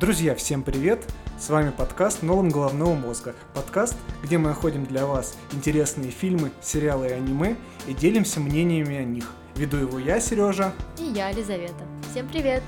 Друзья, 0.00 0.34
всем 0.34 0.62
привет! 0.62 1.04
С 1.38 1.50
вами 1.50 1.72
подкаст 1.76 2.22
«Нолом 2.22 2.48
головного 2.48 2.94
мозга». 2.94 3.34
Подкаст, 3.52 3.94
где 4.22 4.38
мы 4.38 4.48
находим 4.48 4.86
для 4.86 5.04
вас 5.04 5.36
интересные 5.52 6.10
фильмы, 6.10 6.52
сериалы 6.62 7.08
и 7.08 7.12
аниме 7.12 7.54
и 7.86 7.92
делимся 7.92 8.40
мнениями 8.40 8.96
о 8.96 9.04
них. 9.04 9.30
Веду 9.56 9.76
его 9.76 9.98
я, 9.98 10.18
Сережа. 10.18 10.72
И 10.98 11.02
я, 11.02 11.28
Елизавета. 11.28 11.84
Всем 12.10 12.26
привет! 12.28 12.62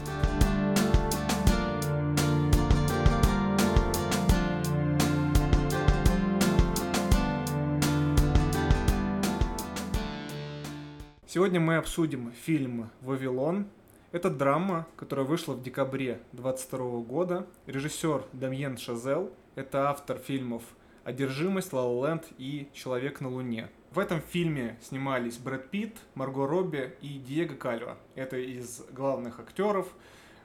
Сегодня 11.26 11.60
мы 11.60 11.76
обсудим 11.76 12.30
фильм 12.44 12.90
«Вавилон», 13.00 13.68
это 14.12 14.28
драма, 14.30 14.86
которая 14.96 15.26
вышла 15.26 15.54
в 15.54 15.62
декабре 15.62 16.20
2022 16.32 17.00
года. 17.00 17.46
Режиссер 17.66 18.26
Дамьен 18.32 18.76
Шазел. 18.76 19.32
Это 19.54 19.88
автор 19.88 20.18
фильмов 20.18 20.62
«Одержимость», 21.02 21.72
«Ла 21.72 21.82
Ленд» 21.82 22.24
и 22.38 22.68
«Человек 22.74 23.20
на 23.20 23.30
Луне». 23.30 23.70
В 23.90 23.98
этом 23.98 24.20
фильме 24.20 24.78
снимались 24.82 25.38
Брэд 25.38 25.70
Питт, 25.70 25.96
Марго 26.14 26.46
Робби 26.46 26.94
и 27.00 27.18
Диего 27.18 27.54
Кальва. 27.54 27.98
Это 28.14 28.36
из 28.36 28.82
главных 28.90 29.40
актеров. 29.40 29.88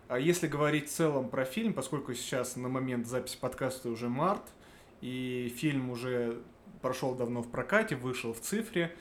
А 0.08 0.18
если 0.18 0.48
говорить 0.48 0.90
в 0.90 0.94
целом 0.94 1.30
про 1.30 1.46
фильм, 1.46 1.74
поскольку 1.74 2.14
сейчас 2.14 2.56
на 2.56 2.70
момент 2.70 3.06
записи 3.06 3.38
подкаста 3.40 3.90
уже 3.90 4.08
март, 4.10 4.44
и 5.02 5.54
фильм 5.58 5.90
уже 5.90 6.42
прошел 6.82 7.16
давно 7.16 7.42
в 7.42 7.50
прокате, 7.50 7.96
вышел 7.96 8.34
в 8.34 8.40
цифре, 8.40 8.96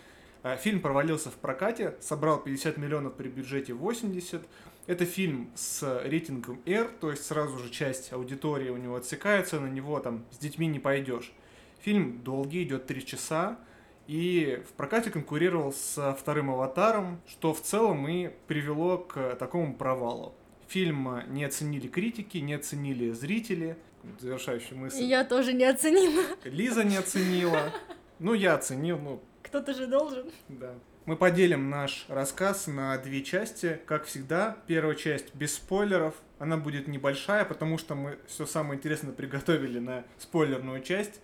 фильм 0.54 0.80
провалился 0.80 1.30
в 1.30 1.34
прокате, 1.34 1.96
собрал 2.00 2.38
50 2.38 2.76
миллионов 2.76 3.14
при 3.14 3.28
бюджете 3.28 3.72
80. 3.72 4.42
Это 4.86 5.04
фильм 5.04 5.50
с 5.56 6.00
рейтингом 6.04 6.60
R, 6.64 6.88
то 7.00 7.10
есть 7.10 7.24
сразу 7.24 7.58
же 7.58 7.70
часть 7.70 8.12
аудитории 8.12 8.68
у 8.68 8.76
него 8.76 8.94
отсекается, 8.94 9.58
на 9.58 9.66
него 9.66 9.98
там 9.98 10.24
с 10.30 10.38
детьми 10.38 10.68
не 10.68 10.78
пойдешь. 10.78 11.32
Фильм 11.80 12.22
долгий, 12.22 12.62
идет 12.62 12.86
3 12.86 13.04
часа, 13.04 13.58
и 14.06 14.62
в 14.68 14.72
прокате 14.74 15.10
конкурировал 15.10 15.72
со 15.72 16.14
вторым 16.14 16.50
«Аватаром», 16.50 17.20
что 17.26 17.52
в 17.52 17.60
целом 17.60 18.06
и 18.06 18.30
привело 18.46 18.98
к 18.98 19.34
такому 19.34 19.74
провалу. 19.74 20.34
Фильм 20.68 21.22
не 21.28 21.44
оценили 21.44 21.88
критики, 21.88 22.38
не 22.38 22.54
оценили 22.54 23.10
зрители. 23.10 23.76
Завершающая 24.20 24.76
мысль. 24.76 25.02
Я 25.02 25.24
тоже 25.24 25.52
не 25.52 25.64
оценила. 25.64 26.22
Лиза 26.44 26.84
не 26.84 26.96
оценила. 26.96 27.72
Ну, 28.20 28.34
я 28.34 28.54
оценил, 28.54 28.98
ну, 28.98 29.20
кто-то 29.56 29.72
же 29.72 29.86
должен. 29.86 30.26
Да. 30.48 30.74
Мы 31.06 31.16
поделим 31.16 31.70
наш 31.70 32.04
рассказ 32.08 32.66
на 32.66 32.98
две 32.98 33.22
части. 33.22 33.80
Как 33.86 34.04
всегда, 34.04 34.58
первая 34.66 34.94
часть 34.94 35.34
без 35.34 35.54
спойлеров. 35.54 36.14
Она 36.38 36.58
будет 36.58 36.88
небольшая, 36.88 37.46
потому 37.46 37.78
что 37.78 37.94
мы 37.94 38.18
все 38.26 38.44
самое 38.44 38.76
интересное 38.76 39.12
приготовили 39.12 39.78
на 39.78 40.04
спойлерную 40.18 40.82
часть. 40.82 41.20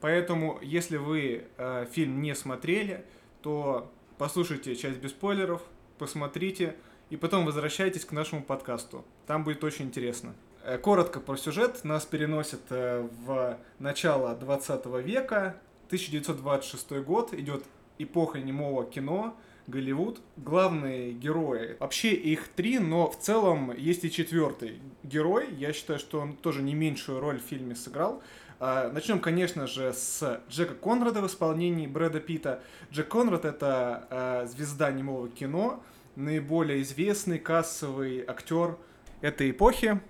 Поэтому, 0.00 0.58
если 0.62 0.96
вы 0.96 1.44
э, 1.58 1.86
фильм 1.92 2.22
не 2.22 2.34
смотрели, 2.34 3.04
то 3.42 3.92
послушайте 4.16 4.76
часть 4.76 4.98
без 4.98 5.10
спойлеров, 5.10 5.60
посмотрите, 5.98 6.76
и 7.10 7.16
потом 7.16 7.44
возвращайтесь 7.44 8.06
к 8.06 8.12
нашему 8.12 8.42
подкасту. 8.42 9.04
Там 9.26 9.44
будет 9.44 9.62
очень 9.62 9.86
интересно. 9.86 10.34
Э, 10.62 10.78
коротко 10.78 11.20
про 11.20 11.36
сюжет. 11.36 11.84
Нас 11.84 12.06
переносят 12.06 12.62
э, 12.70 13.06
в 13.26 13.58
начало 13.78 14.34
20 14.34 14.86
века. 15.04 15.56
1926 15.94 17.04
год. 17.04 17.32
Идет 17.34 17.64
эпоха 17.98 18.40
немого 18.40 18.84
кино, 18.84 19.36
Голливуд. 19.66 20.20
Главные 20.36 21.12
герои, 21.12 21.76
вообще 21.78 22.12
их 22.12 22.48
три, 22.48 22.78
но 22.78 23.10
в 23.10 23.18
целом 23.18 23.74
есть 23.76 24.04
и 24.04 24.10
четвертый 24.10 24.80
герой. 25.02 25.48
Я 25.56 25.72
считаю, 25.72 25.98
что 25.98 26.20
он 26.20 26.34
тоже 26.34 26.62
не 26.62 26.74
меньшую 26.74 27.20
роль 27.20 27.38
в 27.38 27.42
фильме 27.42 27.74
сыграл. 27.74 28.22
А, 28.60 28.90
начнем, 28.90 29.20
конечно 29.20 29.66
же, 29.66 29.92
с 29.92 30.42
Джека 30.48 30.74
Конрада 30.74 31.20
в 31.22 31.26
исполнении 31.26 31.86
Брэда 31.86 32.20
Питта. 32.20 32.62
Джек 32.92 33.08
Конрад— 33.08 33.44
это 33.46 34.06
а, 34.10 34.46
звезда 34.46 34.90
немого 34.92 35.28
кино, 35.28 35.82
наиболее 36.16 36.82
известный 36.82 37.38
кассовый 37.38 38.24
актер 38.26 38.76
этой 39.20 39.50
эпохи. 39.50 40.00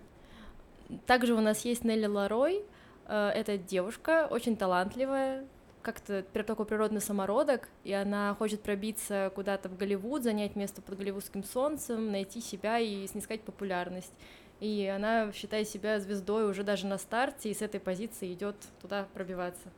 Также 1.07 1.35
у 1.35 1.41
нас 1.41 1.65
есть 1.65 1.85
Нелли 1.85 2.07
Ларой. 2.07 2.63
Э, 3.07 3.29
это 3.29 3.59
девушка, 3.59 4.27
очень 4.31 4.57
талантливая, 4.57 5.47
как-то 5.85 6.23
такой 6.23 6.67
природный 6.67 7.01
самородок, 7.01 7.69
и 7.85 7.93
она 7.93 8.35
хочет 8.35 8.63
пробиться 8.63 9.31
куда-то 9.35 9.69
в 9.69 9.77
Голливуд, 9.77 10.25
занять 10.25 10.57
место 10.57 10.83
под 10.83 10.99
голливудским 10.99 11.45
солнцем, 11.45 12.11
найти 12.11 12.41
себя 12.41 12.79
и 12.79 13.07
снискать 13.07 13.43
популярность. 13.43 14.13
И 14.61 14.87
она 14.87 15.31
считает 15.33 15.69
себя 15.69 16.01
звездой 16.01 16.49
уже 16.49 16.63
даже 16.63 16.87
на 16.87 16.99
старте, 16.99 17.51
и 17.51 17.55
с 17.55 17.63
этой 17.63 17.81
позиции 17.81 18.33
идет 18.33 18.57
туда 18.81 19.07
пробиваться. 19.13 19.69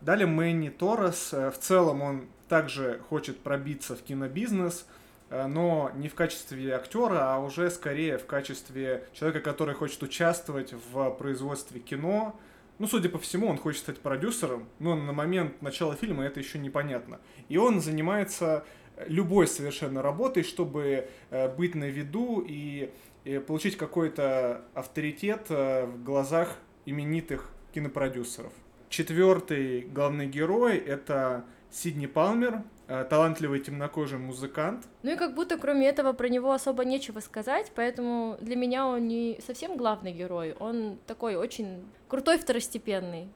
Далее 0.00 0.26
Мэнни 0.26 0.70
Торрес. 0.70 1.32
Э, 1.32 1.50
в 1.50 1.58
целом 1.58 2.02
он 2.02 2.28
также 2.48 3.00
хочет 3.08 3.38
пробиться 3.40 3.94
в 3.94 4.02
кинобизнес, 4.02 4.86
э, 5.28 5.46
но 5.46 5.90
не 5.94 6.08
в 6.08 6.14
качестве 6.14 6.74
актера, 6.74 7.34
а 7.34 7.38
уже 7.38 7.70
скорее 7.70 8.18
в 8.18 8.26
качестве 8.26 9.06
человека, 9.12 9.40
который 9.40 9.74
хочет 9.74 10.02
участвовать 10.02 10.72
в 10.72 11.10
производстве 11.10 11.80
кино, 11.80 12.34
ну, 12.80 12.86
судя 12.86 13.10
по 13.10 13.18
всему, 13.18 13.46
он 13.46 13.58
хочет 13.58 13.82
стать 13.82 13.98
продюсером, 13.98 14.66
но 14.78 14.96
на 14.96 15.12
момент 15.12 15.60
начала 15.60 15.94
фильма 15.94 16.24
это 16.24 16.40
еще 16.40 16.58
непонятно. 16.58 17.20
И 17.50 17.58
он 17.58 17.82
занимается 17.82 18.64
э, 18.96 19.04
любой 19.06 19.48
совершенно 19.48 20.00
работой, 20.00 20.42
чтобы 20.44 21.06
э, 21.28 21.54
быть 21.54 21.74
на 21.74 21.90
виду 21.90 22.42
и, 22.48 22.90
и 23.24 23.38
получить 23.38 23.76
какой-то 23.76 24.64
авторитет 24.72 25.48
э, 25.50 25.84
в 25.84 26.02
глазах 26.02 26.56
именитых 26.86 27.50
кинопродюсеров. 27.74 28.54
Четвертый 28.88 29.82
главный 29.82 30.26
герой 30.26 30.78
это 30.78 31.44
Сидни 31.70 32.06
Палмер, 32.06 32.62
Э, 32.62 32.79
талантливый 33.08 33.60
темнокожий 33.60 34.18
музыкант. 34.18 34.86
Ну 35.02 35.12
и 35.12 35.16
как 35.16 35.34
будто 35.34 35.56
кроме 35.56 35.88
этого 35.88 36.12
про 36.12 36.28
него 36.28 36.52
особо 36.52 36.84
нечего 36.84 37.20
сказать, 37.20 37.70
поэтому 37.74 38.36
для 38.40 38.56
меня 38.56 38.86
он 38.86 39.06
не 39.06 39.38
совсем 39.46 39.76
главный 39.76 40.12
герой, 40.12 40.54
он 40.58 40.98
такой 41.06 41.36
очень 41.36 41.84
крутой 42.08 42.38
второстепенный. 42.38 43.28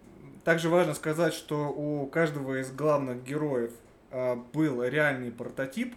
Также 0.44 0.68
важно 0.68 0.92
сказать, 0.94 1.32
что 1.32 1.68
у 1.68 2.06
каждого 2.06 2.60
из 2.60 2.70
главных 2.70 3.24
героев 3.24 3.72
э, 4.10 4.36
был 4.52 4.82
реальный 4.82 5.30
прототип. 5.30 5.94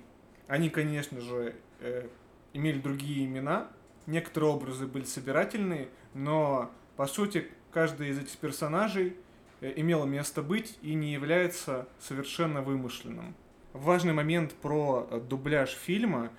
Они, 0.47 0.69
конечно 0.69 1.19
же, 1.19 1.56
э, 1.81 2.07
имели 2.53 2.79
другие 2.79 3.25
имена. 3.25 3.68
Некоторые 4.06 4.51
образы 4.51 4.88
были 4.88 5.03
собирательные, 5.03 5.89
но 6.13 6.72
по 6.95 7.07
сути 7.07 7.47
каждый 7.74 8.09
из 8.09 8.19
этих 8.19 8.38
персонажей 8.38 9.18
э, 9.59 9.74
имело 9.75 10.06
место 10.06 10.41
быть 10.41 10.78
и 10.81 10.94
не 10.94 11.12
является 11.12 11.88
совершенно 12.00 12.62
вымышленным 12.62 13.35
важный 13.81 14.13
момент 14.13 14.53
про 14.53 15.07
э, 15.09 15.19
дубляж 15.19 15.71
фильма. 15.71 16.31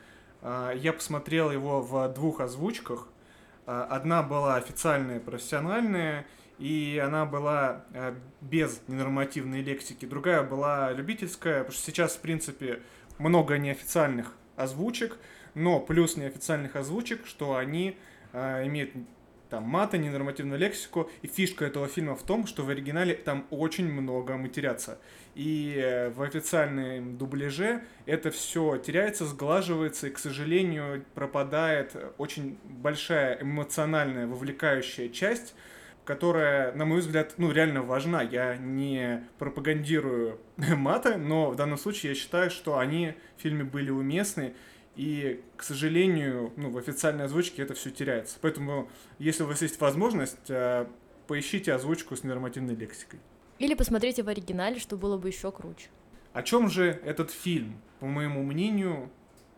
А, 0.43 0.72
я 0.72 0.93
посмотрел 0.93 1.50
его 1.50 1.81
в 1.81 2.09
двух 2.15 2.41
озвучках. 2.41 3.09
А, 3.66 3.84
одна 3.84 4.22
была 4.22 4.56
официальная, 4.56 5.21
профессиональная, 5.21 6.26
и 6.59 7.00
она 7.04 7.25
была 7.25 7.84
э, 7.93 8.15
без 8.41 8.81
ненормативной 8.88 9.62
лексики. 9.62 10.06
Другая 10.06 10.43
была 10.43 10.93
любительская, 10.93 11.59
потому 11.59 11.72
что 11.72 11.82
сейчас, 11.84 12.16
в 12.16 12.21
принципе, 12.21 12.81
много 13.19 13.59
неофициальных 13.59 14.32
озвучек, 14.56 15.19
но 15.55 15.81
плюс 15.81 16.16
неофициальных 16.16 16.76
озвучек, 16.76 17.26
что 17.26 17.56
они 17.56 17.97
э, 18.32 18.66
имеют 18.66 18.93
там 19.51 19.65
мата, 19.65 19.99
ненормативную 19.99 20.59
лексику. 20.59 21.11
И 21.23 21.27
фишка 21.27 21.65
этого 21.65 21.89
фильма 21.89 22.15
в 22.15 22.23
том, 22.23 22.47
что 22.47 22.65
в 22.65 22.71
оригинале 22.71 23.15
там 23.15 23.47
очень 23.50 23.91
много 23.91 24.37
матерятся. 24.37 24.99
И 25.35 25.75
э, 25.77 26.11
в 26.11 26.23
официальном 26.23 27.17
дубляже 27.17 27.83
это 28.06 28.31
все 28.31 28.77
теряется, 28.79 29.25
сглаживается, 29.25 30.09
и, 30.09 30.11
к 30.11 30.19
сожалению, 30.19 31.05
пропадает 31.15 31.97
очень 32.19 32.59
большая 32.65 33.43
эмоциональная, 33.43 34.27
вовлекающая 34.27 35.09
часть, 35.09 35.55
которая, 36.05 36.73
на 36.73 36.87
мой 36.87 37.01
взгляд, 37.01 37.35
ну, 37.37 37.53
реально 37.53 37.83
важна. 37.83 38.23
Я 38.23 38.56
не 38.56 39.29
пропагандирую 39.39 40.41
мата, 40.56 41.19
но 41.19 41.51
в 41.51 41.56
данном 41.56 41.79
случае 41.79 42.12
я 42.12 42.17
считаю, 42.17 42.51
что 42.51 42.79
они 42.79 43.15
в 43.37 43.43
фильме 43.43 43.62
были 43.62 43.91
уместны, 43.91 44.55
и, 44.99 45.41
к 45.56 45.62
сожалению, 45.62 46.53
ну, 46.56 46.71
в 46.71 46.77
официальной 46.77 47.27
озвучке 47.27 47.62
это 47.62 47.75
все 47.75 47.91
теряется. 47.91 48.37
Поэтому, 48.41 48.91
если 49.21 49.45
у 49.45 49.47
вас 49.47 49.62
есть 49.62 49.81
возможность, 49.81 50.50
э, 50.50 50.87
поищите 51.29 51.73
озвучку 51.73 52.17
с 52.17 52.25
нормативной 52.25 52.75
лексикой. 52.75 53.21
Или 53.61 53.75
посмотрите 53.75 54.25
в 54.25 54.29
оригинале, 54.29 54.81
что 54.81 54.97
было 54.97 55.17
бы 55.17 55.29
еще 55.29 55.53
круче. 55.53 55.87
О 56.33 56.43
чем 56.43 56.69
же 56.69 57.00
этот 57.05 57.31
фильм? 57.31 57.81
По 58.00 58.06
моему 58.06 58.43
мнению, 58.43 59.09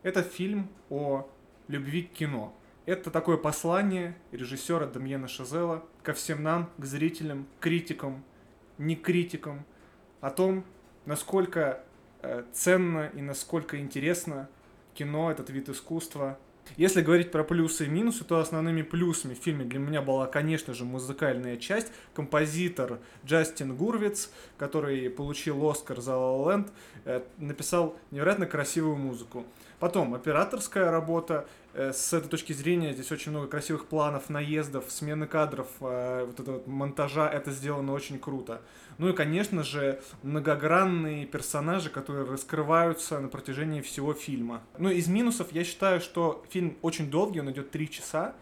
это 0.03 0.23
фильм 0.23 0.69
о 0.91 1.27
любви 1.69 2.03
к 2.03 2.13
кино. 2.13 2.55
Это 2.85 3.11
такое 3.11 3.39
послание 3.39 4.19
режиссера 4.33 4.87
Дамьена 4.87 5.27
Шазела 5.27 5.87
ко 6.03 6.13
всем 6.13 6.43
нам, 6.43 6.71
к 6.77 6.85
зрителям, 6.85 7.47
критикам, 7.61 8.25
не 8.77 8.95
критикам, 8.95 9.65
о 10.21 10.29
том, 10.29 10.67
насколько 11.07 11.83
э, 12.21 12.45
ценно 12.53 13.11
и 13.15 13.23
насколько 13.23 13.81
интересно 13.81 14.51
кино, 14.95 15.31
этот 15.31 15.51
вид 15.51 15.69
искусства 15.69 16.39
Если 16.77 17.03
говорить 17.03 17.31
про 17.31 17.45
плюсы 17.45 17.87
и 17.87 17.89
минусы, 17.89 18.25
то 18.25 18.39
основными 18.39 18.83
плюсами 18.83 19.35
в 19.35 19.39
фильме 19.39 19.65
для 19.65 19.79
меня 19.79 20.03
была, 20.03 20.27
конечно 20.27 20.73
же, 20.73 20.85
музыкальная 20.85 21.57
часть. 21.57 21.89
Композитор 22.15 23.01
Джастин 23.25 23.77
Гурвиц, 23.77 24.31
который 24.57 25.11
получил 25.11 25.69
Оскар 25.69 26.01
за 26.01 26.13
La 26.13 26.45
La 26.45 26.71
э, 27.05 27.23
написал 27.39 27.97
невероятно 28.11 28.47
красивую 28.47 28.97
музыку. 28.97 29.45
Потом 29.81 30.15
операторская 30.15 30.91
работа. 30.91 31.49
Э, 31.73 31.93
с 31.93 32.13
этой 32.13 32.29
точки 32.29 32.53
зрения 32.53 32.93
здесь 32.93 33.11
очень 33.11 33.33
много 33.33 33.49
красивых 33.49 33.87
планов, 33.87 34.29
наездов, 34.29 34.85
смены 34.89 35.27
кадров, 35.27 35.69
э, 35.81 36.25
вот 36.27 36.39
этого 36.39 36.57
вот 36.57 36.67
монтажа. 36.67 37.29
Это 37.29 37.51
сделано 37.51 37.93
очень 37.93 38.19
круто. 38.19 38.61
Ну 38.99 39.09
и, 39.09 39.15
конечно 39.15 39.65
же, 39.65 40.03
многогранные 40.23 41.25
персонажи, 41.25 41.89
которые 41.89 42.27
раскрываются 42.27 43.19
на 43.21 43.29
протяжении 43.29 43.81
всего 43.81 44.13
фильма. 44.13 44.61
Ну, 44.77 44.91
из 44.91 45.09
минусов 45.09 45.51
я 45.53 45.65
считаю, 45.65 46.01
что 46.01 46.45
фильм 46.51 46.77
очень 46.83 47.11
долгий, 47.11 47.41
он 47.41 47.51
идет 47.51 47.71
три 47.71 47.89
часа, 47.89 48.35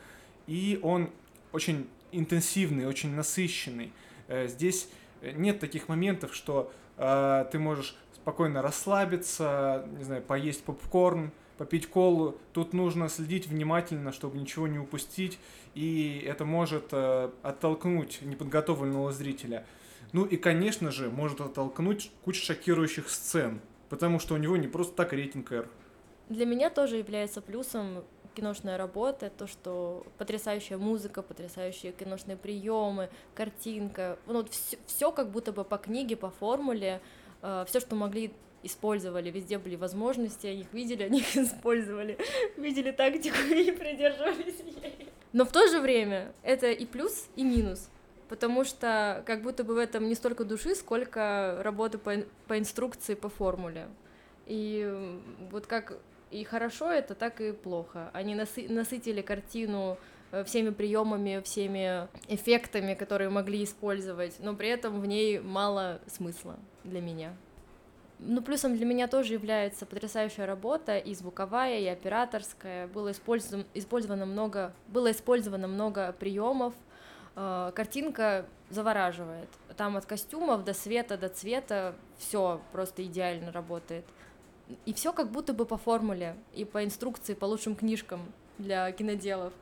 и 0.48 0.80
он 0.82 1.08
очень 1.52 1.88
интенсивный, 2.10 2.86
очень 2.86 3.14
насыщенный. 3.14 3.92
Э, 4.26 4.48
здесь 4.48 4.88
нет 5.22 5.60
таких 5.60 5.88
моментов, 5.88 6.34
что 6.34 6.72
э, 6.96 7.44
ты 7.52 7.60
можешь 7.60 7.96
спокойно 8.28 8.60
расслабиться, 8.60 9.86
не 9.96 10.04
знаю, 10.04 10.20
поесть 10.20 10.62
попкорн, 10.62 11.30
попить 11.56 11.86
колу. 11.86 12.36
Тут 12.52 12.74
нужно 12.74 13.08
следить 13.08 13.46
внимательно, 13.46 14.12
чтобы 14.12 14.36
ничего 14.36 14.68
не 14.68 14.78
упустить, 14.78 15.38
и 15.74 16.22
это 16.26 16.44
может 16.44 16.88
э, 16.92 17.30
оттолкнуть 17.42 18.20
неподготовленного 18.20 19.12
зрителя. 19.12 19.64
Ну 20.12 20.26
и, 20.26 20.36
конечно 20.36 20.90
же, 20.90 21.08
может 21.08 21.40
оттолкнуть 21.40 22.12
кучу 22.22 22.44
шокирующих 22.44 23.08
сцен, 23.08 23.62
потому 23.88 24.18
что 24.18 24.34
у 24.34 24.36
него 24.36 24.58
не 24.58 24.68
просто 24.68 24.94
так 24.94 25.14
рейтинг 25.14 25.50
R. 25.50 25.66
Для 26.28 26.44
меня 26.44 26.68
тоже 26.68 26.96
является 26.96 27.40
плюсом 27.40 28.04
киношная 28.34 28.76
работа, 28.76 29.30
то, 29.30 29.46
что 29.46 30.06
потрясающая 30.18 30.76
музыка, 30.76 31.22
потрясающие 31.22 31.92
киношные 31.92 32.36
приемы, 32.36 33.08
картинка, 33.34 34.18
ну, 34.26 34.44
все, 34.50 34.76
все 34.86 35.12
как 35.12 35.30
будто 35.30 35.50
бы 35.50 35.64
по 35.64 35.78
книге, 35.78 36.16
по 36.16 36.30
формуле, 36.30 37.00
все, 37.40 37.80
что 37.80 37.94
могли 37.94 38.32
использовали, 38.62 39.30
везде 39.30 39.58
были 39.58 39.76
возможности, 39.76 40.46
они 40.46 40.62
их 40.62 40.72
видели, 40.72 41.04
они 41.04 41.20
их 41.20 41.36
использовали, 41.36 42.18
видели 42.56 42.90
тактику 42.90 43.38
и 43.50 43.70
придерживались 43.70 44.60
ей. 44.60 45.08
Но 45.32 45.44
в 45.44 45.52
то 45.52 45.66
же 45.68 45.80
время 45.80 46.32
это 46.42 46.70
и 46.70 46.86
плюс, 46.86 47.28
и 47.36 47.44
минус 47.44 47.88
потому 48.28 48.64
что 48.64 49.22
как 49.26 49.42
будто 49.42 49.64
бы 49.64 49.74
в 49.74 49.78
этом 49.78 50.06
не 50.08 50.14
столько 50.14 50.44
души, 50.44 50.74
сколько 50.74 51.58
работы 51.62 51.98
по, 51.98 52.12
по 52.46 52.58
инструкции, 52.58 53.14
по 53.14 53.28
формуле. 53.28 53.88
И 54.46 54.86
вот 55.50 55.66
как 55.66 55.98
и 56.30 56.44
хорошо 56.44 56.90
это, 56.90 57.14
так 57.14 57.40
и 57.40 57.52
плохо. 57.52 58.10
Они 58.12 58.34
насы 58.34 58.66
насытили 58.68 59.22
картину 59.22 59.96
э, 59.96 60.17
всеми 60.44 60.70
приемами, 60.70 61.40
всеми 61.44 62.08
эффектами, 62.28 62.94
которые 62.94 63.30
могли 63.30 63.64
использовать, 63.64 64.36
но 64.40 64.54
при 64.54 64.68
этом 64.68 65.00
в 65.00 65.06
ней 65.06 65.40
мало 65.40 66.00
смысла 66.06 66.56
для 66.84 67.00
меня. 67.00 67.34
Ну, 68.20 68.42
плюсом 68.42 68.76
для 68.76 68.84
меня 68.84 69.06
тоже 69.06 69.34
является 69.34 69.86
потрясающая 69.86 70.44
работа, 70.44 70.98
и 70.98 71.14
звуковая, 71.14 71.78
и 71.78 71.86
операторская. 71.86 72.88
Было 72.88 73.12
использовано, 73.12 73.64
использовано 73.74 74.26
много, 74.26 74.74
было 74.88 75.12
использовано 75.12 75.68
много 75.68 76.12
приемов, 76.18 76.74
Э, 77.40 77.70
картинка 77.72 78.46
завораживает. 78.68 79.48
Там 79.76 79.96
от 79.96 80.06
костюмов 80.06 80.64
до 80.64 80.74
света, 80.74 81.16
до 81.16 81.28
цвета 81.28 81.94
все 82.18 82.60
просто 82.72 83.04
идеально 83.04 83.52
работает. 83.52 84.04
И 84.86 84.92
все 84.92 85.12
как 85.12 85.30
будто 85.30 85.52
бы 85.54 85.64
по 85.64 85.76
формуле 85.76 86.34
и 86.52 86.64
по 86.64 86.84
инструкции, 86.84 87.34
по 87.34 87.44
лучшим 87.44 87.76
книжкам 87.76 88.20
для 88.58 88.90
киноделов. 88.90 89.52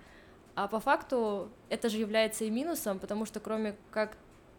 А 0.57 0.67
по 0.67 0.81
факту 0.81 1.49
это 1.69 1.89
же 1.89 1.99
является 1.99 2.45
и 2.45 2.51
минусом, 2.51 2.99
потому 2.99 3.27
что 3.27 3.39
кроме 3.39 3.77
как 3.93 4.17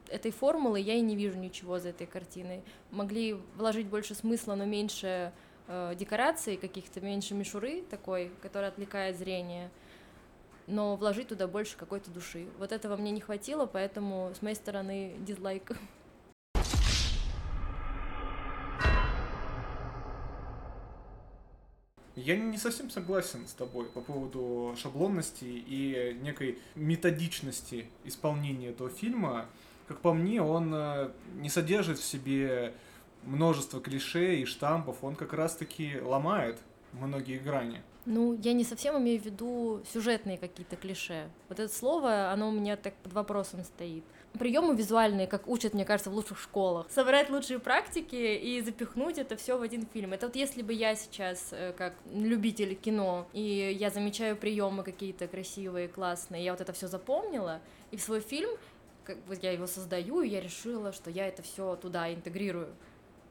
этой 0.10 0.32
формулы 0.32 0.80
я 0.80 0.94
и 0.94 1.02
не 1.02 1.18
вижу 1.18 1.38
ничего 1.38 1.80
за 1.80 1.90
этой 1.90 2.08
картиной. 2.08 2.64
Могли 2.92 3.34
вложить 3.58 3.88
больше 3.88 4.16
смысла, 4.16 4.56
но 4.56 4.64
меньше 4.64 5.34
э, 5.68 5.96
декораций 5.98 6.56
каких-то, 6.56 7.02
меньше 7.02 7.34
мишуры 7.34 7.82
такой, 7.82 8.32
которая 8.42 8.72
отвлекает 8.72 9.18
зрение 9.18 9.70
но 10.68 10.98
вложить 10.98 11.30
туда 11.30 11.48
больше 11.48 11.78
какой-то 11.78 12.12
души. 12.12 12.46
Вот 12.60 12.72
этого 12.72 12.98
мне 12.98 13.12
не 13.12 13.22
хватило, 13.22 13.66
поэтому 13.66 14.32
с 14.38 14.42
моей 14.42 14.56
стороны 14.56 15.16
дизлайк. 15.20 15.72
Я 22.28 22.36
не 22.36 22.58
совсем 22.58 22.90
согласен 22.90 23.48
с 23.48 23.54
тобой 23.54 23.86
по 23.86 24.02
поводу 24.02 24.76
шаблонности 24.76 25.46
и 25.46 26.14
некой 26.22 26.60
методичности 26.76 27.86
исполнения 28.04 28.72
этого 28.72 28.90
фильма. 28.90 29.46
Как 29.88 30.02
по 30.02 30.12
мне, 30.12 30.42
он 30.42 30.74
э, 30.74 31.10
не 31.36 31.50
содержит 31.50 32.00
в 32.00 32.04
себе 32.04 32.74
множество 33.24 33.80
клише 33.80 34.36
и 34.36 34.44
штампов, 34.44 35.06
он 35.06 35.16
как 35.16 35.32
раз-таки 35.32 36.02
ломает 36.02 36.60
многие 36.92 37.38
грани. 37.38 37.82
Ну, 38.10 38.40
я 38.42 38.54
не 38.54 38.64
совсем 38.64 38.98
имею 39.00 39.22
в 39.22 39.26
виду 39.26 39.82
сюжетные 39.92 40.38
какие-то 40.38 40.78
клише. 40.78 41.30
Вот 41.50 41.60
это 41.60 41.72
слово, 41.72 42.32
оно 42.32 42.48
у 42.48 42.52
меня 42.54 42.78
так 42.78 42.94
под 43.04 43.12
вопросом 43.12 43.66
стоит. 43.66 44.06
Приемы 44.40 44.78
визуальные, 44.78 45.28
как 45.28 45.46
учат, 45.46 45.74
мне 45.74 45.84
кажется, 45.84 46.10
в 46.10 46.14
лучших 46.14 46.40
школах. 46.40 46.88
Собрать 46.90 47.30
лучшие 47.30 47.60
практики 47.60 48.16
и 48.16 48.62
запихнуть 48.62 49.18
это 49.18 49.36
все 49.36 49.58
в 49.58 49.62
один 49.62 49.86
фильм. 49.94 50.14
Это 50.14 50.28
вот 50.28 50.38
если 50.38 50.62
бы 50.62 50.72
я 50.72 50.96
сейчас, 50.96 51.50
э, 51.52 51.74
как 51.78 51.96
любитель 52.14 52.76
кино, 52.76 53.28
и 53.34 53.76
я 53.78 53.90
замечаю 53.90 54.38
приемы 54.38 54.84
какие-то 54.84 55.28
красивые, 55.28 55.90
классные, 55.90 56.46
я 56.46 56.54
вот 56.54 56.62
это 56.62 56.72
все 56.72 56.88
запомнила, 56.88 57.60
и 57.92 57.98
в 57.98 58.02
свой 58.02 58.22
фильм 58.22 58.52
как 59.04 59.18
бы 59.26 59.38
я 59.42 59.52
его 59.52 59.68
создаю, 59.68 60.22
и 60.22 60.30
я 60.30 60.40
решила, 60.40 60.94
что 60.94 61.10
я 61.10 61.28
это 61.28 61.42
все 61.42 61.76
туда 61.76 62.14
интегрирую. 62.14 62.70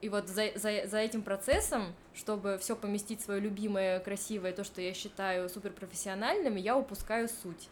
И 0.01 0.09
вот 0.09 0.27
за, 0.27 0.51
за, 0.55 0.85
за 0.85 0.97
этим 0.99 1.23
процессом, 1.23 1.95
чтобы 2.13 2.57
все 2.59 2.75
поместить 2.75 3.21
свое 3.21 3.39
любимое, 3.39 3.99
красивое, 3.99 4.53
то, 4.53 4.63
что 4.63 4.81
я 4.81 4.93
считаю 4.93 5.49
суперпрофессиональным, 5.49 6.55
я 6.55 6.77
упускаю 6.77 7.27
суть. 7.27 7.69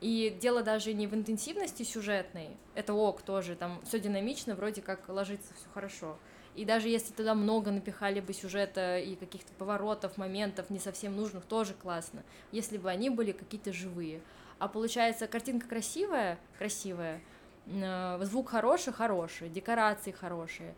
И 0.00 0.36
дело 0.40 0.62
даже 0.62 0.92
не 0.92 1.06
в 1.06 1.14
интенсивности 1.14 1.82
сюжетной, 1.82 2.50
это 2.74 2.92
ок 2.92 3.22
тоже, 3.22 3.56
там 3.56 3.80
все 3.86 3.98
динамично, 3.98 4.54
вроде 4.54 4.82
как 4.82 5.08
ложится 5.08 5.54
все 5.54 5.66
хорошо. 5.72 6.18
И 6.54 6.64
даже 6.64 6.88
если 6.88 7.12
туда 7.12 7.34
много 7.34 7.70
напихали 7.70 8.20
бы 8.20 8.32
сюжета 8.32 8.98
и 8.98 9.16
каких-то 9.16 9.52
поворотов, 9.54 10.18
моментов 10.18 10.70
не 10.70 10.78
совсем 10.78 11.16
нужных, 11.16 11.44
тоже 11.44 11.72
классно, 11.74 12.22
если 12.52 12.76
бы 12.76 12.90
они 12.90 13.08
были 13.08 13.32
какие-то 13.32 13.72
живые. 13.72 14.20
А 14.58 14.68
получается, 14.68 15.26
картинка 15.26 15.66
красивая, 15.66 16.38
красивая, 16.58 17.20
э, 17.66 18.18
звук 18.22 18.50
хороший, 18.50 18.92
хороший, 18.92 19.48
декорации 19.48 20.12
хорошие, 20.12 20.74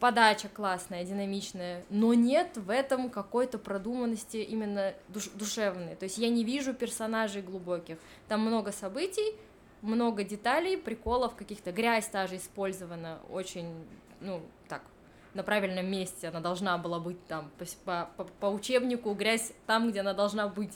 подача 0.00 0.48
классная, 0.48 1.04
динамичная, 1.04 1.84
но 1.90 2.14
нет 2.14 2.56
в 2.56 2.70
этом 2.70 3.10
какой-то 3.10 3.58
продуманности 3.58 4.38
именно 4.38 4.94
душ 5.08 5.28
душевной. 5.34 5.94
То 5.94 6.04
есть 6.04 6.18
я 6.18 6.30
не 6.30 6.42
вижу 6.42 6.72
персонажей 6.72 7.42
глубоких. 7.42 7.98
Там 8.26 8.40
много 8.40 8.72
событий, 8.72 9.34
много 9.82 10.24
деталей, 10.24 10.76
приколов 10.76 11.36
каких-то. 11.36 11.70
Грязь 11.70 12.08
та 12.08 12.26
же 12.26 12.36
использована 12.36 13.18
очень, 13.30 13.72
ну, 14.20 14.40
так, 14.68 14.82
на 15.34 15.42
правильном 15.42 15.86
месте. 15.86 16.28
Она 16.28 16.40
должна 16.40 16.78
была 16.78 16.98
быть 16.98 17.24
там 17.26 17.50
по, 17.84 18.08
по, 18.16 18.24
по 18.24 18.46
учебнику, 18.46 19.12
грязь 19.12 19.52
там, 19.66 19.90
где 19.90 20.00
она 20.00 20.14
должна 20.14 20.48
быть. 20.48 20.74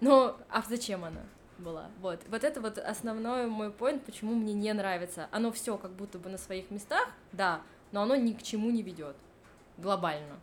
Но, 0.00 0.36
а 0.50 0.62
зачем 0.68 1.04
она? 1.04 1.22
была. 1.58 1.86
Вот. 2.00 2.20
Вот 2.28 2.44
это 2.44 2.60
вот 2.60 2.78
основной 2.78 3.46
мой 3.46 3.68
point, 3.68 4.00
почему 4.00 4.34
мне 4.34 4.54
не 4.54 4.72
нравится. 4.72 5.28
Оно 5.32 5.50
все 5.52 5.76
как 5.76 5.90
будто 5.92 6.18
бы 6.18 6.30
на 6.30 6.38
своих 6.38 6.70
местах, 6.70 7.08
да, 7.32 7.62
но 7.92 8.02
оно 8.02 8.16
ни 8.16 8.32
к 8.32 8.42
чему 8.42 8.70
не 8.70 8.82
ведет 8.82 9.16
глобально. 9.78 10.38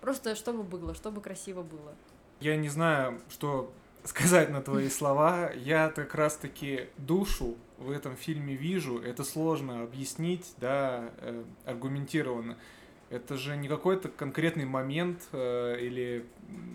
Просто 0.00 0.36
чтобы 0.36 0.62
было, 0.62 0.94
чтобы 0.94 1.20
красиво 1.20 1.62
было. 1.62 1.94
Я 2.40 2.56
не 2.56 2.68
знаю, 2.68 3.20
что 3.28 3.72
сказать 4.04 4.50
на 4.50 4.62
твои 4.62 4.88
слова. 4.88 5.50
Я 5.52 5.88
как 5.88 6.14
раз-таки 6.14 6.88
душу 6.98 7.56
в 7.78 7.90
этом 7.90 8.16
фильме 8.16 8.54
вижу. 8.54 8.98
Это 9.00 9.24
сложно 9.24 9.82
объяснить, 9.82 10.54
да, 10.58 11.10
э, 11.18 11.44
аргументированно. 11.64 12.56
Это 13.08 13.36
же 13.36 13.56
не 13.56 13.68
какой-то 13.68 14.08
конкретный 14.08 14.64
момент 14.64 15.22
э, 15.32 15.78
или 15.80 16.26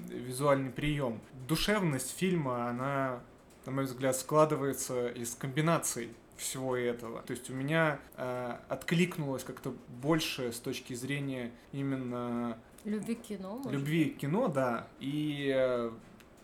визуальный 0.09 0.71
прием. 0.71 1.19
Душевность 1.47 2.17
фильма, 2.17 2.69
она, 2.69 3.19
на 3.65 3.71
мой 3.71 3.85
взгляд, 3.85 4.15
складывается 4.15 5.09
из 5.09 5.35
комбинаций 5.35 6.09
всего 6.37 6.75
этого. 6.75 7.21
То 7.21 7.31
есть 7.31 7.49
у 7.49 7.53
меня 7.53 7.99
э, 8.17 8.57
откликнулось 8.69 9.43
как-то 9.43 9.73
больше 10.01 10.51
с 10.51 10.59
точки 10.59 10.93
зрения 10.93 11.51
именно 11.71 12.57
любви 12.83 13.15
к 13.15 13.21
кино. 13.21 13.57
Может? 13.57 13.71
Любви 13.71 14.05
к 14.05 14.17
кино, 14.17 14.47
да. 14.47 14.87
И 14.99 15.51
э, 15.55 15.91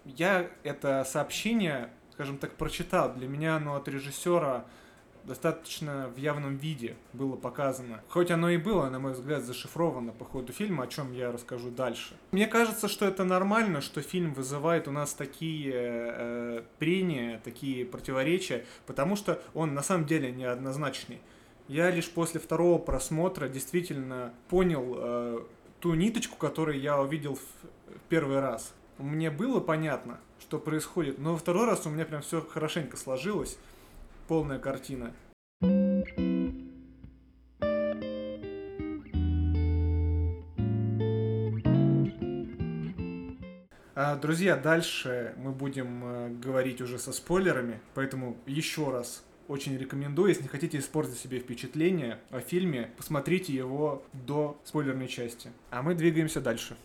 я 0.05 0.49
это 0.63 1.03
сообщение, 1.03 1.89
скажем 2.13 2.37
так, 2.37 2.53
прочитал. 2.53 3.13
Для 3.13 3.27
меня 3.27 3.57
оно 3.57 3.75
от 3.75 3.87
режиссера 3.87 4.65
достаточно 5.27 6.09
в 6.15 6.17
явном 6.17 6.57
виде 6.57 6.95
было 7.13 7.35
показано. 7.35 8.01
Хоть 8.09 8.31
оно 8.31 8.49
и 8.49 8.57
было, 8.57 8.89
на 8.89 8.99
мой 8.99 9.11
взгляд, 9.11 9.43
зашифровано 9.43 10.13
по 10.13 10.25
ходу 10.25 10.53
фильма, 10.53 10.85
о 10.85 10.87
чем 10.87 11.13
я 11.13 11.31
расскажу 11.31 11.69
дальше. 11.69 12.15
Мне 12.31 12.47
кажется, 12.47 12.87
что 12.87 13.05
это 13.05 13.23
нормально, 13.25 13.81
что 13.81 14.01
фильм 14.01 14.33
вызывает 14.33 14.87
у 14.87 14.91
нас 14.91 15.13
такие 15.13 15.73
э, 15.75 16.63
прения, 16.79 17.41
такие 17.43 17.85
противоречия, 17.85 18.65
потому 18.85 19.15
что 19.15 19.41
он 19.53 19.73
на 19.73 19.83
самом 19.83 20.05
деле 20.05 20.31
неоднозначный. 20.31 21.19
Я 21.67 21.91
лишь 21.91 22.09
после 22.09 22.39
второго 22.39 22.79
просмотра 22.79 23.49
действительно 23.49 24.33
понял 24.47 24.95
э, 24.97 25.39
ту 25.81 25.93
ниточку, 25.93 26.37
которую 26.37 26.79
я 26.79 26.99
увидел 26.99 27.35
в 27.35 27.99
первый 28.07 28.39
раз. 28.39 28.73
Мне 28.97 29.29
было 29.29 29.59
понятно, 29.59 30.19
что 30.39 30.57
происходит, 30.59 31.19
но 31.19 31.33
во 31.33 31.37
второй 31.37 31.65
раз 31.65 31.85
у 31.85 31.89
меня 31.89 32.05
прям 32.05 32.21
все 32.21 32.41
хорошенько 32.41 32.95
сложилось, 32.95 33.57
полная 34.27 34.59
картина. 34.59 35.13
А, 43.99 44.15
друзья, 44.15 44.55
дальше 44.55 45.33
мы 45.37 45.51
будем 45.51 46.03
э, 46.03 46.29
говорить 46.29 46.81
уже 46.81 46.99
со 46.99 47.11
спойлерами, 47.11 47.79
поэтому 47.95 48.37
еще 48.45 48.91
раз 48.91 49.23
очень 49.47 49.75
рекомендую, 49.75 50.29
если 50.29 50.43
не 50.43 50.49
хотите 50.49 50.77
испортить 50.77 51.17
себе 51.17 51.39
впечатление 51.39 52.19
о 52.29 52.39
фильме, 52.39 52.91
посмотрите 52.95 53.53
его 53.53 54.03
до 54.13 54.59
спойлерной 54.65 55.07
части. 55.07 55.49
А 55.71 55.81
мы 55.81 55.95
двигаемся 55.95 56.41
дальше. 56.41 56.77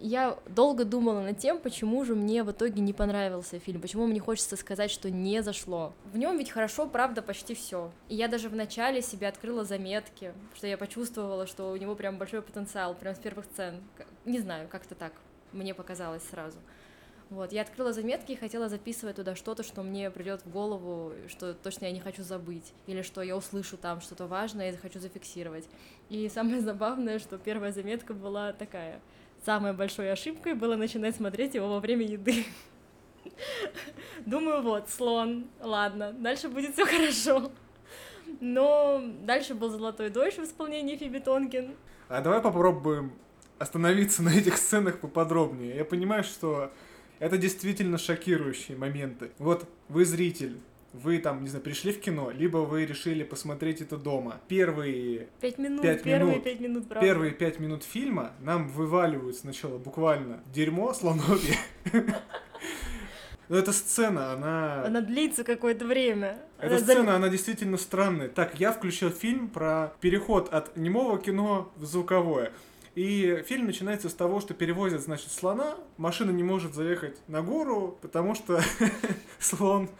Я 0.00 0.38
долго 0.48 0.84
думала 0.84 1.20
над 1.20 1.38
тем, 1.38 1.58
почему 1.58 2.04
же 2.04 2.14
мне 2.14 2.42
в 2.42 2.50
итоге 2.50 2.80
не 2.80 2.92
понравился 2.92 3.58
фильм, 3.58 3.80
почему 3.80 4.06
мне 4.06 4.20
хочется 4.20 4.56
сказать, 4.56 4.90
что 4.90 5.10
не 5.10 5.42
зашло. 5.42 5.92
В 6.12 6.16
нем 6.16 6.36
ведь 6.36 6.50
хорошо, 6.50 6.86
правда, 6.86 7.22
почти 7.22 7.54
все. 7.54 7.92
И 8.08 8.16
я 8.16 8.28
даже 8.28 8.48
в 8.48 8.56
начале 8.56 9.02
себе 9.02 9.28
открыла 9.28 9.64
заметки, 9.64 10.34
что 10.54 10.66
я 10.66 10.76
почувствовала, 10.76 11.46
что 11.46 11.70
у 11.70 11.76
него 11.76 11.94
прям 11.94 12.18
большой 12.18 12.42
потенциал, 12.42 12.94
прям 12.94 13.14
с 13.14 13.18
первых 13.18 13.46
сцен. 13.46 13.82
Не 14.24 14.40
знаю, 14.40 14.68
как-то 14.68 14.94
так 14.94 15.12
мне 15.52 15.74
показалось 15.74 16.22
сразу. 16.24 16.58
Вот, 17.30 17.52
я 17.52 17.62
открыла 17.62 17.92
заметки 17.92 18.32
и 18.32 18.36
хотела 18.36 18.68
записывать 18.68 19.16
туда 19.16 19.34
что-то, 19.34 19.62
что 19.62 19.82
мне 19.82 20.10
придет 20.10 20.42
в 20.44 20.50
голову, 20.50 21.12
что 21.28 21.54
точно 21.54 21.86
я 21.86 21.92
не 21.92 22.00
хочу 22.00 22.22
забыть, 22.22 22.72
или 22.86 23.02
что 23.02 23.22
я 23.22 23.36
услышу 23.36 23.76
там 23.76 24.00
что-то 24.00 24.26
важное 24.26 24.70
и 24.70 24.76
хочу 24.76 25.00
зафиксировать. 25.00 25.66
И 26.10 26.28
самое 26.28 26.60
забавное, 26.60 27.18
что 27.18 27.38
первая 27.38 27.72
заметка 27.72 28.12
была 28.12 28.52
такая. 28.52 29.00
Самой 29.44 29.74
большой 29.74 30.10
ошибкой 30.10 30.54
было 30.54 30.74
начинать 30.74 31.16
смотреть 31.16 31.54
его 31.54 31.68
во 31.68 31.80
время 31.80 32.06
еды. 32.06 32.46
Думаю, 34.24 34.62
вот, 34.62 34.88
слон, 34.88 35.46
ладно, 35.60 36.12
дальше 36.12 36.48
будет 36.48 36.72
все 36.72 36.86
хорошо. 36.86 37.52
Но 38.40 39.02
дальше 39.22 39.54
был 39.54 39.68
«Золотой 39.68 40.08
дождь» 40.08 40.38
в 40.38 40.44
исполнении 40.44 40.96
Фиби 40.96 41.18
Тонкин. 41.18 41.74
А 42.08 42.22
давай 42.22 42.40
попробуем 42.40 43.12
остановиться 43.58 44.22
на 44.22 44.30
этих 44.30 44.56
сценах 44.56 45.00
поподробнее. 45.00 45.76
Я 45.76 45.84
понимаю, 45.84 46.24
что 46.24 46.72
это 47.18 47.36
действительно 47.36 47.98
шокирующие 47.98 48.78
моменты. 48.78 49.30
Вот 49.38 49.68
вы 49.88 50.06
зритель, 50.06 50.58
вы 50.94 51.18
там, 51.18 51.42
не 51.42 51.48
знаю, 51.48 51.64
пришли 51.64 51.92
в 51.92 52.00
кино, 52.00 52.30
либо 52.30 52.58
вы 52.58 52.86
решили 52.86 53.24
посмотреть 53.24 53.80
это 53.80 53.96
дома. 53.96 54.40
Первые 54.48 55.28
пять 55.40 55.58
минут, 55.58 55.82
пять 55.82 56.02
первые 56.02 56.30
минут, 56.32 56.44
пять 56.44 56.60
минут, 56.60 56.88
правда. 56.88 57.06
Первые 57.06 57.32
пять 57.32 57.58
минут 57.58 57.82
фильма 57.82 58.32
нам 58.40 58.68
вываливают 58.68 59.36
сначала 59.36 59.76
буквально 59.76 60.40
дерьмо 60.52 60.94
слоновье. 60.94 61.58
Но 63.50 63.58
эта 63.58 63.72
сцена, 63.72 64.32
она... 64.32 64.84
Она 64.84 65.00
длится 65.02 65.44
какое-то 65.44 65.84
время. 65.84 66.38
Эта 66.58 66.78
сцена, 66.78 67.16
она 67.16 67.28
действительно 67.28 67.76
странная. 67.76 68.28
Так, 68.28 68.58
я 68.58 68.72
включил 68.72 69.10
фильм 69.10 69.48
про 69.48 69.92
переход 70.00 70.48
от 70.52 70.76
немого 70.78 71.18
кино 71.18 71.70
в 71.76 71.84
звуковое. 71.84 72.52
И 72.94 73.42
фильм 73.46 73.66
начинается 73.66 74.08
с 74.08 74.14
того, 74.14 74.40
что 74.40 74.54
перевозят, 74.54 75.02
значит, 75.02 75.30
слона, 75.32 75.74
машина 75.96 76.30
не 76.30 76.44
может 76.44 76.74
заехать 76.74 77.18
на 77.26 77.42
гору, 77.42 77.98
потому 78.00 78.34
что 78.34 78.62
слон 79.40 79.90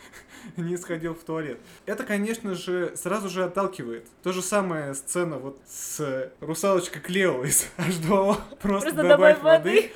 не 0.57 0.77
сходил 0.77 1.15
в 1.15 1.25
туалет. 1.25 1.59
Это, 1.87 2.05
конечно 2.05 2.55
же, 2.55 2.93
сразу 2.97 3.29
же 3.29 3.45
отталкивает. 3.45 4.07
То 4.23 4.33
же 4.33 4.43
самое 4.43 4.95
сцена 4.95 5.39
вот 5.39 5.59
с 5.67 6.31
русалочкой 6.41 7.01
Клео 7.01 7.45
из 7.45 7.67
H2O. 7.79 8.37
Просто, 8.61 8.91
просто 8.91 8.95
добавь 8.95 9.41
воды. 9.41 9.59
воды. 9.71 9.93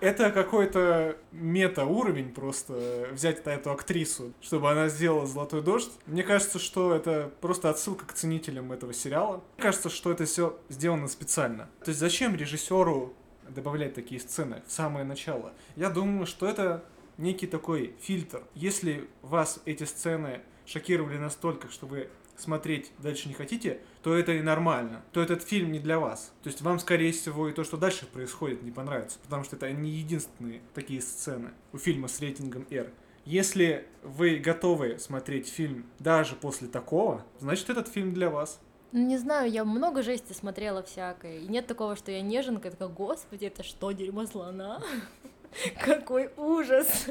Это 0.00 0.30
какой-то 0.30 1.16
мета-уровень 1.32 2.32
просто 2.32 3.08
взять 3.12 3.44
эту 3.44 3.72
актрису, 3.72 4.32
чтобы 4.40 4.70
она 4.70 4.88
сделала 4.88 5.26
«Золотой 5.26 5.60
дождь». 5.62 5.90
Мне 6.06 6.22
кажется, 6.22 6.58
что 6.58 6.94
это 6.94 7.32
просто 7.40 7.68
отсылка 7.68 8.06
к 8.06 8.12
ценителям 8.12 8.70
этого 8.70 8.94
сериала. 8.94 9.42
Мне 9.56 9.64
кажется, 9.64 9.90
что 9.90 10.12
это 10.12 10.24
все 10.24 10.56
сделано 10.68 11.08
специально. 11.08 11.68
То 11.84 11.88
есть 11.88 11.98
зачем 11.98 12.36
режиссеру 12.36 13.12
добавлять 13.48 13.94
такие 13.94 14.20
сцены 14.20 14.62
в 14.66 14.72
самое 14.72 15.04
начало? 15.04 15.52
Я 15.74 15.90
думаю, 15.90 16.26
что 16.26 16.46
это 16.46 16.84
некий 17.18 17.46
такой 17.46 17.94
фильтр. 18.00 18.42
Если 18.54 19.08
вас 19.22 19.60
эти 19.64 19.84
сцены 19.84 20.42
шокировали 20.66 21.18
настолько, 21.18 21.70
что 21.70 21.86
вы 21.86 22.08
смотреть 22.36 22.92
дальше 22.98 23.28
не 23.28 23.34
хотите, 23.34 23.80
то 24.02 24.14
это 24.14 24.32
и 24.32 24.42
нормально, 24.42 25.02
то 25.12 25.20
этот 25.20 25.42
фильм 25.42 25.72
не 25.72 25.78
для 25.78 25.98
вас. 25.98 26.32
То 26.42 26.48
есть 26.48 26.60
вам, 26.62 26.78
скорее 26.78 27.12
всего, 27.12 27.48
и 27.48 27.52
то, 27.52 27.64
что 27.64 27.76
дальше 27.76 28.06
происходит, 28.06 28.62
не 28.62 28.70
понравится, 28.70 29.18
потому 29.22 29.44
что 29.44 29.56
это 29.56 29.70
не 29.72 29.90
единственные 29.90 30.60
такие 30.74 31.00
сцены 31.00 31.52
у 31.72 31.78
фильма 31.78 32.08
с 32.08 32.20
рейтингом 32.20 32.66
R. 32.70 32.90
Если 33.24 33.86
вы 34.02 34.38
готовы 34.38 34.98
смотреть 34.98 35.48
фильм 35.48 35.86
даже 36.00 36.34
после 36.34 36.66
такого, 36.66 37.24
значит 37.38 37.70
этот 37.70 37.86
фильм 37.86 38.12
для 38.12 38.30
вас. 38.30 38.60
Ну, 38.90 39.06
не 39.06 39.16
знаю, 39.16 39.50
я 39.50 39.64
много 39.64 40.02
жести 40.02 40.32
смотрела 40.32 40.82
всякой. 40.82 41.44
И 41.44 41.48
нет 41.48 41.66
такого, 41.66 41.94
что 41.94 42.10
я 42.10 42.20
неженка, 42.20 42.70
такая, 42.70 42.88
господи, 42.88 43.46
это 43.46 43.62
что, 43.62 43.92
дерьмо 43.92 44.26
слона? 44.26 44.82
Какой 45.80 46.30
ужас! 46.36 47.08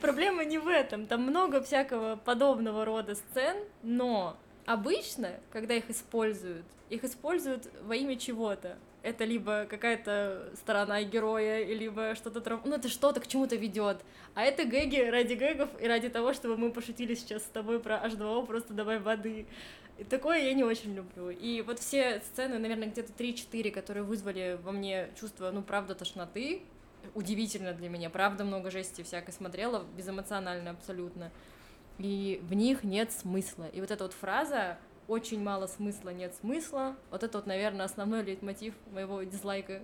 Проблема 0.00 0.44
не 0.44 0.58
в 0.58 0.68
этом. 0.68 1.06
Там 1.06 1.22
много 1.22 1.62
всякого 1.62 2.16
подобного 2.16 2.84
рода 2.84 3.14
сцен, 3.14 3.56
но 3.82 4.36
обычно, 4.64 5.40
когда 5.52 5.74
их 5.74 5.90
используют, 5.90 6.64
их 6.88 7.04
используют 7.04 7.68
во 7.82 7.96
имя 7.96 8.16
чего-то. 8.16 8.78
Это 9.02 9.24
либо 9.24 9.66
какая-то 9.66 10.50
сторона 10.56 11.02
героя, 11.04 11.64
либо 11.64 12.16
что-то 12.16 12.40
трав... 12.40 12.64
ну 12.64 12.74
это 12.74 12.88
что-то 12.88 13.20
к 13.20 13.28
чему-то 13.28 13.54
ведет. 13.54 13.98
А 14.34 14.42
это 14.42 14.64
гэги 14.64 15.00
ради 15.00 15.34
гэгов 15.34 15.68
и 15.80 15.86
ради 15.86 16.08
того, 16.08 16.32
чтобы 16.32 16.56
мы 16.56 16.72
пошутили 16.72 17.14
сейчас 17.14 17.42
с 17.42 17.46
тобой 17.46 17.78
про 17.78 18.02
H2O, 18.04 18.46
просто 18.46 18.74
давай 18.74 18.98
воды. 18.98 19.46
И 19.98 20.04
такое 20.04 20.38
я 20.38 20.54
не 20.54 20.64
очень 20.64 20.94
люблю. 20.94 21.30
И 21.30 21.62
вот 21.62 21.78
все 21.78 22.20
сцены, 22.20 22.58
наверное, 22.58 22.88
где-то 22.88 23.12
3-4, 23.12 23.70
которые 23.70 24.02
вызвали 24.02 24.58
во 24.62 24.72
мне 24.72 25.08
чувство, 25.18 25.50
ну, 25.52 25.62
правда, 25.62 25.94
тошноты, 25.94 26.62
удивительно 27.14 27.72
для 27.72 27.88
меня. 27.88 28.10
Правда, 28.10 28.44
много 28.44 28.70
жести 28.70 29.02
всякой 29.02 29.32
смотрела, 29.32 29.84
безэмоционально 29.96 30.70
абсолютно. 30.70 31.30
И 31.98 32.40
в 32.42 32.54
них 32.54 32.84
нет 32.84 33.12
смысла. 33.12 33.68
И 33.72 33.80
вот 33.80 33.90
эта 33.90 34.04
вот 34.04 34.12
фраза 34.12 34.78
очень 35.08 35.42
мало 35.42 35.66
смысла, 35.66 36.10
нет 36.10 36.34
смысла. 36.34 36.96
Вот 37.10 37.22
это 37.22 37.38
вот, 37.38 37.46
наверное, 37.46 37.86
основной 37.86 38.22
лейтмотив 38.22 38.74
моего 38.92 39.22
дизлайка. 39.22 39.80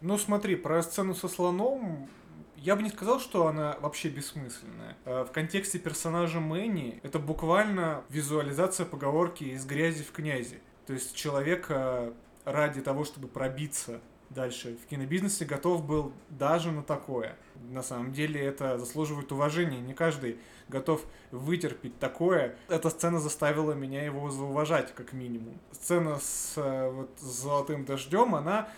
Ну 0.00 0.16
смотри, 0.16 0.56
про 0.56 0.82
сцену 0.82 1.14
со 1.14 1.28
слоном 1.28 2.08
я 2.56 2.76
бы 2.76 2.82
не 2.82 2.90
сказал, 2.90 3.20
что 3.20 3.46
она 3.46 3.76
вообще 3.80 4.10
бессмысленная. 4.10 4.96
Э, 5.04 5.24
в 5.24 5.32
контексте 5.32 5.78
персонажа 5.78 6.40
Мэнни 6.40 7.00
это 7.02 7.18
буквально 7.18 8.04
визуализация 8.10 8.86
поговорки 8.86 9.44
«из 9.44 9.64
грязи 9.64 10.02
в 10.02 10.12
князи». 10.12 10.60
То 10.86 10.92
есть 10.92 11.14
человек 11.14 11.66
э, 11.70 12.12
ради 12.44 12.82
того, 12.82 13.04
чтобы 13.04 13.28
пробиться 13.28 14.00
дальше 14.30 14.76
в 14.82 14.86
кинобизнесе 14.86 15.44
готов 15.44 15.84
был 15.84 16.12
даже 16.30 16.72
на 16.72 16.82
такое. 16.82 17.36
На 17.70 17.82
самом 17.82 18.12
деле 18.12 18.40
это 18.40 18.78
заслуживает 18.78 19.30
уважения. 19.32 19.80
Не 19.80 19.92
каждый 19.92 20.38
готов 20.68 21.04
вытерпеть 21.30 21.98
такое. 21.98 22.56
Эта 22.68 22.90
сцена 22.90 23.20
заставила 23.20 23.72
меня 23.72 24.02
его 24.04 24.30
зауважать, 24.30 24.94
как 24.94 25.12
минимум. 25.12 25.58
Сцена 25.72 26.18
с, 26.18 26.54
э, 26.56 26.90
вот, 26.90 27.10
с 27.18 27.42
золотым 27.42 27.84
дождем, 27.84 28.34
она 28.34 28.68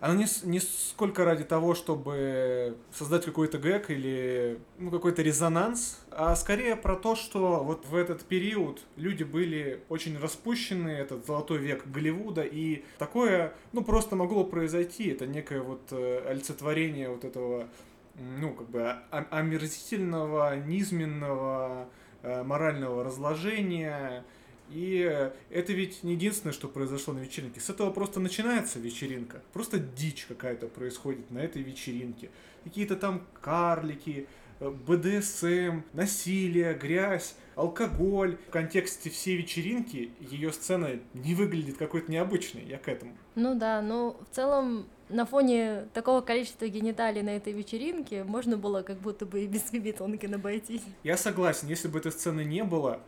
она 0.00 0.14
не, 0.14 0.26
не 0.44 0.60
сколько 0.60 1.24
ради 1.24 1.44
того, 1.44 1.74
чтобы 1.74 2.76
создать 2.92 3.24
какой-то 3.24 3.58
гэг 3.58 3.90
или 3.90 4.58
ну, 4.78 4.90
какой-то 4.90 5.22
резонанс, 5.22 6.00
а 6.10 6.34
скорее 6.34 6.76
про 6.76 6.96
то, 6.96 7.14
что 7.14 7.62
вот 7.62 7.86
в 7.86 7.94
этот 7.94 8.24
период 8.24 8.82
люди 8.96 9.22
были 9.22 9.82
очень 9.88 10.18
распущены, 10.18 10.88
этот 10.88 11.26
золотой 11.26 11.58
век 11.58 11.86
Голливуда, 11.86 12.42
и 12.42 12.84
такое, 12.98 13.54
ну, 13.72 13.84
просто 13.84 14.16
могло 14.16 14.44
произойти. 14.44 15.08
Это 15.08 15.26
некое 15.26 15.62
вот 15.62 15.82
э, 15.90 16.24
олицетворение 16.28 17.08
вот 17.08 17.24
этого, 17.24 17.68
ну, 18.16 18.54
как 18.54 18.70
бы 18.70 18.96
омерзительного, 19.10 20.56
низменного, 20.56 21.88
э, 22.22 22.42
морального 22.42 23.04
разложения, 23.04 24.24
и 24.72 25.30
это 25.50 25.72
ведь 25.72 26.02
не 26.02 26.12
единственное, 26.12 26.52
что 26.52 26.68
произошло 26.68 27.14
на 27.14 27.20
вечеринке. 27.20 27.60
С 27.60 27.70
этого 27.70 27.90
просто 27.90 28.20
начинается 28.20 28.78
вечеринка. 28.78 29.42
Просто 29.52 29.78
дичь 29.78 30.26
какая-то 30.26 30.66
происходит 30.66 31.30
на 31.30 31.38
этой 31.38 31.62
вечеринке. 31.62 32.30
Какие-то 32.64 32.96
там 32.96 33.26
карлики, 33.40 34.26
э, 34.60 34.70
БДСМ, 34.70 35.82
насилие, 35.92 36.74
грязь, 36.74 37.34
алкоголь. 37.54 38.38
В 38.48 38.50
контексте 38.50 39.10
всей 39.10 39.36
вечеринки 39.36 40.10
ее 40.20 40.52
сцена 40.52 40.98
не 41.14 41.34
выглядит 41.34 41.76
какой-то 41.76 42.10
необычной, 42.10 42.64
я 42.64 42.78
к 42.78 42.88
этому. 42.88 43.16
Ну 43.34 43.54
да, 43.54 43.82
но 43.82 44.16
в 44.30 44.34
целом 44.34 44.86
на 45.12 45.26
фоне 45.26 45.88
такого 45.92 46.22
количества 46.22 46.66
гениталий 46.68 47.22
на 47.22 47.36
этой 47.36 47.52
вечеринке 47.52 48.24
можно 48.24 48.56
было 48.56 48.82
как 48.82 48.98
будто 48.98 49.26
бы 49.26 49.42
и 49.42 49.46
без 49.46 49.70
бетонки 49.70 50.26
обойтись. 50.32 50.82
Я 51.02 51.16
согласен, 51.16 51.68
если 51.68 51.88
бы 51.88 51.98
этой 51.98 52.12
сцены 52.12 52.44
не 52.44 52.64
было, 52.64 53.00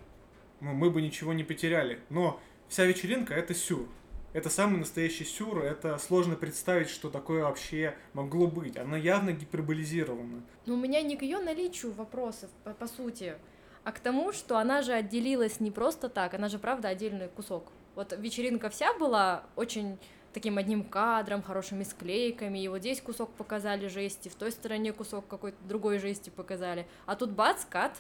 мы 0.73 0.91
бы 0.91 1.03
ничего 1.03 1.33
не 1.33 1.45
потеряли. 1.45 2.01
Но 2.09 2.41
вся 2.69 2.85
вечеринка— 2.85 3.35
это 3.37 3.55
сюр. 3.55 3.89
Это 4.33 4.51
самый 4.51 4.79
настоящий 4.79 5.25
сюр, 5.25 5.59
это 5.59 5.97
сложно 5.99 6.35
представить, 6.35 6.89
что 6.89 7.09
такое 7.09 7.45
вообще 7.45 7.95
могло 8.15 8.49
быть. 8.49 8.77
Она 8.77 8.97
явно 8.97 9.31
гиперболизирована. 9.31 10.43
Но 10.67 10.75
у 10.75 10.77
меня 10.77 11.03
не 11.03 11.17
к 11.17 11.23
ее 11.23 11.39
наличию 11.39 11.93
вопросов, 11.93 12.51
по, 12.65 12.73
по 12.73 12.89
сути, 12.89 13.37
а 13.85 13.93
к 13.93 14.01
тому, 14.01 14.33
что 14.33 14.59
она 14.59 14.83
же 14.83 14.93
отделилась 14.93 15.61
не 15.61 15.71
просто 15.71 16.09
так, 16.09 16.35
она 16.35 16.49
же 16.49 16.59
правда 16.59 16.89
отдельный 16.89 17.29
кусок. 17.29 17.71
Вот 17.95 18.13
вечеринка 18.19 18.71
вся 18.71 18.93
была 18.95 19.45
очень 19.55 19.99
таким 20.33 20.59
одним 20.59 20.83
кадром, 20.83 21.41
хорошими 21.41 21.85
склейками, 21.85 22.59
и 22.59 22.67
вот 22.67 22.79
здесь 22.79 23.01
кусок 23.01 23.31
показали 23.35 23.87
жести, 23.87 24.29
в 24.29 24.35
той 24.35 24.51
стороне 24.51 24.93
кусок 24.93 25.29
какой-то 25.29 25.59
другой 25.63 26.01
жести 26.01 26.31
показали, 26.31 26.89
а 27.07 27.15
тут 27.15 27.31
бац, 27.31 27.65
кат, 27.65 27.97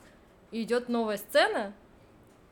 и 0.50 0.62
идет 0.62 0.88
новая 0.88 1.16
сцена, 1.16 1.72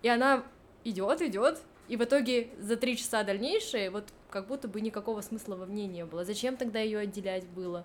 и 0.03 0.09
она 0.09 0.45
идет, 0.85 1.23
идет, 1.23 1.61
и 1.89 1.97
в 1.97 2.03
итоге 2.05 2.51
за 2.59 2.77
три 2.77 2.97
часа 2.97 3.23
дальнейшие 3.23 3.91
вот 3.91 4.05
как 4.31 4.47
будто 4.47 4.69
бы 4.69 4.81
никакого 4.81 5.21
смысла 5.21 5.57
во 5.57 5.67
мне 5.67 5.87
не 5.87 6.05
было. 6.05 6.25
Зачем 6.25 6.57
тогда 6.57 6.81
ее 6.81 7.01
отделять 7.01 7.47
было? 7.47 7.85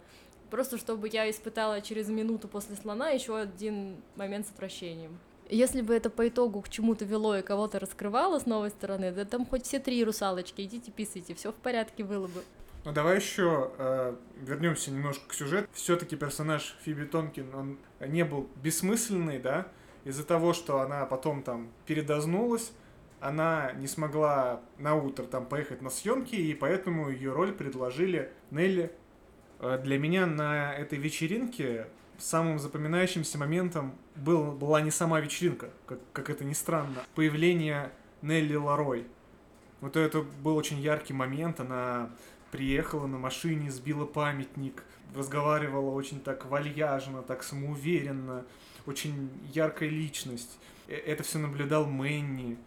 Просто 0.50 0.78
чтобы 0.78 1.10
я 1.10 1.30
испытала 1.30 1.82
через 1.82 2.08
минуту 2.08 2.48
после 2.48 2.76
слона 2.76 3.10
еще 3.10 3.38
один 3.38 3.98
момент 4.16 4.48
с 4.48 4.52
отвращением. 4.52 5.20
Если 5.50 5.82
бы 5.82 5.94
это 5.94 6.10
по 6.10 6.28
итогу 6.28 6.62
к 6.62 6.70
чему-то 6.70 7.06
вело 7.06 7.38
и 7.38 7.42
кого-то 7.42 7.80
раскрывало 7.80 8.40
с 8.40 8.46
новой 8.46 8.70
стороны, 8.70 9.12
да 9.12 9.26
там 9.26 9.46
хоть 9.46 9.66
все 9.66 9.80
три 9.80 10.04
русалочки, 10.04 10.62
идите 10.62 10.92
писайте, 10.92 11.36
все 11.36 11.52
в 11.52 11.56
порядке 11.56 12.04
было 12.04 12.28
бы. 12.28 12.44
Ну 12.86 12.92
давай 12.94 13.18
еще 13.18 13.72
э, 13.78 14.16
вернемся 14.42 14.92
немножко 14.92 15.28
к 15.28 15.34
сюжету. 15.34 15.68
Все-таки 15.74 16.16
персонаж 16.16 16.78
Фиби 16.82 17.06
Тонкин, 17.06 17.54
он 17.54 17.78
не 18.00 18.24
был 18.24 18.48
бессмысленный, 18.62 19.40
да, 19.40 19.68
из-за 20.08 20.24
того, 20.24 20.54
что 20.54 20.80
она 20.80 21.06
потом 21.06 21.44
там 21.44 21.70
передознулась, 21.86 22.72
она 23.20 23.74
не 23.74 23.88
смогла 23.88 24.62
на 24.78 24.96
утро 24.96 25.24
там 25.26 25.46
поехать 25.46 25.82
на 25.82 25.90
съемки, 25.90 26.36
и 26.36 26.54
поэтому 26.54 27.10
ее 27.10 27.34
роль 27.34 27.52
предложили 27.52 28.32
Нелли. 28.50 28.94
Э, 29.60 29.78
для 29.84 30.00
меня 30.00 30.26
на 30.26 30.74
этой 30.74 30.98
вечеринке 30.98 31.88
самым 32.18 32.58
запоминающимся 32.58 33.38
моментом 33.38 33.96
был, 34.16 34.54
была 34.54 34.80
не 34.80 34.92
сама 34.92 35.20
вечеринка, 35.20 35.72
как, 35.86 36.00
как 36.14 36.30
это 36.30 36.46
ни 36.46 36.54
странно, 36.54 37.04
появление 37.14 37.92
Нелли 38.22 38.56
Ларой. 38.56 39.08
Вот 39.82 39.98
это 39.98 40.22
был 40.22 40.56
очень 40.56 40.80
яркий 40.80 41.14
момент, 41.14 41.60
она 41.60 42.12
приехала 42.52 43.08
на 43.08 43.18
машине, 43.18 43.70
сбила 43.70 44.06
памятник, 44.06 44.86
разговаривала 45.14 45.92
очень 45.92 46.22
так 46.22 46.46
вальяжно, 46.46 47.24
так 47.24 47.44
самоуверенно, 47.44 48.46
очень 48.88 49.30
яркая 49.54 49.90
личность. 49.90 50.58
Э, 50.88 50.96
это 50.96 51.24
все 51.24 51.38
наблюдал 51.38 51.86
Мэнни. 51.86 52.58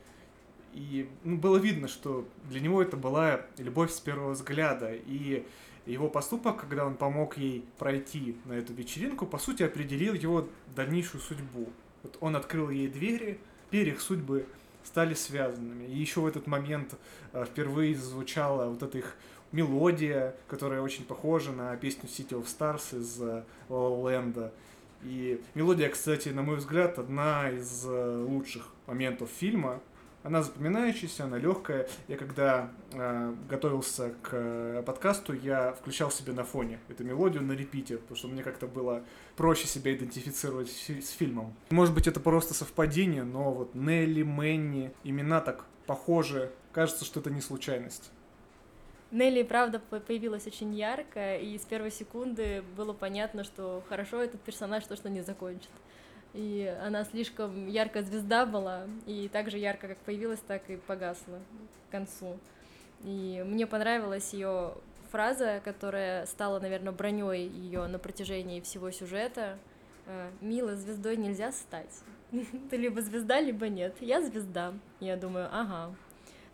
И 0.73 1.09
ну, 1.25 1.37
было 1.37 1.57
видно, 1.57 1.89
что 1.89 2.29
для 2.49 2.61
него 2.61 2.81
это 2.81 2.97
была 2.97 3.41
любовь 3.59 3.91
с 3.91 3.99
первого 3.99 4.33
взгляда. 4.33 4.95
И 4.95 5.45
его 5.87 6.09
поступок, 6.09 6.61
когда 6.61 6.87
он 6.87 6.95
помог 6.95 7.37
ей 7.37 7.65
пройти 7.79 8.37
на 8.45 8.53
эту 8.53 8.73
вечеринку, 8.73 9.27
по 9.27 9.39
сути 9.39 9.63
определил 9.63 10.15
его 10.15 10.49
дальнейшую 10.77 11.21
судьбу. 11.21 11.69
Вот 12.03 12.17
он 12.21 12.37
открыл 12.37 12.71
ей 12.71 12.89
двери, 12.89 13.41
теперь 13.67 13.89
их 13.89 14.01
судьбы 14.01 14.47
стали 14.85 15.15
связанными. 15.15 15.85
И 15.85 15.99
еще 15.99 16.21
в 16.21 16.27
этот 16.27 16.47
момент 16.47 16.95
э, 17.33 17.45
впервые 17.45 17.97
звучала 17.97 18.71
вот 18.71 18.83
эта 18.83 18.99
их 18.99 19.17
мелодия, 19.53 20.37
которая 20.49 20.81
очень 20.81 21.05
похожа 21.05 21.53
на 21.53 21.77
песню 21.77 22.09
City 22.09 22.41
of 22.41 22.47
Stars 22.47 22.97
из 22.97 23.21
La 23.21 23.45
La 23.69 24.03
Land. 24.03 24.53
И 25.03 25.41
мелодия, 25.55 25.89
кстати, 25.89 26.29
на 26.29 26.43
мой 26.43 26.57
взгляд, 26.57 26.99
одна 26.99 27.51
из 27.51 27.85
э, 27.87 28.25
лучших 28.27 28.69
моментов 28.87 29.31
фильма. 29.31 29.81
Она 30.23 30.43
запоминающаяся, 30.43 31.25
она 31.25 31.39
легкая. 31.39 31.89
Я 32.07 32.19
когда 32.19 32.71
э, 32.93 33.35
готовился 33.49 34.13
к 34.23 34.31
э, 34.33 34.83
подкасту, 34.85 35.33
я 35.33 35.73
включал 35.73 36.11
себе 36.11 36.35
на 36.35 36.45
фоне 36.45 36.79
эту 36.91 37.05
мелодию 37.05 37.43
на 37.43 37.53
репите, 37.53 37.97
потому 37.97 38.17
что 38.17 38.29
мне 38.29 38.43
как-то 38.43 38.67
было 38.67 39.03
проще 39.37 39.67
себя 39.67 39.95
идентифицировать 39.95 40.69
с 40.69 41.11
фильмом. 41.11 41.55
Может 41.71 41.95
быть, 41.95 42.07
это 42.07 42.21
просто 42.21 42.53
совпадение, 42.53 43.25
но 43.25 43.53
вот 43.53 43.75
Нелли, 43.75 44.23
Мэнни, 44.23 44.93
имена 45.05 45.41
так 45.41 45.65
похожи. 45.87 46.53
Кажется, 46.73 47.07
что 47.07 47.21
это 47.21 47.31
не 47.31 47.41
случайность. 47.41 48.11
Нелли, 49.11 49.43
правда, 49.43 49.81
появилась 49.81 50.47
очень 50.47 50.75
ярко, 50.75 51.37
и 51.37 51.59
с 51.59 51.63
первой 51.63 51.91
секунды 51.91 52.63
было 52.77 52.93
понятно, 52.93 53.43
что 53.45 53.83
хорошо 53.89 54.23
этот 54.23 54.41
персонаж 54.41 54.85
то, 54.85 54.95
что 54.97 55.11
не 55.11 55.23
закончит 55.23 55.71
и 56.33 56.73
она 56.85 57.05
слишком 57.05 57.67
яркая 57.67 58.03
звезда 58.03 58.47
была, 58.47 58.85
и 59.07 59.29
так 59.33 59.51
же 59.51 59.59
ярко, 59.59 59.89
как 59.89 59.99
появилась, 59.99 60.41
так 60.41 60.69
и 60.71 60.77
погасла 60.77 61.39
к 61.89 61.93
концу. 61.93 62.39
И 63.03 63.43
мне 63.47 63.67
понравилась 63.67 64.33
ее 64.33 64.75
фраза, 65.11 65.61
которая 65.65 66.27
стала, 66.27 66.61
наверное, 66.61 66.93
броней 66.93 67.49
ее 67.49 67.87
на 67.87 67.99
протяжении 67.99 68.61
всего 68.61 68.91
сюжета. 68.91 69.59
«Э, 70.07 70.31
Мила, 70.41 70.77
звездой 70.77 71.17
нельзя 71.17 71.51
стать. 71.51 72.01
Ты 72.71 72.77
либо 72.77 73.01
звезда, 73.01 73.41
либо 73.41 73.69
нет. 73.69 73.97
Я 74.01 74.23
звезда. 74.23 74.75
Я 75.01 75.17
думаю, 75.17 75.49
ага, 75.51 75.95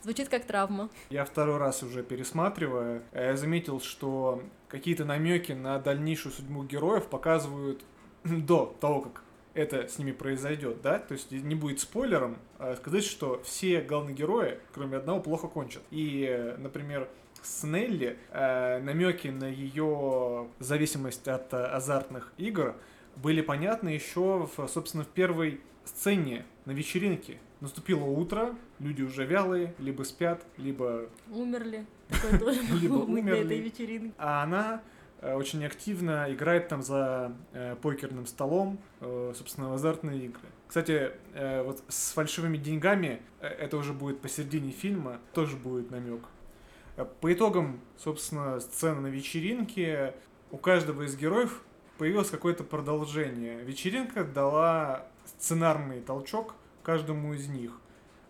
Звучит 0.07 0.29
как 0.29 0.45
травма. 0.45 0.89
Я 1.11 1.25
второй 1.25 1.57
раз 1.57 1.83
уже 1.83 2.05
пересматривая, 2.05 3.03
я 3.13 3.37
заметил, 3.37 3.81
что 3.81 4.41
какие-то 4.69 5.05
намеки 5.05 5.51
на 5.51 5.81
дальнейшую 5.81 6.33
судьбу 6.33 6.63
героев 6.63 7.09
показывают 7.09 7.83
до 8.25 8.73
того, 8.81 9.01
как 9.01 9.25
это 9.55 9.89
с 9.89 9.99
ними 9.99 10.13
произойдет, 10.13 10.81
да, 10.81 11.01
то 11.01 11.15
есть 11.15 11.33
не 11.33 11.57
будет 11.57 11.81
спойлером 11.81 12.39
а 12.61 12.77
сказать, 12.77 13.03
что 13.03 13.43
все 13.43 13.81
главные 13.81 14.15
герои, 14.15 14.61
кроме 14.73 14.99
одного, 14.99 15.19
плохо 15.19 15.49
кончат. 15.49 15.83
И, 15.91 16.55
например, 16.59 17.09
с 17.43 17.65
Нелли 17.65 18.17
э, 18.31 18.79
намеки 18.79 19.27
на 19.27 19.49
ее 19.49 20.47
зависимость 20.61 21.27
от 21.27 21.53
э, 21.53 21.57
азартных 21.57 22.33
игр 22.39 22.77
были 23.17 23.41
понятны 23.41 23.89
еще, 23.89 24.49
в, 24.57 24.69
собственно, 24.69 25.03
в 25.03 25.09
первой 25.09 25.61
сцене 25.85 26.47
на 26.67 26.73
вечеринке. 26.73 27.39
Наступило 27.61 28.05
утро, 28.05 28.55
люди 28.79 29.03
уже 29.03 29.25
вялые, 29.25 29.75
либо 29.79 30.03
спят, 30.03 30.45
либо... 30.59 31.09
Умерли. 31.31 31.87
Либо 32.81 32.95
умерли. 32.95 34.13
А 34.19 34.43
она 34.43 34.83
Э, 35.21 35.35
очень 35.35 35.65
активно 35.65 36.27
играет 36.33 36.69
там 36.69 36.83
за 36.83 37.33
э, 37.53 37.77
покерным 37.77 38.27
столом, 38.27 38.79
э, 39.01 39.33
собственно, 39.37 39.71
в 39.71 39.75
азартные 39.75 40.27
игры. 40.27 40.47
Кстати, 40.69 41.13
э, 41.35 41.63
вот 41.63 41.83
с 41.89 42.13
фальшивыми 42.13 42.59
деньгами, 42.59 43.23
э, 43.41 43.47
это 43.47 43.77
уже 43.77 43.93
будет 43.93 44.21
посередине 44.21 44.73
фильма, 44.73 45.19
тоже 45.33 45.57
будет 45.57 45.91
намек. 45.91 46.23
По 47.21 47.33
итогам, 47.33 47.81
собственно, 47.99 48.59
сцены 48.61 49.01
на 49.03 49.07
вечеринке, 49.09 50.15
у 50.51 50.57
каждого 50.57 51.03
из 51.03 51.17
героев 51.17 51.63
появилось 51.99 52.31
какое-то 52.31 52.65
продолжение. 52.65 53.63
Вечеринка 53.63 54.25
дала 54.25 55.07
сценарный 55.27 56.01
толчок 56.01 56.55
каждому 56.83 57.35
из 57.35 57.49
них. 57.49 57.81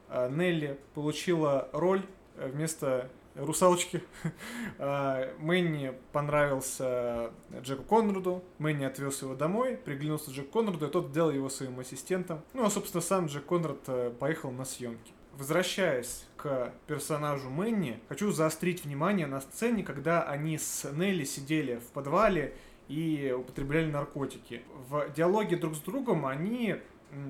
Э, 0.09 0.31
Нелли 0.31 0.79
получила 0.95 1.69
роль 1.73 2.03
э, 2.37 2.49
вместо 2.49 3.11
русалочки. 3.37 4.03
А, 4.79 5.33
Мэнни 5.39 5.95
понравился 6.13 7.31
Джеку 7.63 7.83
Конраду, 7.85 8.45
Мэнни 8.59 8.85
отвез 8.85 9.23
его 9.23 9.35
домой, 9.35 9.77
приглянулся 9.77 10.31
Джеку 10.31 10.59
Конраду, 10.59 10.87
и 10.87 10.91
тот 10.91 11.09
сделал 11.09 11.31
его 11.31 11.49
своим 11.49 11.81
ассистентом. 11.81 12.43
Ну, 12.53 12.67
а, 12.67 12.71
собственно, 12.71 13.01
сам 13.01 13.27
Джек 13.27 13.47
Конрад 13.47 13.79
э, 13.87 14.13
поехал 14.19 14.51
на 14.51 14.65
съемки. 14.67 15.13
Возвращаясь 15.33 16.25
к 16.37 16.73
персонажу 16.87 17.49
Мэнни, 17.49 18.01
хочу 18.09 18.33
заострить 18.33 18.85
внимание 18.85 19.27
на 19.27 19.41
сцене, 19.41 19.83
когда 19.83 20.23
они 20.23 20.59
с 20.59 20.91
Нелли 20.93 21.25
сидели 21.25 21.77
в 21.77 21.87
подвале 21.93 22.55
и 22.89 23.35
употребляли 23.37 23.91
наркотики. 23.91 24.63
В 24.89 25.13
диалоге 25.15 25.57
друг 25.57 25.75
с 25.75 25.81
другом 25.81 26.27
они 26.27 26.77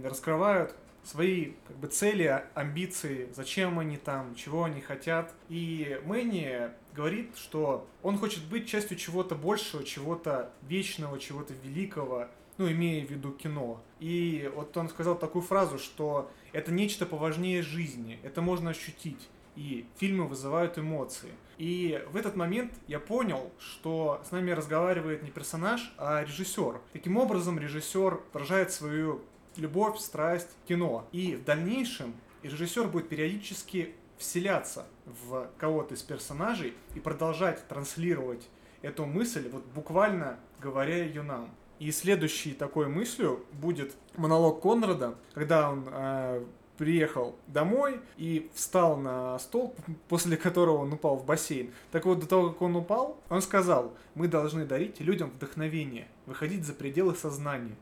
раскрывают 0.03 0.75
свои 1.07 1.53
как 1.67 1.77
бы, 1.77 1.87
цели, 1.87 2.43
амбиции, 2.55 3.29
зачем 3.35 3.79
они 3.79 3.97
там, 3.97 4.35
чего 4.35 4.65
они 4.65 4.81
хотят. 4.81 5.33
И 5.49 6.01
Мэнни 6.05 6.71
говорит, 6.95 7.37
что 7.37 7.87
он 8.03 8.19
хочет 8.19 8.45
быть 8.45 8.69
частью 8.69 8.97
чего-то 8.97 9.35
большего, 9.35 9.85
чего-то 9.85 10.51
вечного, 10.63 11.19
чего-то 11.19 11.55
великого, 11.63 12.27
ну, 12.59 12.71
имея 12.71 13.07
в 13.07 13.11
виду 13.11 13.33
кино. 13.33 13.81
И 14.01 14.51
вот 14.55 14.77
он 14.77 14.89
сказал 14.89 15.17
такую 15.17 15.43
фразу, 15.43 15.79
что 15.79 16.31
это 16.53 16.73
нечто 16.73 17.07
поважнее 17.07 17.63
жизни, 17.63 18.19
это 18.23 18.43
можно 18.43 18.71
ощутить. 18.71 19.29
И 19.57 19.87
фильмы 19.97 20.27
вызывают 20.27 20.79
эмоции. 20.79 21.31
И 21.59 22.03
в 22.11 22.17
этот 22.17 22.37
момент 22.37 22.73
я 22.87 23.01
понял, 23.01 23.51
что 23.59 24.21
с 24.29 24.31
нами 24.31 24.51
разговаривает 24.51 25.23
не 25.23 25.31
персонаж, 25.31 25.93
а 25.97 26.23
режиссер. 26.23 26.81
Таким 26.93 27.17
образом, 27.17 27.59
режиссер 27.59 28.21
выражает 28.33 28.73
свою 28.73 29.23
любовь, 29.57 29.99
страсть, 29.99 30.51
кино. 30.69 31.09
И 31.13 31.35
в 31.35 31.45
дальнейшем 31.45 32.15
режиссер 32.43 32.89
будет 32.89 33.09
периодически 33.09 33.95
вселяться 34.19 34.87
в 35.05 35.49
кого-то 35.59 35.95
из 35.95 36.03
персонажей 36.03 36.75
и 36.95 37.01
продолжать 37.01 37.67
транслировать 37.69 38.49
эту 38.83 39.05
мысль, 39.07 39.49
вот 39.51 39.65
буквально 39.75 40.39
говоря 40.61 41.05
ее 41.05 41.23
нам. 41.23 41.51
И 41.79 41.91
следующей 41.91 42.53
такой 42.53 42.89
мыслью 42.89 43.45
будет 43.53 43.95
монолог 44.17 44.63
Конрада, 44.63 45.17
когда 45.35 45.71
он 45.71 45.87
э, 45.91 46.45
приехал 46.77 47.37
домой 47.47 48.01
и 48.17 48.51
встал 48.55 48.97
на 48.97 49.39
стол, 49.39 49.75
после 50.09 50.37
которого 50.37 50.79
он 50.79 50.93
упал 50.93 51.17
в 51.17 51.25
бассейн. 51.25 51.71
Так 51.93 52.07
вот, 52.07 52.21
до 52.21 52.27
того, 52.27 52.51
как 52.51 52.63
он 52.63 52.77
упал, 52.77 53.21
он 53.29 53.43
сказал, 53.43 53.95
мы 54.15 54.29
должны 54.29 54.65
дарить 54.65 55.01
людям 55.01 55.31
вдохновение, 55.31 56.09
выходить 56.27 56.65
за 56.65 56.73
пределы 56.73 57.15
сознания, 57.15 57.77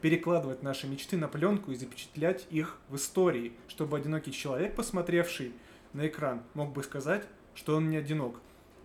перекладывать 0.00 0.62
наши 0.62 0.86
мечты 0.86 1.16
на 1.16 1.28
пленку 1.28 1.72
и 1.72 1.76
запечатлять 1.76 2.46
их 2.50 2.78
в 2.88 2.96
истории, 2.96 3.52
чтобы 3.68 3.96
одинокий 3.96 4.32
человек, 4.32 4.74
посмотревший 4.74 5.52
на 5.92 6.06
экран, 6.06 6.42
мог 6.54 6.72
бы 6.72 6.82
сказать, 6.82 7.24
что 7.54 7.76
он 7.76 7.90
не 7.90 7.96
одинок. 7.96 8.36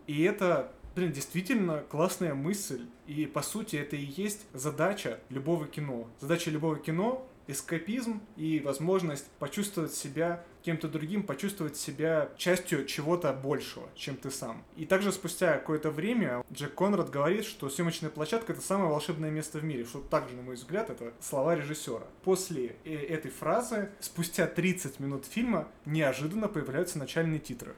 И 0.07 0.23
это 0.23 0.71
Блин, 0.93 1.13
действительно 1.13 1.83
классная 1.89 2.33
мысль. 2.33 2.85
И 3.07 3.25
по 3.25 3.41
сути 3.41 3.77
это 3.77 3.95
и 3.95 4.03
есть 4.03 4.45
задача 4.53 5.19
любого 5.29 5.65
кино. 5.65 6.07
Задача 6.19 6.51
любого 6.51 6.77
кино 6.77 7.25
эскапизм 7.51 8.21
и 8.35 8.59
возможность 8.59 9.27
почувствовать 9.39 9.93
себя 9.93 10.43
кем-то 10.63 10.87
другим, 10.87 11.23
почувствовать 11.23 11.75
себя 11.75 12.29
частью 12.37 12.85
чего-то 12.85 13.33
большего, 13.33 13.89
чем 13.95 14.15
ты 14.15 14.29
сам. 14.29 14.63
И 14.75 14.85
также 14.85 15.11
спустя 15.11 15.53
какое-то 15.53 15.91
время 15.91 16.43
Джек 16.51 16.75
Конрад 16.75 17.09
говорит, 17.09 17.45
что 17.45 17.69
съемочная 17.69 18.09
площадка 18.09 18.53
это 18.53 18.61
самое 18.61 18.89
волшебное 18.89 19.31
место 19.31 19.59
в 19.59 19.63
мире, 19.63 19.85
что 19.85 19.99
также, 19.99 20.35
на 20.35 20.43
мой 20.43 20.55
взгляд, 20.55 20.89
это 20.89 21.13
слова 21.19 21.55
режиссера. 21.55 22.05
После 22.23 22.75
э, 22.83 22.93
этой 22.93 23.31
фразы, 23.31 23.89
спустя 23.99 24.47
30 24.47 24.99
минут 24.99 25.25
фильма, 25.25 25.67
неожиданно 25.85 26.47
появляются 26.47 26.99
начальные 26.99 27.39
титры. 27.39 27.75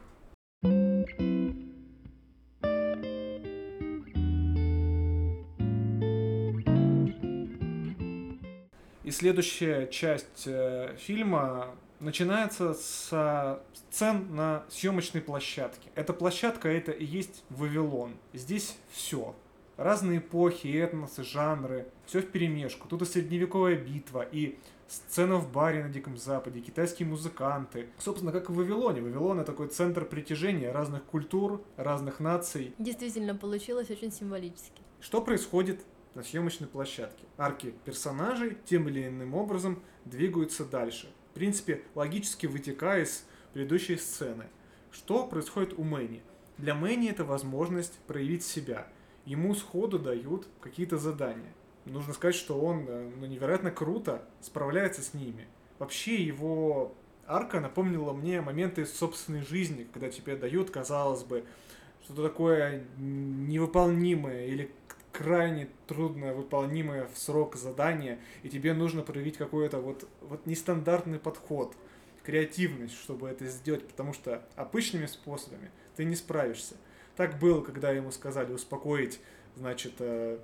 Следующая 9.14 9.88
часть 9.88 10.44
э, 10.46 10.96
фильма 10.98 11.74
начинается 12.00 12.74
с 12.74 13.60
сцен 13.90 14.36
на 14.36 14.64
съемочной 14.70 15.22
площадке. 15.22 15.90
Эта 15.96 16.14
площадка 16.14 16.68
это 16.68 16.92
и 16.92 17.06
есть 17.06 17.44
Вавилон. 17.50 18.16
Здесь 18.34 18.76
все. 18.92 19.36
Разные 19.78 20.20
эпохи, 20.20 20.68
этносы, 20.68 21.24
жанры, 21.24 21.88
все 22.06 22.22
в 22.22 22.28
перемешку. 22.28 22.88
Тут 22.88 23.02
и 23.04 23.06
средневековая 23.06 23.76
битва, 23.76 24.22
и 24.22 24.60
сцена 24.88 25.38
в 25.38 25.52
баре 25.52 25.84
на 25.84 25.90
Диком 25.90 26.18
Западе, 26.18 26.60
китайские 26.60 27.08
музыканты. 27.08 27.88
Собственно, 27.98 28.32
как 28.32 28.50
и 28.50 28.52
в 28.52 28.56
Вавилоне. 28.56 29.02
Вавилон 29.02 29.40
это 29.40 29.52
такой 29.52 29.68
центр 29.68 30.06
притяжения 30.06 30.72
разных 30.72 31.04
культур, 31.06 31.64
разных 31.78 32.20
наций. 32.20 32.74
Действительно, 32.78 33.36
получилось 33.36 33.90
очень 33.90 34.12
символически. 34.12 34.82
Что 35.02 35.22
происходит 35.22 35.82
на 36.16 36.24
съемочной 36.24 36.68
площадке. 36.68 37.26
Арки 37.38 37.74
персонажей 37.86 38.58
тем 38.66 38.88
или 38.88 39.08
иным 39.08 39.34
образом 39.34 39.82
двигаются 40.06 40.66
дальше. 40.66 41.12
В 41.32 41.34
принципе, 41.34 41.84
логически 41.96 42.46
вытекая 42.46 43.04
из 43.04 43.26
предыдущей 43.54 43.98
сцены. 43.98 44.46
Что 44.92 45.26
происходит 45.26 45.74
у 45.78 45.84
Мэнни? 45.84 46.22
Для 46.58 46.76
Мэнни 46.76 47.10
это 47.10 47.24
возможность 47.24 47.98
проявить 48.08 48.44
себя. 48.44 48.88
Ему 49.26 49.56
сходу 49.56 49.98
дают 49.98 50.48
какие-то 50.62 50.98
задания. 50.98 51.54
Нужно 51.86 52.14
сказать, 52.14 52.36
что 52.36 52.60
он 52.60 52.86
э, 52.88 53.12
ну, 53.20 53.26
невероятно 53.26 53.72
круто 53.72 54.24
справляется 54.42 55.02
с 55.02 55.14
ними. 55.14 55.48
Вообще 55.80 56.16
его 56.16 56.94
арка 57.26 57.60
напомнила 57.60 58.14
мне 58.14 58.42
моменты 58.42 58.86
собственной 58.86 59.42
жизни, 59.42 59.88
когда 59.92 60.10
тебе 60.10 60.36
дают, 60.36 60.70
казалось 60.70 61.24
бы, 61.24 61.44
что-то 62.04 62.24
такое 62.24 62.86
невыполнимое 62.98 64.46
или 64.48 64.72
крайне 65.14 65.70
трудно 65.88 66.34
выполнимое 66.34 67.08
в 67.08 67.18
срок 67.18 67.56
задание, 67.56 68.20
и 68.42 68.50
тебе 68.50 68.74
нужно 68.74 69.04
проявить 69.04 69.38
какой-то 69.38 69.80
вот, 69.80 70.08
вот 70.22 70.46
нестандартный 70.46 71.20
подход, 71.20 71.76
креативность, 72.24 72.96
чтобы 72.96 73.30
это 73.30 73.46
сделать, 73.46 73.88
потому 73.88 74.12
что 74.12 74.44
обычными 74.56 75.06
способами 75.06 75.72
ты 75.96 76.04
не 76.04 76.16
справишься. 76.16 76.76
Так 77.16 77.40
было, 77.40 77.62
когда 77.62 77.92
ему 77.92 78.12
сказали 78.12 78.52
успокоить, 78.52 79.20
значит, 79.56 79.94
э, 80.00 80.40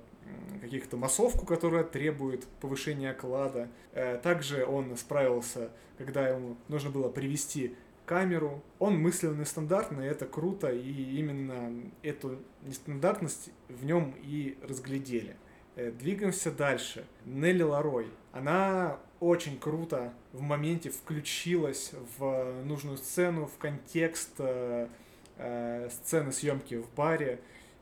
каких-то 0.60 0.96
массовку, 0.96 1.44
которая 1.44 1.82
требует 1.82 2.46
повышения 2.60 3.10
оклада. 3.10 3.68
Э, 3.92 4.18
также 4.22 4.64
он 4.64 4.96
справился, 4.96 5.70
когда 5.98 6.28
ему 6.28 6.56
нужно 6.68 6.90
было 6.90 7.08
привести 7.08 7.74
камеру. 8.10 8.60
Он 8.80 9.00
мыслил 9.00 9.36
нестандартно, 9.36 10.02
и 10.02 10.06
это 10.06 10.26
круто, 10.26 10.68
и 10.68 10.90
именно 11.16 11.72
эту 12.02 12.40
нестандартность 12.62 13.50
в 13.68 13.84
нем 13.84 14.16
и 14.20 14.58
разглядели. 14.68 15.36
Э, 15.76 15.92
двигаемся 15.92 16.50
дальше. 16.50 17.06
Нелли 17.24 17.62
Ларой. 17.62 18.08
Она 18.32 18.98
очень 19.20 19.60
круто 19.60 20.12
в 20.32 20.40
моменте 20.40 20.90
включилась 20.90 21.92
в 22.18 22.64
нужную 22.64 22.98
сцену, 22.98 23.46
в 23.46 23.56
контекст 23.58 24.32
э, 24.38 24.88
э, 25.36 25.88
сцены 25.90 26.32
съемки 26.32 26.78
в 26.78 26.92
баре 26.96 27.38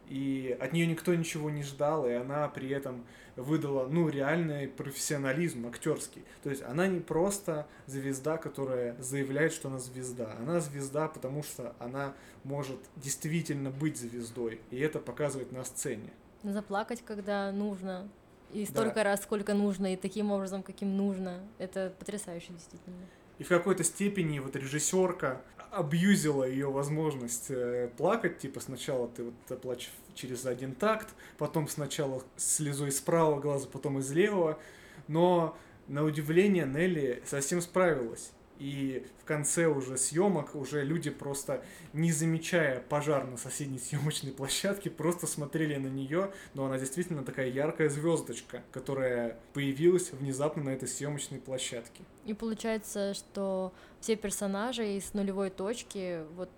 и 0.08 0.56
от 0.60 0.72
нее 0.72 0.86
никто 0.86 1.14
ничего 1.14 1.50
не 1.50 1.62
ждал, 1.62 2.06
и 2.06 2.12
она 2.12 2.48
при 2.48 2.70
этом 2.70 3.04
выдала, 3.36 3.86
ну, 3.86 4.08
реальный 4.08 4.68
профессионализм 4.68 5.66
актерский. 5.66 6.24
То 6.42 6.50
есть 6.50 6.62
она 6.62 6.86
не 6.86 7.00
просто 7.00 7.66
звезда, 7.86 8.36
которая 8.36 8.96
заявляет, 9.00 9.52
что 9.52 9.68
она 9.68 9.78
звезда. 9.78 10.34
Она 10.40 10.60
звезда, 10.60 11.08
потому 11.08 11.42
что 11.42 11.74
она 11.78 12.14
может 12.44 12.78
действительно 12.96 13.70
быть 13.70 13.96
звездой, 13.96 14.60
и 14.70 14.78
это 14.78 14.98
показывает 14.98 15.52
на 15.52 15.64
сцене. 15.64 16.10
Заплакать, 16.42 17.02
когда 17.04 17.52
нужно, 17.52 18.08
и 18.52 18.64
столько 18.64 18.96
да. 18.96 19.04
раз, 19.04 19.22
сколько 19.22 19.54
нужно, 19.54 19.92
и 19.92 19.96
таким 19.96 20.30
образом, 20.30 20.62
каким 20.62 20.96
нужно. 20.96 21.40
Это 21.58 21.92
потрясающе, 21.98 22.52
действительно. 22.52 22.96
И 23.38 23.44
в 23.44 23.48
какой-то 23.48 23.84
степени 23.84 24.38
вот 24.38 24.56
режиссерка 24.56 25.42
абьюзила 25.70 26.44
ее 26.44 26.70
возможность 26.70 27.46
э, 27.50 27.90
плакать, 27.96 28.38
типа 28.38 28.60
сначала 28.60 29.08
ты 29.08 29.24
вот 29.24 29.60
плачешь 29.60 29.90
через 30.14 30.46
один 30.46 30.74
такт, 30.74 31.08
потом 31.36 31.68
сначала 31.68 32.22
слезой 32.36 32.88
из 32.88 33.00
правого 33.00 33.40
глаза, 33.40 33.68
потом 33.70 33.98
из 33.98 34.10
левого, 34.12 34.58
но 35.06 35.56
на 35.86 36.04
удивление 36.04 36.66
Нелли 36.66 37.22
совсем 37.26 37.60
справилась. 37.60 38.32
И 38.58 39.06
в 39.22 39.24
конце 39.24 39.66
уже 39.66 39.96
съемок 39.96 40.54
уже 40.54 40.82
люди 40.84 41.10
просто, 41.10 41.62
не 41.92 42.12
замечая 42.12 42.80
пожар 42.80 43.24
на 43.26 43.36
соседней 43.36 43.78
съемочной 43.78 44.32
площадке, 44.32 44.90
просто 44.90 45.26
смотрели 45.26 45.76
на 45.76 45.86
нее, 45.86 46.32
но 46.54 46.66
она 46.66 46.78
действительно 46.78 47.22
такая 47.24 47.48
яркая 47.48 47.88
звездочка, 47.88 48.62
которая 48.72 49.38
появилась 49.52 50.10
внезапно 50.12 50.64
на 50.64 50.70
этой 50.70 50.88
съемочной 50.88 51.38
площадке. 51.38 52.02
И 52.26 52.34
получается, 52.34 53.14
что 53.14 53.72
все 54.00 54.16
персонажи 54.16 54.96
из 54.96 55.14
нулевой 55.14 55.50
точки 55.50 56.22
вот 56.36 56.50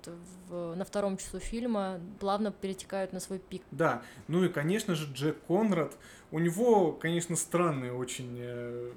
в, 0.48 0.74
на 0.74 0.84
втором 0.84 1.16
часу 1.16 1.38
фильма 1.38 2.00
плавно 2.18 2.50
перетекают 2.50 3.12
на 3.12 3.20
свой 3.20 3.38
пик. 3.38 3.62
Да, 3.70 4.02
ну 4.26 4.44
и, 4.44 4.48
конечно 4.48 4.94
же, 4.94 5.12
Джек 5.12 5.36
Конрад, 5.46 5.96
у 6.30 6.38
него, 6.38 6.92
конечно, 6.92 7.36
странный 7.36 7.92
очень... 7.92 8.36
Э, 8.40 8.92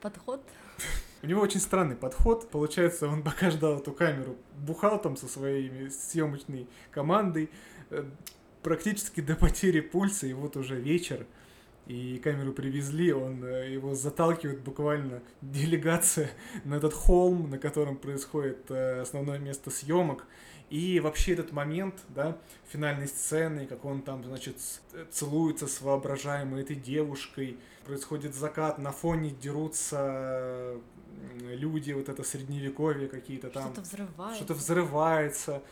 Подход? 0.00 0.40
У 1.24 1.26
него 1.26 1.40
очень 1.40 1.60
странный 1.60 1.96
подход. 1.96 2.50
Получается, 2.50 3.08
он 3.08 3.22
пока 3.22 3.48
ждал 3.48 3.78
эту 3.78 3.92
камеру, 3.92 4.36
бухал 4.58 5.00
там 5.00 5.16
со 5.16 5.26
своей 5.26 5.88
съемочной 5.88 6.68
командой, 6.90 7.48
э, 7.88 8.04
практически 8.62 9.22
до 9.22 9.34
потери 9.34 9.80
пульса, 9.80 10.26
и 10.26 10.34
вот 10.34 10.58
уже 10.58 10.78
вечер, 10.78 11.26
и 11.86 12.20
камеру 12.22 12.52
привезли, 12.52 13.10
он 13.14 13.42
э, 13.42 13.72
его 13.72 13.94
заталкивает 13.94 14.60
буквально 14.60 15.22
делегация 15.40 16.30
на 16.64 16.74
этот 16.74 16.92
холм, 16.92 17.48
на 17.48 17.56
котором 17.56 17.96
происходит 17.96 18.70
э, 18.70 19.00
основное 19.00 19.38
место 19.38 19.70
съемок. 19.70 20.26
И 20.68 21.00
вообще 21.00 21.32
этот 21.32 21.52
момент, 21.52 21.94
да, 22.08 22.36
финальной 22.68 23.08
сцены, 23.08 23.66
как 23.66 23.86
он 23.86 24.02
там, 24.02 24.24
значит, 24.24 24.56
целуется 25.10 25.68
с 25.68 25.80
воображаемой 25.80 26.60
этой 26.60 26.76
девушкой, 26.76 27.56
происходит 27.86 28.34
закат, 28.34 28.78
на 28.78 28.92
фоне 28.92 29.30
дерутся 29.30 30.74
люди, 31.40 31.92
вот 31.92 32.08
это 32.08 32.22
средневековье 32.22 33.08
какие-то 33.08 33.50
там. 33.50 33.64
Что-то 33.64 33.80
взрывается. 33.82 34.36
Что-то 34.36 34.54
взрывается. 34.54 35.62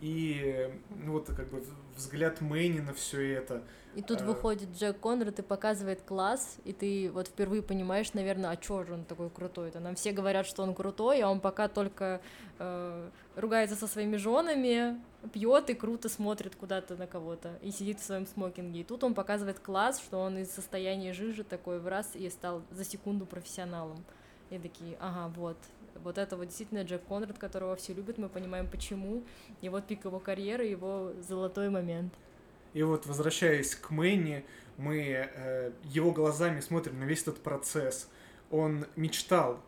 и 0.00 0.70
ну, 1.04 1.12
вот 1.12 1.26
как 1.26 1.48
бы 1.50 1.62
взгляд 1.96 2.40
Мэйни 2.40 2.80
на 2.80 2.94
все 2.94 3.34
это. 3.34 3.62
И 3.96 4.02
тут 4.02 4.20
А. 4.20 4.24
выходит 4.24 4.68
Джек 4.70 5.00
Конрад 5.00 5.38
и 5.40 5.42
показывает 5.42 6.02
класс, 6.02 6.58
и 6.64 6.72
ты 6.72 7.10
вот 7.12 7.26
впервые 7.26 7.60
понимаешь, 7.60 8.12
наверное, 8.14 8.50
а 8.50 8.56
чё 8.56 8.84
же 8.84 8.94
он 8.94 9.04
такой 9.04 9.30
крутой-то? 9.30 9.80
Нам 9.80 9.96
все 9.96 10.12
говорят, 10.12 10.46
что 10.46 10.62
он 10.62 10.74
крутой, 10.74 11.20
а 11.20 11.28
он 11.28 11.40
пока 11.40 11.66
только 11.66 12.20
э, 12.60 13.10
ругается 13.34 13.74
со 13.74 13.88
своими 13.88 14.16
женами, 14.16 15.00
пьет 15.32 15.70
и 15.70 15.74
круто 15.74 16.08
смотрит 16.08 16.54
куда-то 16.54 16.96
на 16.96 17.08
кого-то 17.08 17.58
и 17.62 17.72
сидит 17.72 17.98
в 17.98 18.04
своем 18.04 18.26
смокинге. 18.28 18.80
И 18.80 18.84
тут 18.84 19.02
он 19.02 19.12
показывает 19.12 19.58
класс, 19.58 19.98
что 19.98 20.18
он 20.18 20.38
из 20.38 20.52
состояния 20.52 21.12
жижи 21.12 21.42
такой 21.42 21.80
в 21.80 21.88
раз 21.88 22.14
и 22.14 22.30
стал 22.30 22.62
за 22.70 22.84
секунду 22.84 23.26
профессионалом. 23.26 24.04
И 24.50 24.58
такие, 24.58 24.96
ага, 25.00 25.32
вот, 25.36 25.56
вот 26.02 26.18
это 26.18 26.36
вот 26.36 26.46
действительно 26.46 26.82
Джек 26.82 27.04
Конрад, 27.06 27.38
которого 27.38 27.76
все 27.76 27.94
любят, 27.94 28.18
мы 28.18 28.28
понимаем 28.28 28.66
почему. 28.68 29.22
И 29.60 29.68
вот 29.68 29.86
пик 29.86 30.04
его 30.04 30.18
карьеры, 30.18 30.64
его 30.64 31.12
золотой 31.26 31.70
момент. 31.70 32.12
И 32.72 32.82
вот, 32.82 33.06
возвращаясь 33.06 33.74
к 33.74 33.90
Мэнни, 33.90 34.44
мы 34.76 35.28
э, 35.34 35.72
его 35.84 36.12
глазами 36.12 36.60
смотрим 36.60 36.98
на 36.98 37.04
весь 37.04 37.22
этот 37.22 37.42
процесс. 37.42 38.08
Он 38.50 38.86
мечтал 38.96 39.60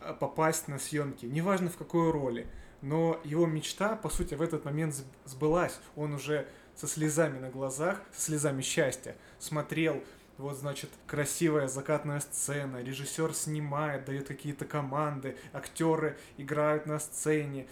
э, 0.00 0.14
попасть 0.18 0.68
на 0.68 0.78
съемки, 0.78 1.26
неважно 1.26 1.70
в 1.70 1.76
какой 1.76 2.10
роли, 2.10 2.46
но 2.82 3.20
его 3.24 3.46
мечта, 3.46 3.96
по 3.96 4.08
сути, 4.08 4.34
в 4.34 4.42
этот 4.42 4.64
момент 4.64 4.94
сб- 4.94 5.04
сбылась. 5.24 5.78
Он 5.96 6.14
уже 6.14 6.46
со 6.76 6.86
слезами 6.86 7.38
на 7.38 7.50
глазах, 7.50 8.00
со 8.12 8.22
слезами 8.22 8.62
счастья 8.62 9.16
смотрел 9.38 10.02
вот, 10.40 10.56
значит, 10.56 10.90
красивая 11.06 11.68
закатная 11.68 12.20
сцена, 12.20 12.82
режиссер 12.82 13.34
снимает, 13.34 14.06
дает 14.06 14.26
какие-то 14.26 14.64
команды, 14.64 15.36
актеры 15.52 16.16
играют 16.38 16.86
на 16.86 16.98
сцене, 16.98 17.68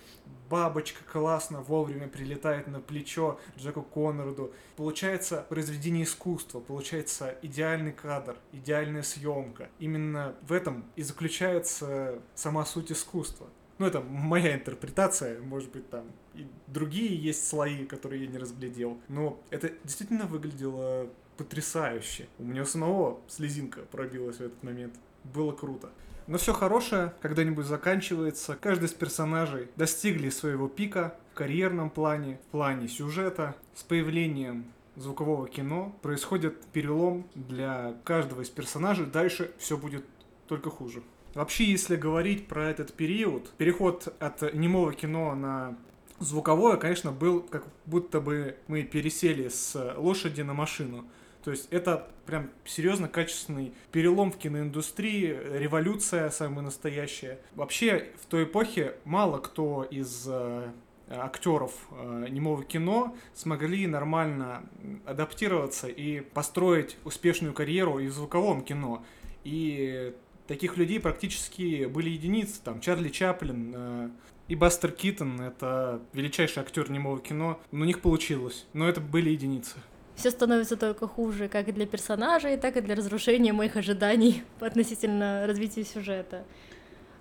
бабочка 0.50 1.02
классно 1.10 1.62
вовремя 1.62 2.08
прилетает 2.08 2.66
на 2.68 2.80
плечо 2.80 3.40
Джеку 3.56 3.82
Конраду. 3.82 4.52
Получается 4.76 5.44
произведение 5.48 6.04
искусства, 6.04 6.60
получается 6.60 7.36
идеальный 7.42 7.92
кадр, 7.92 8.36
идеальная 8.52 9.02
съемка. 9.02 9.68
Именно 9.78 10.34
в 10.42 10.52
этом 10.52 10.84
и 10.94 11.02
заключается 11.02 12.20
сама 12.34 12.64
суть 12.66 12.92
искусства. 12.92 13.48
Ну, 13.78 13.86
это 13.86 14.00
моя 14.00 14.54
интерпретация, 14.54 15.40
может 15.40 15.70
быть, 15.70 15.88
там 15.88 16.04
и 16.34 16.46
другие 16.66 17.16
есть 17.16 17.48
слои, 17.48 17.84
которые 17.84 18.24
я 18.24 18.28
не 18.28 18.38
разглядел. 18.38 18.98
Но 19.08 19.40
это 19.50 19.72
действительно 19.84 20.26
выглядело 20.26 21.08
потрясающе. 21.38 22.28
У 22.38 22.44
меня 22.44 22.66
самого 22.66 23.20
слезинка 23.28 23.80
пробилась 23.80 24.36
в 24.36 24.42
этот 24.42 24.62
момент. 24.62 24.94
Было 25.24 25.52
круто. 25.52 25.90
Но 26.26 26.36
все 26.36 26.52
хорошее 26.52 27.14
когда-нибудь 27.22 27.64
заканчивается. 27.64 28.58
Каждый 28.60 28.84
из 28.84 28.92
персонажей 28.92 29.68
достигли 29.76 30.28
своего 30.28 30.68
пика 30.68 31.16
в 31.32 31.34
карьерном 31.34 31.88
плане, 31.88 32.38
в 32.48 32.50
плане 32.50 32.88
сюжета. 32.88 33.54
С 33.74 33.82
появлением 33.82 34.66
звукового 34.96 35.48
кино 35.48 35.96
происходит 36.02 36.60
перелом 36.66 37.26
для 37.34 37.96
каждого 38.04 38.42
из 38.42 38.50
персонажей. 38.50 39.06
Дальше 39.06 39.52
все 39.58 39.78
будет 39.78 40.04
только 40.48 40.68
хуже. 40.68 41.02
Вообще, 41.34 41.64
если 41.64 41.96
говорить 41.96 42.48
про 42.48 42.68
этот 42.68 42.92
период, 42.92 43.50
переход 43.52 44.14
от 44.18 44.54
немого 44.54 44.92
кино 44.92 45.34
на 45.34 45.78
звуковое, 46.18 46.76
конечно, 46.76 47.12
был 47.12 47.40
как 47.40 47.64
будто 47.86 48.20
бы 48.20 48.56
мы 48.66 48.82
пересели 48.82 49.48
с 49.48 49.94
лошади 49.96 50.42
на 50.42 50.52
машину. 50.52 51.06
То 51.48 51.52
есть 51.52 51.68
это 51.70 52.06
прям 52.26 52.50
серьезно 52.66 53.08
качественный 53.08 53.72
перелом 53.90 54.30
в 54.30 54.36
киноиндустрии, 54.36 55.34
революция 55.54 56.28
самая 56.28 56.60
настоящая. 56.60 57.38
Вообще 57.54 58.10
в 58.20 58.26
той 58.26 58.44
эпохе 58.44 58.96
мало 59.06 59.38
кто 59.38 59.82
из 59.84 60.26
э, 60.28 60.70
актеров 61.08 61.72
э, 61.90 62.26
немого 62.28 62.64
кино 62.64 63.16
смогли 63.32 63.86
нормально 63.86 64.62
адаптироваться 65.06 65.88
и 65.88 66.20
построить 66.20 66.98
успешную 67.04 67.54
карьеру 67.54 67.98
и 67.98 68.08
в 68.08 68.12
звуковом 68.12 68.60
кино. 68.62 69.02
И 69.44 70.14
таких 70.46 70.76
людей 70.76 71.00
практически 71.00 71.86
были 71.86 72.10
единицы. 72.10 72.60
Там 72.62 72.82
Чарли 72.82 73.08
Чаплин 73.08 73.72
э, 73.74 74.10
и 74.48 74.54
Бастер 74.54 74.92
Китон, 74.92 75.40
это 75.40 76.02
величайший 76.12 76.62
актер 76.62 76.90
немого 76.90 77.20
кино. 77.20 77.58
Но 77.72 77.84
у 77.84 77.86
них 77.86 78.02
получилось, 78.02 78.66
но 78.74 78.86
это 78.86 79.00
были 79.00 79.30
единицы. 79.30 79.78
Все 80.18 80.32
становится 80.32 80.76
только 80.76 81.06
хуже, 81.06 81.46
как 81.46 81.68
и 81.68 81.72
для 81.72 81.86
персонажей, 81.86 82.56
так 82.56 82.76
и 82.76 82.80
для 82.80 82.96
разрушения 82.96 83.52
моих 83.52 83.76
ожиданий 83.76 84.42
относительно 84.60 85.46
развития 85.46 85.84
сюжета. 85.84 86.42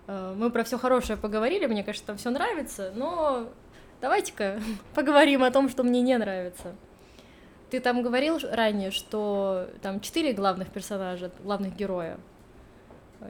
Э, 0.07 0.33
Мы 0.35 0.49
про 0.49 0.63
все 0.63 0.79
хорошее 0.79 1.15
поговорили, 1.15 1.67
мне 1.67 1.83
кажется, 1.83 2.07
там 2.07 2.17
все 2.17 2.31
нравится, 2.31 2.91
но 2.95 3.49
давайте-ка 4.01 4.59
поговорим 4.95 5.43
о 5.43 5.51
том, 5.51 5.69
что 5.69 5.83
мне 5.83 6.01
не 6.01 6.17
нравится. 6.17 6.75
Ты 7.69 7.81
там 7.81 8.01
говорил 8.01 8.39
ранее, 8.51 8.89
что 8.89 9.69
там 9.83 9.99
четыре 9.99 10.33
главных 10.33 10.69
персонажа, 10.69 11.31
главных 11.43 11.75
героя. 11.75 12.17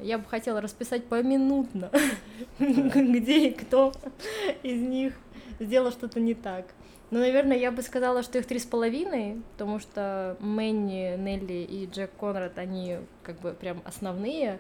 Я 0.02 0.18
бы 0.18 0.24
хотела 0.30 0.62
расписать 0.62 1.08
поминутно, 1.08 1.92
где 2.60 3.50
и 3.50 3.54
кто 3.54 3.92
из 4.64 4.80
них 4.80 5.14
сделал 5.60 5.92
что-то 5.92 6.22
не 6.22 6.36
так. 6.36 6.68
Ну, 7.10 7.20
наверное, 7.20 7.58
я 7.58 7.72
бы 7.72 7.82
сказала, 7.82 8.22
что 8.22 8.38
их 8.38 8.46
три 8.46 8.60
с 8.60 8.66
половиной, 8.66 9.42
потому 9.54 9.80
что 9.80 10.36
Мэнни, 10.40 11.16
Нелли 11.18 11.64
и 11.64 11.90
Джек 11.90 12.12
Конрад, 12.20 12.58
они 12.58 12.98
как 13.24 13.40
бы 13.40 13.54
прям 13.54 13.82
основные. 13.86 14.60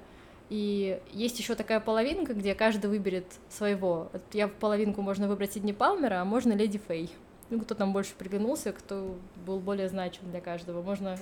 И 0.50 1.02
есть 1.12 1.38
еще 1.40 1.56
такая 1.56 1.82
половинка, 1.82 2.34
где 2.34 2.56
каждый 2.56 2.90
выберет 2.90 3.26
своего. 3.50 4.10
Я 4.32 4.48
в 4.48 4.54
половинку 4.54 5.02
можно 5.02 5.28
выбрать 5.28 5.54
Сидни 5.54 5.74
Палмера, 5.74 6.22
а 6.22 6.26
можно 6.26 6.54
Леди 6.54 6.78
Фэй. 6.78 7.12
Ну, 7.50 7.60
кто 7.60 7.76
там 7.76 7.92
больше 7.92 8.14
приглянулся, 8.18 8.72
кто 8.72 9.18
был 9.46 9.60
более 9.60 9.90
значим 9.90 10.32
для 10.32 10.40
каждого, 10.40 10.82
можно 10.82 11.18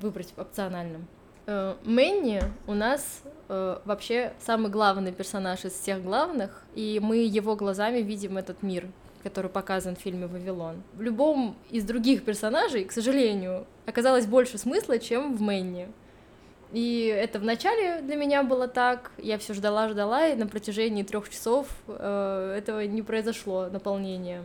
выбрать 0.00 0.34
опциональным. 0.36 1.06
Э, 1.46 1.74
Мэнни 1.84 2.42
у 2.66 2.74
нас 2.74 3.22
э, 3.48 3.78
вообще 3.84 4.32
самый 4.40 4.70
главный 4.70 5.12
персонаж 5.12 5.64
из 5.64 5.72
всех 5.72 6.02
главных, 6.02 6.64
и 6.74 7.00
мы 7.02 7.18
его 7.18 7.56
глазами 7.56 7.98
видим 7.98 8.38
этот 8.38 8.62
мир, 8.62 8.88
который 9.22 9.50
показан 9.50 9.96
в 9.96 10.00
фильме 10.00 10.26
«Вавилон». 10.26 10.82
В 10.94 11.02
любом 11.02 11.56
из 11.70 11.84
других 11.84 12.24
персонажей, 12.24 12.84
к 12.84 12.92
сожалению, 12.92 13.66
оказалось 13.86 14.26
больше 14.26 14.58
смысла, 14.58 14.98
чем 14.98 15.36
в 15.36 15.40
Мэнни. 15.40 15.88
И 16.72 17.04
это 17.06 17.38
вначале 17.38 18.00
для 18.00 18.16
меня 18.16 18.42
было 18.42 18.66
так, 18.66 19.12
я 19.18 19.36
все 19.36 19.52
ждала, 19.52 19.88
ждала, 19.88 20.28
и 20.28 20.36
на 20.36 20.46
протяжении 20.46 21.02
трех 21.02 21.28
часов 21.28 21.66
э, 21.86 22.56
этого 22.58 22.86
не 22.86 23.02
произошло 23.02 23.68
наполнения. 23.68 24.42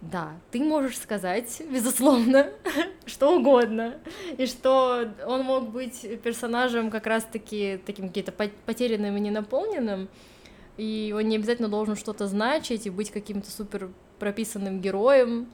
Да, 0.00 0.30
ты 0.50 0.60
можешь 0.60 0.96
сказать, 0.98 1.60
безусловно, 1.68 2.50
что 3.04 3.36
угодно, 3.36 3.98
и 4.38 4.46
что 4.46 5.10
он 5.26 5.42
мог 5.42 5.70
быть 5.70 6.06
персонажем 6.22 6.90
как 6.90 7.06
раз-таки 7.06 7.80
таким 7.84 8.08
каким-то 8.08 8.32
потерянным 8.64 9.16
и 9.16 9.20
ненаполненным, 9.20 10.08
и 10.80 11.12
он 11.14 11.28
не 11.28 11.36
обязательно 11.36 11.68
должен 11.68 11.94
что-то 11.94 12.26
значить 12.26 12.86
и 12.86 12.90
быть 12.90 13.10
каким-то 13.10 13.50
супер 13.50 13.90
прописанным 14.18 14.80
героем, 14.80 15.46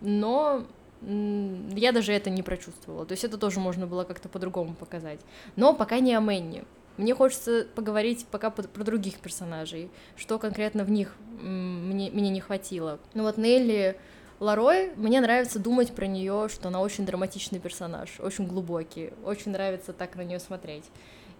но 0.00 0.64
я 1.00 1.90
даже 1.90 2.12
это 2.12 2.30
не 2.30 2.44
прочувствовала. 2.44 3.04
То 3.04 3.12
есть 3.12 3.24
это 3.24 3.38
тоже 3.38 3.58
можно 3.58 3.88
было 3.88 4.04
как-то 4.04 4.28
по-другому 4.28 4.74
показать. 4.74 5.18
Но 5.56 5.74
пока 5.74 5.98
не 5.98 6.14
о 6.14 6.20
Мэнни. 6.20 6.62
Мне 6.96 7.12
хочется 7.12 7.66
поговорить 7.74 8.24
пока 8.30 8.50
про 8.50 8.84
других 8.84 9.18
персонажей, 9.18 9.90
что 10.14 10.38
конкретно 10.38 10.84
в 10.84 10.90
них 10.90 11.16
мне, 11.40 12.10
мне 12.12 12.30
не 12.30 12.40
хватило. 12.40 13.00
Ну 13.14 13.24
вот 13.24 13.38
Нелли 13.38 13.98
Ларой, 14.38 14.92
мне 14.94 15.20
нравится 15.20 15.58
думать 15.58 15.92
про 15.92 16.06
нее, 16.06 16.48
что 16.52 16.68
она 16.68 16.80
очень 16.80 17.04
драматичный 17.04 17.58
персонаж, 17.58 18.20
очень 18.20 18.46
глубокий, 18.46 19.10
очень 19.24 19.50
нравится 19.50 19.92
так 19.92 20.14
на 20.14 20.22
нее 20.22 20.38
смотреть. 20.38 20.84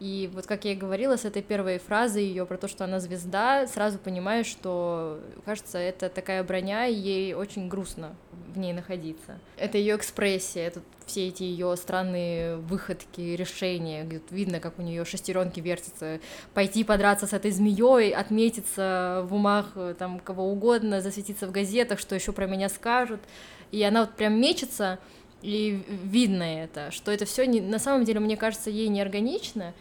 И 0.01 0.31
вот 0.35 0.47
как 0.47 0.65
я 0.65 0.73
и 0.73 0.77
говорила, 0.77 1.17
с 1.17 1.25
этой 1.25 1.43
первой 1.43 1.79
фразы 1.79 2.21
ее 2.21 2.47
про 2.47 2.57
то, 2.57 2.69
что 2.69 2.85
она 2.85 3.01
звезда, 3.01 3.67
сразу 3.67 3.99
понимаешь, 3.99 4.47
что, 4.47 5.21
кажется, 5.45 5.79
это 5.79 6.09
такая 6.09 6.43
броня, 6.43 6.87
и 6.87 6.95
ей 6.95 7.35
очень 7.35 7.69
грустно 7.69 8.15
в 8.53 8.59
ней 8.59 8.73
находиться. 8.73 9.39
Это 9.57 9.79
ее 9.79 9.97
экспрессия, 9.97 10.67
это 10.67 10.81
все 11.07 11.29
эти 11.29 11.43
ее 11.43 11.77
странные 11.77 12.57
выходки, 12.57 13.21
решения, 13.21 14.07
видно, 14.31 14.61
как 14.61 14.79
у 14.79 14.83
нее 14.83 15.05
шестеренки 15.05 15.61
вертятся, 15.61 16.21
пойти 16.55 16.85
подраться 16.85 17.27
с 17.27 17.33
этой 17.33 17.51
змеей, 17.51 18.13
отметиться 18.13 19.25
в 19.29 19.35
умах 19.35 19.77
там 19.99 20.21
кого 20.21 20.51
угодно, 20.51 21.01
засветиться 21.01 21.47
в 21.47 21.53
газетах, 21.53 21.99
что 21.99 22.15
еще 22.15 22.33
про 22.33 22.47
меня 22.47 22.69
скажут. 22.69 23.21
И 23.71 23.83
она 23.83 24.01
вот 24.03 24.15
прям 24.15 24.39
мечется, 24.39 24.99
и 25.43 25.83
видно 26.05 26.43
это, 26.43 26.91
что 26.91 27.11
это 27.11 27.25
все 27.25 27.47
на 27.47 27.79
самом 27.79 28.05
деле, 28.05 28.21
мне 28.21 28.37
кажется, 28.37 28.71
ей 28.71 28.89
неорганично, 28.89 29.75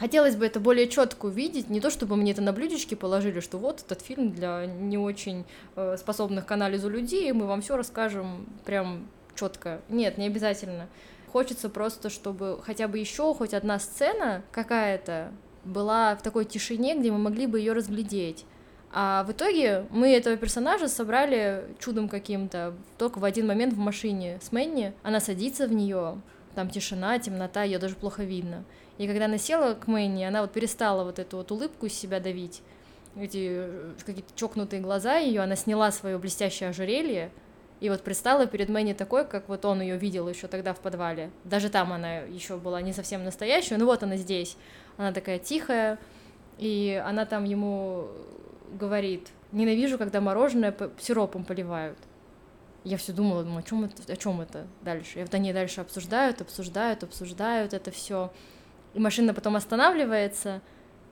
Хотелось 0.00 0.34
бы 0.34 0.46
это 0.46 0.60
более 0.60 0.88
четко 0.88 1.26
увидеть, 1.26 1.68
не 1.68 1.78
то 1.78 1.90
чтобы 1.90 2.16
мне 2.16 2.32
это 2.32 2.40
на 2.40 2.54
блюдечке 2.54 2.96
положили, 2.96 3.40
что 3.40 3.58
вот 3.58 3.82
этот 3.86 4.00
фильм 4.00 4.32
для 4.32 4.64
не 4.64 4.96
очень 4.96 5.44
э, 5.76 5.98
способных 5.98 6.46
к 6.46 6.52
анализу 6.52 6.88
людей, 6.88 7.28
и 7.28 7.32
мы 7.32 7.44
вам 7.46 7.60
все 7.60 7.76
расскажем 7.76 8.46
прям 8.64 9.06
четко. 9.34 9.82
Нет, 9.90 10.16
не 10.16 10.26
обязательно. 10.26 10.88
Хочется 11.30 11.68
просто, 11.68 12.08
чтобы 12.08 12.60
хотя 12.64 12.88
бы 12.88 12.96
еще 12.96 13.34
хоть 13.34 13.52
одна 13.52 13.78
сцена 13.78 14.42
какая-то 14.52 15.32
была 15.64 16.16
в 16.16 16.22
такой 16.22 16.46
тишине, 16.46 16.98
где 16.98 17.10
мы 17.12 17.18
могли 17.18 17.46
бы 17.46 17.58
ее 17.58 17.74
разглядеть. 17.74 18.46
А 18.92 19.22
в 19.24 19.32
итоге 19.32 19.86
мы 19.90 20.12
этого 20.12 20.36
персонажа 20.36 20.88
собрали 20.88 21.64
чудом 21.78 22.08
каким-то 22.08 22.74
только 22.98 23.18
в 23.18 23.24
один 23.24 23.46
момент 23.46 23.72
в 23.72 23.78
машине 23.78 24.38
с 24.42 24.50
Мэнни. 24.50 24.92
Она 25.02 25.20
садится 25.20 25.68
в 25.68 25.72
нее, 25.72 26.20
там 26.54 26.68
тишина, 26.70 27.18
темнота, 27.18 27.62
ее 27.62 27.78
даже 27.78 27.94
плохо 27.94 28.24
видно. 28.24 28.64
И 28.98 29.06
когда 29.06 29.26
она 29.26 29.38
села 29.38 29.74
к 29.74 29.86
Мэнни, 29.86 30.24
она 30.24 30.42
вот 30.42 30.52
перестала 30.52 31.04
вот 31.04 31.18
эту 31.18 31.38
вот 31.38 31.52
улыбку 31.52 31.86
из 31.86 31.94
себя 31.94 32.20
давить, 32.20 32.62
эти 33.16 33.48
э, 33.50 33.92
какие-то 34.04 34.32
чокнутые 34.34 34.82
глаза 34.82 35.16
ее, 35.16 35.40
она 35.40 35.56
сняла 35.56 35.90
свое 35.90 36.18
блестящее 36.18 36.70
ожерелье, 36.70 37.30
и 37.80 37.88
вот 37.88 38.02
предстала 38.02 38.46
перед 38.46 38.68
Мэнни 38.68 38.92
такой, 38.92 39.24
как 39.24 39.48
вот 39.48 39.64
он 39.64 39.80
ее 39.80 39.96
видел 39.96 40.28
еще 40.28 40.48
тогда 40.48 40.74
в 40.74 40.80
подвале. 40.80 41.30
Даже 41.44 41.70
там 41.70 41.92
она 41.92 42.18
еще 42.18 42.58
была 42.58 42.82
не 42.82 42.92
совсем 42.92 43.24
настоящая, 43.24 43.78
но 43.78 43.86
вот 43.86 44.02
она 44.02 44.16
здесь. 44.16 44.56
Она 44.98 45.12
такая 45.12 45.38
тихая, 45.38 45.98
и 46.58 47.02
она 47.04 47.24
там 47.24 47.44
ему 47.44 48.08
говорит, 48.72 49.28
ненавижу, 49.52 49.98
когда 49.98 50.20
мороженое 50.20 50.74
сиропом 50.98 51.44
поливают. 51.44 51.98
Я 52.84 52.96
все 52.96 53.12
думала, 53.12 53.42
думаю, 53.42 53.60
о 53.60 53.62
чем 53.62 53.84
это, 53.84 54.12
о 54.12 54.16
чем 54.16 54.40
это 54.40 54.66
дальше? 54.82 55.20
И 55.20 55.22
вот 55.22 55.34
они 55.34 55.52
дальше 55.52 55.80
обсуждают, 55.80 56.40
обсуждают, 56.40 57.02
обсуждают 57.02 57.74
это 57.74 57.90
все. 57.90 58.32
И 58.94 58.98
машина 58.98 59.34
потом 59.34 59.56
останавливается, 59.56 60.62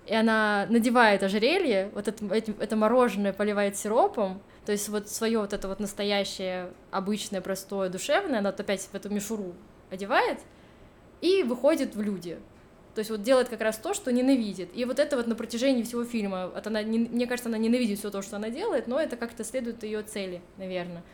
и 0.07 0.15
она 0.15 0.67
надевает 0.71 1.23
ожерелье, 1.23 1.91
вот 1.95 2.09
это, 2.09 2.25
это 2.35 2.77
мороженое 2.77 3.35
поливает 3.35 3.77
сиропом, 3.77 4.41
то 4.65 4.73
есть 4.73 4.89
вот 4.89 5.09
свое 5.09 5.39
вот 5.39 5.53
это 5.53 5.69
вот 5.69 5.81
настоящее, 5.81 6.71
обычное, 6.91 7.43
простое, 7.43 7.91
душевное, 7.91 8.39
она 8.39 8.51
вот 8.51 8.61
опять 8.61 8.81
в 8.81 8.95
эту 8.95 9.11
мишуру 9.11 9.55
одевает 9.91 10.41
и 11.21 11.43
выходит 11.43 11.95
в 11.95 12.01
люди. 12.01 12.39
То 12.99 13.01
есть 13.01 13.13
вот 13.13 13.23
делает 13.23 13.49
как 13.49 13.61
раз 13.61 13.77
то, 13.77 13.95
что 13.95 14.11
ненавидит. 14.13 14.71
И 14.75 14.85
вот 14.85 14.99
это 14.99 15.17
вот 15.17 15.29
на 15.29 15.37
протяжении 15.37 15.85
всего 15.85 16.05
фильма, 16.05 16.51
вот 16.53 16.67
она, 16.67 16.83
не, 16.83 16.99
мне 16.99 17.29
кажется, 17.29 17.49
она 17.49 17.57
ненавидит 17.57 18.01
все 18.01 18.11
то, 18.11 18.23
что 18.23 18.35
она 18.35 18.51
делает, 18.51 18.89
но 18.89 18.99
это 18.99 19.17
как-то 19.17 19.45
следует 19.45 19.85
ее 19.85 20.03
цели, 20.03 20.43
наверное. 20.57 21.05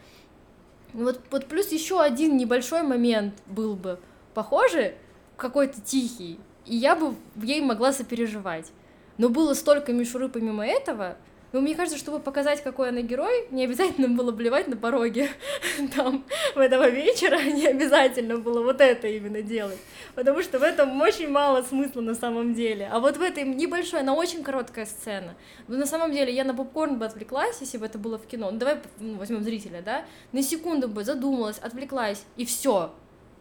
Вот, 0.94 1.20
вот 1.30 1.44
плюс 1.44 1.70
еще 1.72 2.00
один 2.00 2.38
небольшой 2.38 2.84
момент 2.84 3.34
был 3.44 3.76
бы 3.76 4.00
похожий, 4.32 4.94
какой-то 5.36 5.78
тихий, 5.82 6.40
и 6.64 6.74
я 6.74 6.96
бы 6.96 7.16
ей 7.42 7.60
могла 7.60 7.92
сопереживать. 7.92 8.72
Но 9.18 9.28
было 9.28 9.52
столько 9.52 9.92
мишуры 9.92 10.30
помимо 10.30 10.66
этого, 10.66 11.18
но 11.54 11.60
мне 11.60 11.76
кажется, 11.76 11.96
чтобы 11.96 12.18
показать, 12.18 12.64
какой 12.64 12.88
она 12.88 13.00
герой, 13.02 13.46
не 13.52 13.62
обязательно 13.62 14.08
было 14.08 14.32
блевать 14.32 14.66
на 14.66 14.76
пороге 14.76 15.30
там 15.94 16.24
в 16.56 16.58
этого 16.58 16.90
вечера, 16.90 17.40
не 17.44 17.68
обязательно 17.68 18.38
было 18.38 18.60
вот 18.60 18.80
это 18.80 19.06
именно 19.06 19.40
делать, 19.40 19.78
потому 20.16 20.42
что 20.42 20.58
в 20.58 20.64
этом 20.64 21.00
очень 21.00 21.28
мало 21.28 21.62
смысла 21.62 22.00
на 22.00 22.16
самом 22.16 22.54
деле. 22.54 22.88
А 22.90 22.98
вот 22.98 23.18
в 23.18 23.22
этой 23.22 23.44
небольшой, 23.44 24.00
она 24.00 24.14
очень 24.14 24.42
короткая 24.42 24.84
сцена. 24.84 25.36
Но 25.68 25.76
на 25.76 25.86
самом 25.86 26.10
деле 26.10 26.34
я 26.34 26.42
на 26.42 26.54
попкорн 26.54 26.98
бы 26.98 27.04
отвлеклась, 27.04 27.60
если 27.60 27.78
бы 27.78 27.86
это 27.86 27.98
было 27.98 28.18
в 28.18 28.26
кино. 28.26 28.50
Ну 28.50 28.58
давай 28.58 28.78
ну, 28.98 29.14
возьмем 29.14 29.44
зрителя, 29.44 29.80
да? 29.80 30.04
На 30.32 30.42
секунду 30.42 30.88
бы 30.88 31.04
задумалась, 31.04 31.58
отвлеклась, 31.58 32.24
и 32.36 32.44
все. 32.44 32.92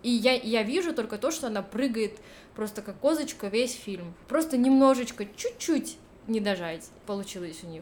И 0.03 0.11
я, 0.11 0.33
я 0.35 0.61
вижу 0.61 0.93
только 0.93 1.17
то, 1.17 1.31
что 1.31 1.47
она 1.47 1.63
прыгает 1.63 2.19
просто 2.55 2.83
как 2.83 2.99
козочка 2.99 3.47
весь 3.47 3.73
фильм. 3.73 4.13
Просто 4.27 4.55
немножечко, 4.55 5.25
чуть-чуть 5.35 5.97
не 6.27 6.39
дожать 6.39 6.87
получилось 7.07 7.63
у 7.63 7.67
них. 7.67 7.81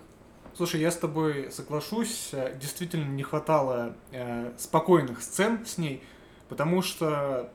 Слушай, 0.55 0.81
я 0.81 0.91
с 0.91 0.97
тобой 0.97 1.49
соглашусь, 1.51 2.31
действительно 2.59 3.05
не 3.05 3.23
хватало 3.23 3.95
э, 4.11 4.51
спокойных 4.57 5.21
сцен 5.21 5.65
с 5.65 5.77
ней, 5.77 6.03
потому 6.49 6.81
что, 6.81 7.49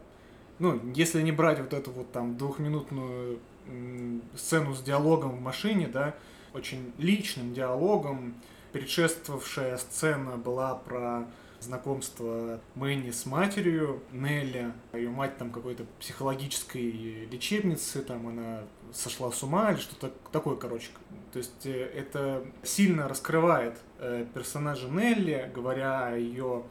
ну, 0.59 0.81
если 0.95 1.21
не 1.21 1.31
брать 1.31 1.61
вот 1.61 1.75
эту 1.75 1.91
вот 1.91 2.11
там 2.13 2.39
двухминутную 2.39 3.39
э, 3.67 4.19
сцену 4.35 4.75
с 4.75 4.81
диалогом 4.81 5.37
в 5.37 5.41
машине, 5.41 5.89
да, 5.89 6.15
очень 6.55 6.93
личным 6.97 7.53
диалогом, 7.53 8.35
предшествовавшая 8.73 9.77
сцена 9.77 10.39
была 10.39 10.75
про 10.75 11.27
знакомство 11.61 12.61
Мэнни 12.75 13.11
с 13.11 13.27
матерью 13.27 14.03
Нелли. 14.13 14.73
Ее 14.93 15.11
мать 15.11 15.37
там 15.37 15.51
какой-то 15.51 15.85
психологической 16.01 17.27
лечебницы, 17.31 18.03
там 18.03 18.29
она 18.29 18.63
сошла 18.93 19.31
с 19.31 19.43
ума 19.43 19.73
или 19.73 19.79
что-то 19.79 20.13
такое, 20.33 20.57
короче. 20.57 20.89
То 21.33 21.39
есть 21.39 21.67
э, 21.67 21.91
это 21.95 22.45
сильно 22.63 23.09
раскрывает 23.09 23.77
э, 23.99 24.27
персонажа 24.35 24.89
Нелли, 24.89 25.51
говоря 25.55 26.09
о 26.09 26.17
ее 26.17 26.65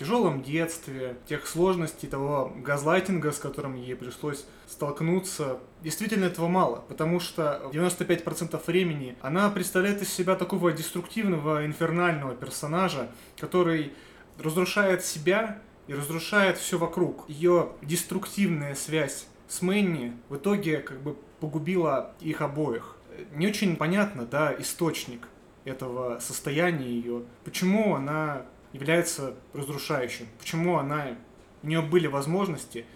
тяжелом 0.00 0.42
детстве, 0.42 1.18
тех 1.26 1.46
сложностей, 1.46 2.08
того 2.08 2.52
газлайтинга, 2.56 3.32
с 3.32 3.38
которым 3.38 3.76
ей 3.76 3.94
пришлось 3.94 4.46
столкнуться. 4.66 5.58
Действительно 5.82 6.24
этого 6.24 6.48
мало, 6.48 6.82
потому 6.88 7.20
что 7.20 7.70
95% 7.70 8.62
времени 8.66 9.16
она 9.20 9.50
представляет 9.50 10.00
из 10.00 10.10
себя 10.10 10.36
такого 10.36 10.72
деструктивного, 10.72 11.66
инфернального 11.66 12.34
персонажа, 12.34 13.10
который 13.38 13.92
разрушает 14.38 15.04
себя 15.04 15.58
и 15.86 15.92
разрушает 15.92 16.56
все 16.56 16.78
вокруг. 16.78 17.28
Ее 17.28 17.72
деструктивная 17.82 18.74
связь 18.74 19.26
с 19.48 19.60
Мэнни 19.60 20.16
в 20.30 20.36
итоге 20.36 20.78
как 20.78 21.02
бы 21.02 21.16
погубила 21.40 22.12
их 22.20 22.40
обоих. 22.42 22.96
Не 23.32 23.48
очень 23.48 23.76
понятно, 23.76 24.24
да, 24.24 24.54
источник 24.58 25.28
этого 25.64 26.18
состояния 26.20 26.88
ее, 26.88 27.22
почему 27.44 27.94
она 27.94 28.42
является 28.72 29.34
разрушающим, 29.52 30.26
почему 30.38 30.78
она, 30.78 31.16
у 31.62 31.66
нее 31.66 31.82
были 31.82 32.06
возможности, 32.06 32.86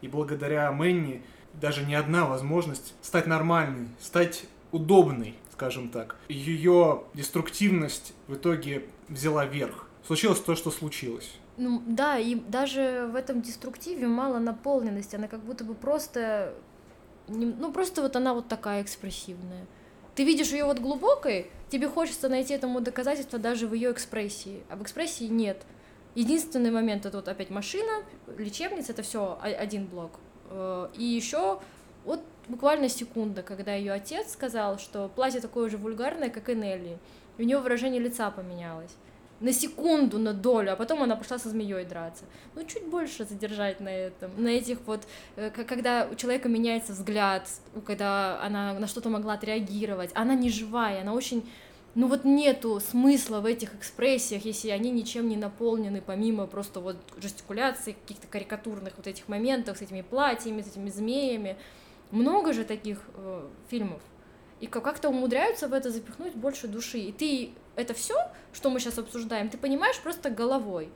и 0.00 0.08
благодаря 0.08 0.70
Мэнни 0.72 1.22
даже 1.54 1.84
не 1.84 1.94
одна 1.94 2.26
возможность 2.26 2.94
стать 3.02 3.26
нормальной, 3.26 3.88
стать 4.00 4.46
удобной, 4.72 5.34
скажем 5.52 5.88
так. 5.88 6.16
Ее 6.28 7.04
деструктивность 7.14 8.12
в 8.26 8.34
итоге 8.34 8.84
взяла 9.08 9.44
верх. 9.44 9.88
Случилось 10.06 10.40
то, 10.40 10.54
что 10.54 10.70
случилось. 10.70 11.36
Ну 11.56 11.82
да, 11.86 12.18
и 12.18 12.34
даже 12.34 13.08
в 13.12 13.14
этом 13.14 13.40
деструктиве 13.40 14.08
мало 14.08 14.38
наполненности, 14.38 15.16
она 15.16 15.28
как 15.28 15.40
будто 15.44 15.64
бы 15.64 15.74
просто, 15.74 16.54
ну 17.28 17.72
просто 17.72 18.02
вот 18.02 18.16
она 18.16 18.34
вот 18.34 18.48
такая 18.48 18.82
экспрессивная. 18.82 19.66
Ты 20.14 20.24
видишь 20.24 20.52
ее 20.52 20.64
вот 20.64 20.78
глубокой, 20.78 21.50
тебе 21.70 21.88
хочется 21.88 22.28
найти 22.28 22.54
этому 22.54 22.80
доказательство 22.80 23.38
даже 23.38 23.66
в 23.66 23.74
ее 23.74 23.90
экспрессии, 23.90 24.62
а 24.68 24.76
в 24.76 24.82
экспрессии 24.82 25.24
нет. 25.24 25.62
Единственный 26.14 26.70
момент 26.70 27.06
это 27.06 27.16
вот 27.16 27.28
опять 27.28 27.50
машина, 27.50 28.04
лечебница, 28.38 28.92
это 28.92 29.02
все 29.02 29.38
один 29.42 29.86
блок. 29.86 30.20
Э, 30.50 30.88
и 30.96 31.02
еще 31.02 31.60
вот 32.04 32.20
буквально 32.46 32.88
секунда, 32.88 33.42
когда 33.42 33.74
ее 33.74 33.92
отец 33.92 34.32
сказал, 34.32 34.78
что 34.78 35.08
платье 35.08 35.40
такое 35.40 35.68
же 35.68 35.76
вульгарное, 35.76 36.30
как 36.30 36.48
и 36.48 36.54
Нелли. 36.54 36.98
И 37.36 37.42
у 37.42 37.44
нее 37.44 37.58
выражение 37.58 38.00
лица 38.00 38.30
поменялось 38.30 38.94
на 39.44 39.52
секунду, 39.52 40.18
на 40.18 40.32
долю, 40.32 40.72
а 40.72 40.76
потом 40.76 41.02
она 41.02 41.16
пошла 41.16 41.38
со 41.38 41.50
змеей 41.50 41.84
драться. 41.84 42.24
Ну, 42.54 42.64
чуть 42.64 42.86
больше 42.86 43.26
задержать 43.26 43.78
на 43.78 43.90
этом, 43.90 44.30
на 44.38 44.48
этих 44.48 44.78
вот, 44.86 45.06
э, 45.36 45.50
когда 45.50 46.08
у 46.10 46.14
человека 46.14 46.48
меняется 46.48 46.94
взгляд, 46.94 47.46
когда 47.84 48.40
она 48.42 48.72
на 48.72 48.86
что-то 48.86 49.10
могла 49.10 49.34
отреагировать, 49.34 50.10
она 50.14 50.34
не 50.34 50.48
живая, 50.48 51.02
она 51.02 51.12
очень 51.12 51.44
ну 51.94 52.08
вот 52.08 52.24
нету 52.24 52.80
смысла 52.80 53.40
в 53.40 53.46
этих 53.46 53.74
экспрессиях, 53.74 54.44
если 54.44 54.70
они 54.70 54.90
ничем 54.90 55.28
не 55.28 55.36
наполнены, 55.36 56.02
помимо 56.04 56.46
просто 56.46 56.80
вот 56.80 56.96
жестикуляции, 57.18 57.92
каких-то 57.92 58.26
карикатурных 58.26 58.94
вот 58.96 59.06
этих 59.06 59.28
моментов 59.28 59.78
с 59.78 59.82
этими 59.82 60.00
платьями, 60.00 60.62
с 60.62 60.68
этими 60.68 60.88
змеями. 60.88 61.56
Много 62.10 62.52
же 62.52 62.64
таких 62.64 62.98
э, 63.14 63.46
фильмов. 63.68 64.00
И 64.60 64.66
как-то 64.66 65.10
умудряются 65.10 65.68
в 65.68 65.72
это 65.72 65.90
запихнуть 65.90 66.34
больше 66.34 66.66
души. 66.66 66.98
И 66.98 67.12
ты 67.12 67.50
это 67.76 67.94
все, 67.94 68.16
что 68.52 68.70
мы 68.70 68.80
сейчас 68.80 68.98
обсуждаем, 68.98 69.48
ты 69.48 69.58
понимаешь 69.58 69.98
просто 70.00 70.30
головой. 70.30 70.90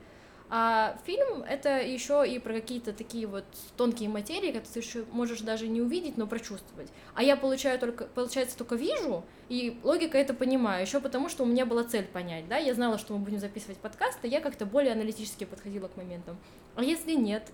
А 0.51 0.97
фильм 1.05 1.43
это 1.43 1.79
еще 1.79 2.27
и 2.27 2.39
про 2.39 2.53
какие-то 2.53 2.91
такие 2.91 3.27
вот 3.27 3.45
тонкие 3.77 4.09
материи, 4.09 4.47
которые 4.47 4.73
ты 4.73 4.79
еще 4.79 5.05
можешь 5.11 5.41
даже 5.41 5.67
не 5.67 5.79
увидеть, 5.79 6.17
но 6.17 6.25
прочувствовать. 6.25 6.89
А 7.13 7.21
я 7.21 7.37
получаю 7.37 7.77
только, 7.77 8.05
получается, 8.05 8.57
только 8.57 8.75
вижу, 8.75 9.23
и 9.47 9.79
логика 9.83 10.17
это 10.17 10.33
понимаю, 10.33 10.81
еще 10.81 10.99
потому, 11.01 11.29
что 11.29 11.43
у 11.43 11.45
меня 11.45 11.67
была 11.67 11.83
цель 11.83 12.05
понять, 12.05 12.47
да, 12.47 12.57
я 12.57 12.73
знала, 12.73 12.97
что 12.97 13.13
мы 13.13 13.19
будем 13.19 13.39
записывать 13.39 13.77
подкасты, 13.77 14.27
я 14.27 14.41
как-то 14.41 14.65
более 14.65 14.93
аналитически 14.93 15.43
подходила 15.43 15.87
к 15.87 15.97
моментам. 15.97 16.35
А 16.75 16.83
если 16.83 17.13
нет, 17.13 17.51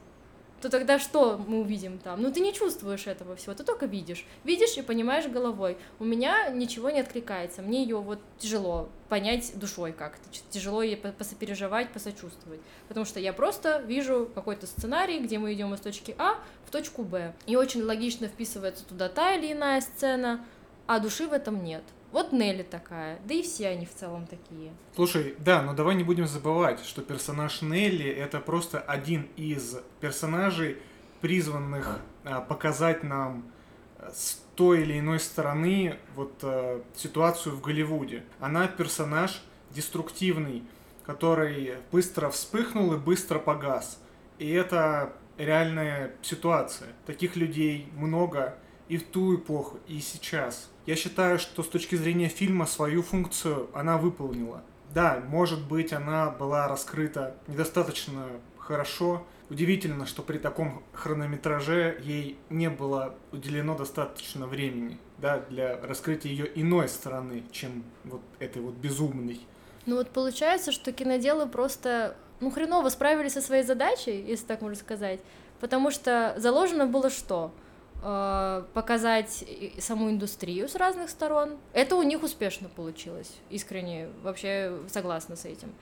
то 0.66 0.72
тогда 0.72 0.98
что 0.98 1.40
мы 1.48 1.60
увидим 1.60 2.00
там? 2.00 2.20
Ну, 2.24 2.32
ты 2.32 2.40
не 2.40 2.52
чувствуешь 2.52 3.06
этого 3.06 3.36
всего, 3.36 3.54
ты 3.54 3.64
только 3.64 3.86
видишь. 3.86 4.26
Видишь 4.44 4.76
и 4.78 4.82
понимаешь 4.82 5.28
головой. 5.28 5.78
У 6.00 6.04
меня 6.04 6.50
ничего 6.50 6.90
не 6.90 7.02
откликается, 7.02 7.62
мне 7.62 7.84
ее 7.84 7.98
вот 7.98 8.20
тяжело 8.40 8.90
понять 9.08 9.52
душой 9.60 9.94
как-то, 9.94 10.28
тяжело 10.50 10.82
ей 10.82 10.98
посопереживать, 10.98 11.92
посочувствовать, 11.92 12.62
потому 12.88 13.06
что 13.06 13.20
я 13.20 13.32
просто 13.32 13.78
вижу 13.86 14.28
какой-то 14.34 14.66
сценарий, 14.66 15.20
где 15.20 15.38
мы 15.38 15.54
идем 15.54 15.72
из 15.76 15.82
точки 15.82 16.16
А 16.18 16.40
в 16.66 16.72
точку 16.72 17.04
Б, 17.04 17.36
и 17.46 17.56
очень 17.56 17.84
логично 17.84 18.28
вписывается 18.28 18.84
туда 18.86 19.08
та 19.08 19.36
или 19.36 19.54
иная 19.54 19.82
сцена, 19.82 20.44
а 20.88 21.00
души 21.00 21.28
в 21.28 21.34
этом 21.34 21.64
нет. 21.64 21.84
Вот 22.16 22.32
Нелли 22.32 22.64
такая, 22.64 23.20
да 23.26 23.34
и 23.34 23.42
все 23.42 23.68
они 23.68 23.86
в 23.86 23.94
целом 23.94 24.26
такие. 24.26 24.72
Слушай, 24.96 25.36
да, 25.38 25.62
но 25.62 25.74
давай 25.74 25.96
не 25.96 26.06
будем 26.06 26.28
забывать, 26.28 26.80
что 26.86 27.02
персонаж 27.02 27.62
Нелли 27.62 28.10
это 28.10 28.40
просто 28.40 28.80
один 28.80 29.28
из 29.36 29.80
персонажей, 30.00 30.78
призванных 31.20 32.00
а, 32.24 32.40
показать 32.40 33.04
нам 33.04 33.44
с 34.14 34.40
той 34.56 34.84
или 34.84 34.98
иной 34.98 35.20
стороны 35.20 35.98
вот 36.16 36.40
э, 36.44 36.84
ситуацию 36.96 37.54
в 37.54 37.60
Голливуде. 37.60 38.24
Она 38.40 38.70
персонаж 38.70 39.44
деструктивный, 39.72 40.64
который 41.06 41.80
быстро 41.92 42.30
вспыхнул 42.30 42.94
и 42.94 42.98
быстро 42.98 43.40
погас. 43.40 44.00
И 44.40 44.50
это 44.52 45.12
реальная 45.38 46.16
ситуация. 46.22 46.94
Таких 47.06 47.36
людей 47.36 47.90
много 47.98 48.56
и 48.88 48.96
в 48.96 49.06
ту 49.06 49.36
эпоху, 49.36 49.82
и 49.90 50.00
сейчас. 50.00 50.70
Я 50.86 50.96
считаю, 50.96 51.40
что 51.40 51.64
с 51.64 51.68
точки 51.68 51.96
зрения 51.96 52.28
фильма 52.28 52.66
свою 52.66 53.02
функцию 53.02 53.70
она 53.74 53.98
выполнила. 53.98 54.64
Да, 54.94 55.22
может 55.28 55.66
быть, 55.68 55.94
она 55.94 56.30
была 56.30 56.68
раскрыта 56.68 57.36
недостаточно 57.48 58.28
хорошо. 58.58 59.26
Удивительно, 59.50 60.06
что 60.06 60.22
при 60.22 60.38
таком 60.38 60.84
хронометраже 60.94 62.00
ей 62.04 62.38
не 62.50 62.70
было 62.70 63.16
уделено 63.32 63.76
достаточно 63.76 64.48
времени 64.48 64.98
да, 65.18 65.40
для 65.50 65.80
раскрытия 65.82 66.32
ее 66.32 66.52
иной 66.60 66.88
стороны, 66.88 67.44
чем 67.52 67.84
вот 68.04 68.22
этой 68.40 68.62
вот 68.62 68.74
безумной. 68.76 69.42
Ну 69.86 69.98
вот 69.98 70.10
получается, 70.10 70.72
что 70.72 70.92
киноделы 70.92 71.48
просто 71.48 72.16
ну 72.40 72.50
хреново 72.50 72.90
справились 72.90 73.34
со 73.34 73.42
своей 73.42 73.64
задачей, 73.64 74.22
если 74.22 74.46
так 74.46 74.62
можно 74.62 74.80
сказать, 74.80 75.20
потому 75.60 75.92
что 75.92 76.34
заложено 76.38 76.86
было 76.88 77.10
что? 77.10 77.52
Э, 78.08 78.62
показать 78.76 79.44
саму 79.80 80.12
индустрию 80.12 80.70
с 80.70 80.76
разных 80.76 81.10
сторон. 81.10 81.58
Это 81.74 81.96
у 81.96 82.04
них 82.04 82.22
успешно 82.22 82.70
получилось, 82.70 83.32
искренне 83.50 84.10
вообще 84.22 84.78
согласна 84.90 85.36
с 85.36 85.46
этим. 85.46 85.74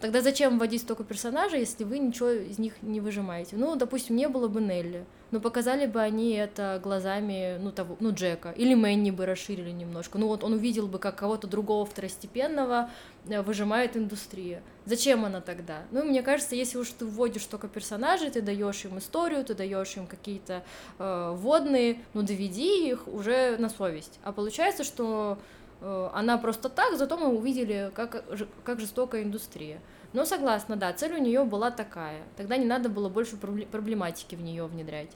Тогда 0.00 0.20
зачем 0.20 0.58
вводить 0.58 0.82
столько 0.82 1.04
персонажей, 1.04 1.60
если 1.60 1.84
вы 1.84 1.98
ничего 1.98 2.28
из 2.28 2.58
них 2.58 2.74
не 2.82 3.00
выжимаете? 3.00 3.56
Ну, 3.56 3.76
допустим, 3.76 4.14
не 4.14 4.28
было 4.28 4.46
бы 4.46 4.60
Нелли, 4.60 5.06
но 5.30 5.40
показали 5.40 5.86
бы 5.86 6.02
они 6.02 6.32
это 6.34 6.78
глазами, 6.82 7.56
ну, 7.58 7.72
того, 7.72 7.96
ну, 7.98 8.12
Джека, 8.12 8.50
или 8.50 8.74
Мэнни 8.74 9.10
бы 9.10 9.24
расширили 9.24 9.70
немножко. 9.70 10.18
Ну, 10.18 10.28
вот 10.28 10.44
он 10.44 10.52
увидел 10.52 10.86
бы, 10.86 10.98
как 10.98 11.16
кого-то 11.16 11.46
другого 11.46 11.86
второстепенного 11.86 12.90
э, 13.26 13.40
выжимает 13.40 13.96
индустрия. 13.96 14.62
Зачем 14.84 15.24
она 15.24 15.40
тогда? 15.40 15.84
Ну, 15.90 16.04
мне 16.04 16.22
кажется, 16.22 16.54
если 16.54 16.76
уж 16.76 16.90
ты 16.90 17.06
вводишь 17.06 17.46
только 17.46 17.66
персонажей, 17.66 18.30
ты 18.30 18.42
даешь 18.42 18.84
им 18.84 18.98
историю, 18.98 19.44
ты 19.46 19.54
даешь 19.54 19.96
им 19.96 20.06
какие-то 20.06 20.62
э, 20.98 21.32
водные, 21.34 22.02
ну, 22.12 22.20
доведи 22.20 22.90
их 22.90 23.08
уже 23.08 23.56
на 23.56 23.70
совесть. 23.70 24.20
А 24.22 24.32
получается, 24.32 24.84
что 24.84 25.38
она 25.80 26.38
просто 26.38 26.68
так, 26.68 26.96
зато 26.96 27.16
мы 27.16 27.28
увидели, 27.28 27.90
как, 27.94 28.24
как 28.64 28.80
жестокая 28.80 29.22
индустрия. 29.22 29.80
Но 30.12 30.24
согласна, 30.24 30.76
да, 30.76 30.92
цель 30.92 31.14
у 31.14 31.18
нее 31.18 31.44
была 31.44 31.70
такая. 31.70 32.22
Тогда 32.36 32.56
не 32.56 32.64
надо 32.64 32.88
было 32.88 33.08
больше 33.08 33.36
проблематики 33.36 34.34
в 34.34 34.40
нее 34.40 34.64
внедрять. 34.66 35.10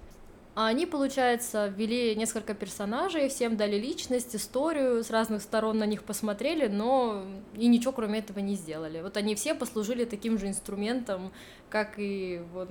А 0.56 0.66
они, 0.66 0.84
получается, 0.84 1.68
ввели 1.68 2.14
несколько 2.16 2.54
персонажей, 2.54 3.28
всем 3.28 3.56
дали 3.56 3.76
личность, 3.78 4.34
историю, 4.34 5.02
с 5.04 5.10
разных 5.10 5.42
сторон 5.42 5.78
на 5.78 5.86
них 5.86 6.02
посмотрели, 6.02 6.66
но 6.66 7.24
и 7.54 7.68
ничего 7.68 7.92
кроме 7.92 8.18
этого 8.18 8.40
не 8.40 8.56
сделали. 8.56 9.00
Вот 9.00 9.16
они 9.16 9.36
все 9.36 9.54
послужили 9.54 10.04
таким 10.04 10.38
же 10.38 10.48
инструментом, 10.48 11.32
как 11.70 11.94
и 11.98 12.42
вот 12.52 12.68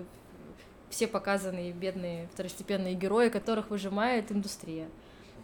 все 0.90 1.08
показанные 1.08 1.72
бедные 1.72 2.28
второстепенные 2.34 2.96
герои, 2.96 3.30
которых 3.30 3.70
выжимает 3.70 4.32
индустрия 4.32 4.88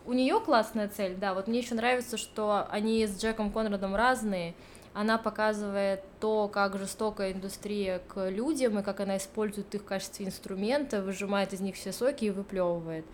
у 0.05 0.13
нее 0.13 0.39
классная 0.39 0.87
цель, 0.87 1.15
да, 1.15 1.33
вот 1.33 1.47
мне 1.47 1.59
еще 1.59 1.75
нравится, 1.75 2.17
что 2.17 2.67
они 2.69 3.05
с 3.05 3.19
Джеком 3.19 3.51
Конрадом 3.51 3.95
разные, 3.95 4.53
она 4.93 5.17
показывает 5.17 6.03
то, 6.21 6.47
как 6.47 6.77
жестокая 6.77 7.33
индустрия 7.33 7.99
к 8.07 8.29
людям 8.29 8.79
и 8.79 8.83
как 8.83 9.01
она 9.01 9.17
использует 9.17 9.75
их 9.75 9.81
в 9.81 9.85
качестве 9.85 10.25
инструмента, 10.25 11.01
выжимает 11.01 11.51
из 11.51 11.59
них 11.59 11.75
все 11.75 11.91
соки 11.91 12.25
и 12.25 12.29
выплевывает. 12.29 13.05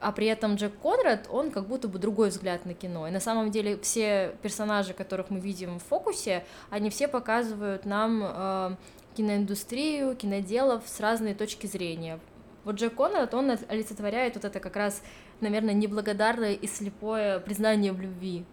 А 0.00 0.10
при 0.10 0.26
этом 0.26 0.56
Джек 0.56 0.72
Конрад, 0.80 1.28
он 1.30 1.50
как 1.50 1.68
будто 1.68 1.86
бы 1.86 1.98
другой 1.98 2.30
взгляд 2.30 2.64
на 2.66 2.74
кино. 2.74 3.06
И 3.06 3.10
на 3.10 3.20
самом 3.20 3.50
деле 3.50 3.78
все 3.78 4.34
персонажи, 4.42 4.94
которых 4.94 5.30
мы 5.30 5.38
видим 5.38 5.78
в 5.78 5.82
фокусе, 5.84 6.44
они 6.70 6.90
все 6.90 7.06
показывают 7.06 7.84
нам 7.84 8.22
э, 8.24 8.76
киноиндустрию, 9.14 10.16
киноделов 10.16 10.82
с 10.86 10.98
разной 10.98 11.34
точки 11.34 11.66
зрения. 11.66 12.18
Вот 12.64 12.76
Джек 12.76 12.94
Конрад, 12.94 13.34
он 13.34 13.50
олицетворяет 13.68 14.34
вот 14.36 14.44
это 14.44 14.60
как 14.60 14.76
раз 14.76 15.02
наверное, 15.42 15.74
неблагодарное 15.74 16.54
и 16.54 16.66
слепое 16.66 17.40
признание 17.40 17.92
в 17.92 18.00
любви 18.00 18.44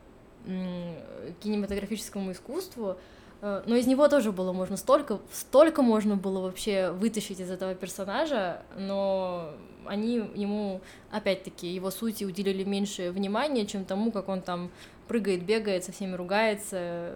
кинематографическому 0.46 2.32
искусству, 2.32 2.98
э, 3.42 3.64
но 3.66 3.76
из 3.76 3.88
него 3.88 4.08
тоже 4.08 4.32
было 4.32 4.54
можно 4.54 4.78
столько, 4.78 5.20
столько 5.32 5.82
можно 5.82 6.16
было 6.16 6.42
вообще 6.42 6.92
вытащить 6.92 7.40
из 7.40 7.52
этого 7.52 7.76
персонажа, 7.76 8.64
но 8.78 9.52
они 9.86 10.16
ему, 10.36 10.82
опять-таки, 11.12 11.68
его 11.68 11.92
сути 11.92 12.24
уделили 12.24 12.64
меньше 12.64 13.12
внимания, 13.12 13.66
чем 13.66 13.86
тому, 13.86 14.12
как 14.12 14.30
он 14.30 14.42
там 14.42 14.72
прыгает, 15.08 15.44
бегает, 15.44 15.84
со 15.84 15.92
всеми 15.92 16.16
ругается. 16.16 17.16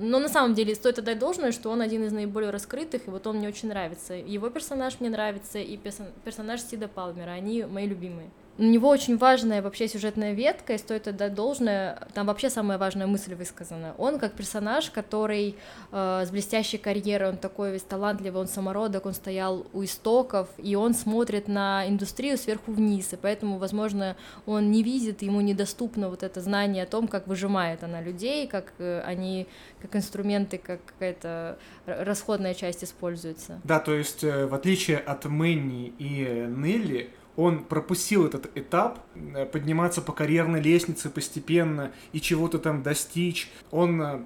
Но 0.00 0.20
на 0.20 0.28
самом 0.28 0.54
деле 0.54 0.74
стоит 0.74 0.98
отдать 0.98 1.18
должное, 1.18 1.52
что 1.52 1.70
он 1.70 1.80
один 1.80 2.04
из 2.04 2.12
наиболее 2.12 2.50
раскрытых, 2.50 3.06
и 3.06 3.10
вот 3.10 3.26
он 3.26 3.38
мне 3.38 3.48
очень 3.48 3.68
нравится. 3.68 4.14
Его 4.14 4.48
персонаж 4.48 5.00
мне 5.00 5.10
нравится, 5.10 5.58
и 5.58 5.76
персонаж 5.76 6.60
Сида 6.60 6.88
Палмера, 6.88 7.30
они 7.30 7.64
мои 7.64 7.86
любимые 7.86 8.30
у 8.58 8.64
него 8.64 8.88
очень 8.88 9.16
важная 9.16 9.62
вообще 9.62 9.86
сюжетная 9.86 10.32
ветка, 10.32 10.74
и 10.74 10.78
стоит 10.78 11.06
отдать 11.06 11.34
должное, 11.34 12.08
там 12.12 12.26
вообще 12.26 12.50
самая 12.50 12.76
важная 12.76 13.06
мысль 13.06 13.34
высказана. 13.34 13.94
Он 13.98 14.18
как 14.18 14.32
персонаж, 14.32 14.90
который 14.90 15.54
э, 15.92 16.24
с 16.26 16.30
блестящей 16.30 16.78
карьерой, 16.78 17.30
он 17.30 17.36
такой 17.36 17.72
весь 17.72 17.82
талантливый, 17.82 18.40
он 18.40 18.48
самородок, 18.48 19.06
он 19.06 19.14
стоял 19.14 19.64
у 19.72 19.84
истоков, 19.84 20.48
и 20.58 20.74
он 20.74 20.94
смотрит 20.94 21.46
на 21.46 21.88
индустрию 21.88 22.36
сверху 22.36 22.72
вниз, 22.72 23.12
и 23.12 23.16
поэтому, 23.16 23.58
возможно, 23.58 24.16
он 24.44 24.72
не 24.72 24.82
видит, 24.82 25.22
ему 25.22 25.40
недоступно 25.40 26.08
вот 26.08 26.24
это 26.24 26.40
знание 26.40 26.82
о 26.82 26.86
том, 26.86 27.06
как 27.06 27.28
выжимает 27.28 27.84
она 27.84 28.00
людей, 28.00 28.48
как 28.48 28.72
э, 28.78 29.00
они, 29.02 29.46
как 29.80 29.94
инструменты, 29.94 30.58
как 30.58 30.84
какая-то 30.84 31.58
расходная 31.86 32.54
часть 32.54 32.82
используется. 32.82 33.60
Да, 33.62 33.78
то 33.78 33.94
есть 33.94 34.24
э, 34.24 34.46
в 34.46 34.54
отличие 34.54 34.98
от 34.98 35.26
Мэнни 35.26 35.92
и 35.98 36.46
Нелли, 36.48 37.10
он 37.38 37.60
пропустил 37.62 38.26
этот 38.26 38.50
этап, 38.56 38.98
э, 39.14 39.46
подниматься 39.46 40.02
по 40.02 40.10
карьерной 40.12 40.60
лестнице 40.60 41.08
постепенно 41.08 41.92
и 42.12 42.20
чего-то 42.20 42.58
там 42.58 42.82
достичь. 42.82 43.48
Он 43.70 44.02
э, 44.02 44.18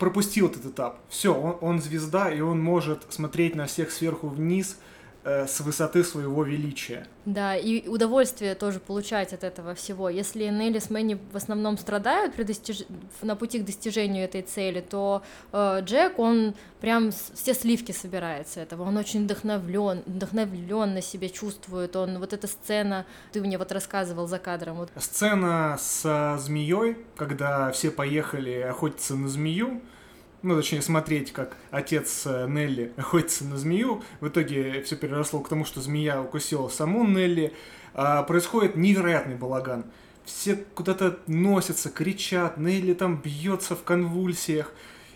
пропустил 0.00 0.48
этот 0.48 0.66
этап. 0.66 0.98
Все, 1.08 1.32
он, 1.32 1.56
он 1.60 1.80
звезда, 1.80 2.28
и 2.28 2.40
он 2.40 2.60
может 2.60 3.06
смотреть 3.08 3.54
на 3.54 3.66
всех 3.66 3.92
сверху 3.92 4.26
вниз, 4.26 4.80
Э, 5.28 5.48
с 5.48 5.58
высоты 5.58 6.04
своего 6.04 6.44
величия. 6.44 7.04
Да, 7.24 7.56
и 7.56 7.88
удовольствие 7.88 8.54
тоже 8.54 8.78
получать 8.78 9.32
от 9.32 9.42
этого 9.42 9.74
всего. 9.74 10.08
Если 10.08 10.44
Нелли 10.44 10.78
с 10.78 10.88
Мэнни 10.88 11.18
в 11.32 11.36
основном 11.36 11.78
страдают 11.78 12.34
при 12.34 12.44
достиж... 12.44 12.84
на 13.22 13.34
пути 13.34 13.58
к 13.58 13.64
достижению 13.64 14.22
этой 14.22 14.42
цели, 14.42 14.80
то 14.80 15.24
э, 15.52 15.80
Джек, 15.82 16.20
он 16.20 16.54
прям 16.80 17.10
все 17.10 17.54
сливки 17.54 17.90
собирает 17.90 18.46
с 18.46 18.56
этого. 18.56 18.84
Он 18.84 18.96
очень 18.98 19.24
вдохновлен, 19.24 20.04
вдохновленно 20.06 21.02
себя 21.02 21.28
чувствует. 21.28 21.96
Он 21.96 22.20
вот 22.20 22.32
эта 22.32 22.46
сцена, 22.46 23.04
ты 23.32 23.40
мне 23.40 23.58
вот 23.58 23.72
рассказывал 23.72 24.28
за 24.28 24.38
кадром. 24.38 24.76
Вот. 24.76 24.90
Сцена 24.96 25.76
с 25.80 26.38
змеей, 26.38 26.98
когда 27.16 27.72
все 27.72 27.90
поехали 27.90 28.60
охотиться 28.60 29.16
на 29.16 29.28
змею, 29.28 29.82
ну, 30.42 30.54
точнее, 30.56 30.82
смотреть, 30.82 31.32
как 31.32 31.56
отец 31.70 32.24
э, 32.26 32.46
Нелли 32.48 32.92
охотится 32.96 33.44
на 33.44 33.56
змею. 33.56 34.02
В 34.20 34.28
итоге 34.28 34.82
все 34.82 34.96
переросло 34.96 35.40
к 35.40 35.48
тому, 35.48 35.64
что 35.64 35.80
змея 35.80 36.22
укусила 36.22 36.68
саму 36.68 37.06
Нелли. 37.06 37.52
А, 37.94 38.22
происходит 38.22 38.76
невероятный 38.76 39.36
балаган. 39.36 39.84
Все 40.24 40.56
куда-то 40.74 41.18
носятся, 41.26 41.88
кричат, 41.88 42.58
Нелли 42.58 42.94
там 42.94 43.20
бьется 43.20 43.74
в 43.74 43.82
конвульсиях. 43.82 44.72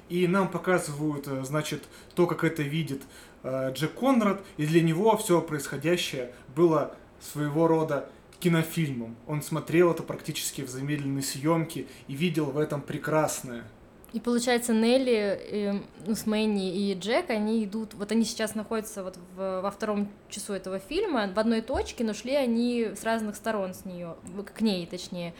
И 0.08 0.26
нам 0.26 0.48
показывают, 0.48 1.28
э, 1.28 1.44
значит, 1.44 1.84
то, 2.14 2.26
как 2.26 2.42
это 2.42 2.62
видит 2.62 3.02
э, 3.42 3.72
Джек 3.72 3.94
Конрад. 3.94 4.42
И 4.56 4.66
для 4.66 4.80
него 4.80 5.16
все 5.16 5.40
происходящее 5.40 6.32
было 6.56 6.96
своего 7.20 7.68
рода 7.68 8.08
кинофильмом. 8.40 9.16
Он 9.26 9.42
смотрел 9.42 9.92
это 9.92 10.02
практически 10.02 10.62
в 10.62 10.68
замедленной 10.68 11.22
съемке 11.22 11.86
и 12.08 12.14
видел 12.14 12.46
в 12.46 12.58
этом 12.58 12.80
прекрасное. 12.80 13.64
И 14.12 14.18
получается, 14.18 14.72
Нелли, 14.72 15.12
э, 15.12 15.72
ну, 16.04 16.14
с 16.14 16.26
Мэнни 16.26 16.90
и 16.90 16.94
Джек, 16.94 17.30
они 17.30 17.64
идут, 17.64 17.94
вот 17.94 18.10
они 18.10 18.24
сейчас 18.24 18.56
находятся 18.56 19.04
вот 19.04 19.16
в, 19.36 19.60
во 19.60 19.70
втором 19.70 20.08
часу 20.28 20.52
этого 20.52 20.80
фильма, 20.80 21.30
в 21.32 21.38
одной 21.38 21.60
точке, 21.60 22.02
но 22.02 22.12
шли 22.12 22.34
они 22.34 22.90
с 22.96 23.04
разных 23.04 23.36
сторон 23.36 23.72
с 23.72 23.84
нее, 23.84 24.16
к 24.52 24.60
ней, 24.62 24.86
точнее. 24.86 25.32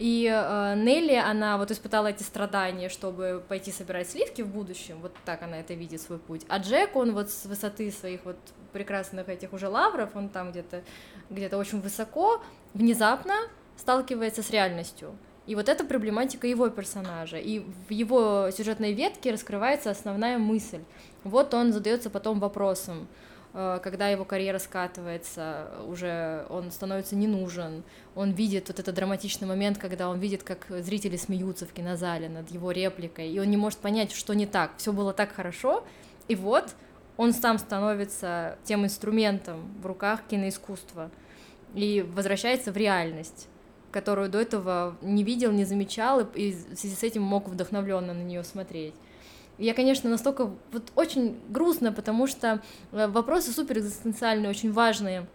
И 0.00 0.28
э, 0.28 0.74
Нелли, 0.76 1.14
она 1.14 1.56
вот 1.56 1.70
испытала 1.70 2.08
эти 2.08 2.24
страдания, 2.24 2.88
чтобы 2.88 3.44
пойти 3.48 3.70
собирать 3.70 4.10
сливки 4.10 4.42
в 4.42 4.48
будущем, 4.48 4.98
вот 5.00 5.14
так 5.24 5.42
она 5.42 5.60
это 5.60 5.74
видит 5.74 6.00
свой 6.00 6.18
путь. 6.18 6.42
А 6.48 6.58
Джек, 6.58 6.96
он 6.96 7.14
вот 7.14 7.30
с 7.30 7.44
высоты 7.44 7.92
своих 7.92 8.24
вот 8.24 8.38
прекрасных 8.72 9.28
этих 9.28 9.52
уже 9.52 9.68
лавров, 9.68 10.10
он 10.16 10.28
там 10.28 10.50
где-то 10.50 10.82
где-то 11.30 11.58
очень 11.58 11.80
высоко, 11.80 12.42
внезапно 12.74 13.34
сталкивается 13.76 14.42
с 14.42 14.50
реальностью. 14.50 15.16
И 15.46 15.54
вот 15.54 15.68
это 15.68 15.84
проблематика 15.84 16.46
его 16.46 16.68
персонажа. 16.68 17.38
И 17.38 17.60
в 17.88 17.90
его 17.90 18.50
сюжетной 18.50 18.92
ветке 18.92 19.30
раскрывается 19.30 19.90
основная 19.90 20.38
мысль. 20.38 20.80
Вот 21.22 21.54
он 21.54 21.72
задается 21.72 22.10
потом 22.10 22.40
вопросом, 22.40 23.06
э, 23.54 23.78
когда 23.82 24.08
его 24.08 24.24
карьера 24.24 24.58
скатывается, 24.58 25.70
уже 25.86 26.46
он 26.50 26.72
становится 26.72 27.14
не 27.14 27.28
нужен, 27.28 27.84
он 28.16 28.32
видит 28.32 28.68
вот 28.68 28.80
этот 28.80 28.94
драматичный 28.96 29.46
момент, 29.46 29.78
когда 29.78 30.08
он 30.08 30.18
видит, 30.18 30.42
как 30.42 30.66
зрители 30.68 31.16
смеются 31.16 31.64
в 31.64 31.72
кинозале 31.72 32.28
над 32.28 32.50
его 32.50 32.72
репликой, 32.72 33.30
и 33.30 33.38
он 33.38 33.48
не 33.48 33.56
может 33.56 33.78
понять, 33.78 34.12
что 34.12 34.34
не 34.34 34.46
так, 34.46 34.72
все 34.78 34.92
было 34.92 35.12
так 35.12 35.32
хорошо, 35.32 35.84
и 36.26 36.34
вот 36.34 36.74
он 37.16 37.32
сам 37.32 37.58
становится 37.58 38.58
тем 38.64 38.84
инструментом 38.84 39.72
в 39.80 39.86
руках 39.86 40.20
киноискусства 40.28 41.10
и 41.74 42.04
возвращается 42.14 42.72
в 42.72 42.76
реальность 42.76 43.48
которую 43.96 44.28
до 44.28 44.38
этого 44.38 44.94
не 45.00 45.24
видел, 45.24 45.52
не 45.52 45.64
замечал, 45.64 46.20
и 46.20 46.52
в 46.52 46.78
связи 46.78 46.94
с 46.94 47.02
этим 47.02 47.22
мог 47.22 47.48
вдохновленно 47.48 48.12
на 48.12 48.22
нее 48.22 48.44
смотреть. 48.44 48.92
Я, 49.56 49.72
конечно, 49.72 50.10
настолько 50.10 50.50
вот 50.70 50.92
очень 50.94 51.40
грустно, 51.48 51.94
потому 51.94 52.26
что 52.26 52.60
э, 52.92 53.06
вопросы 53.06 53.52
супер 53.52 53.78
экзистенциальные, 53.78 54.50
очень 54.50 54.70
важные 54.70 55.26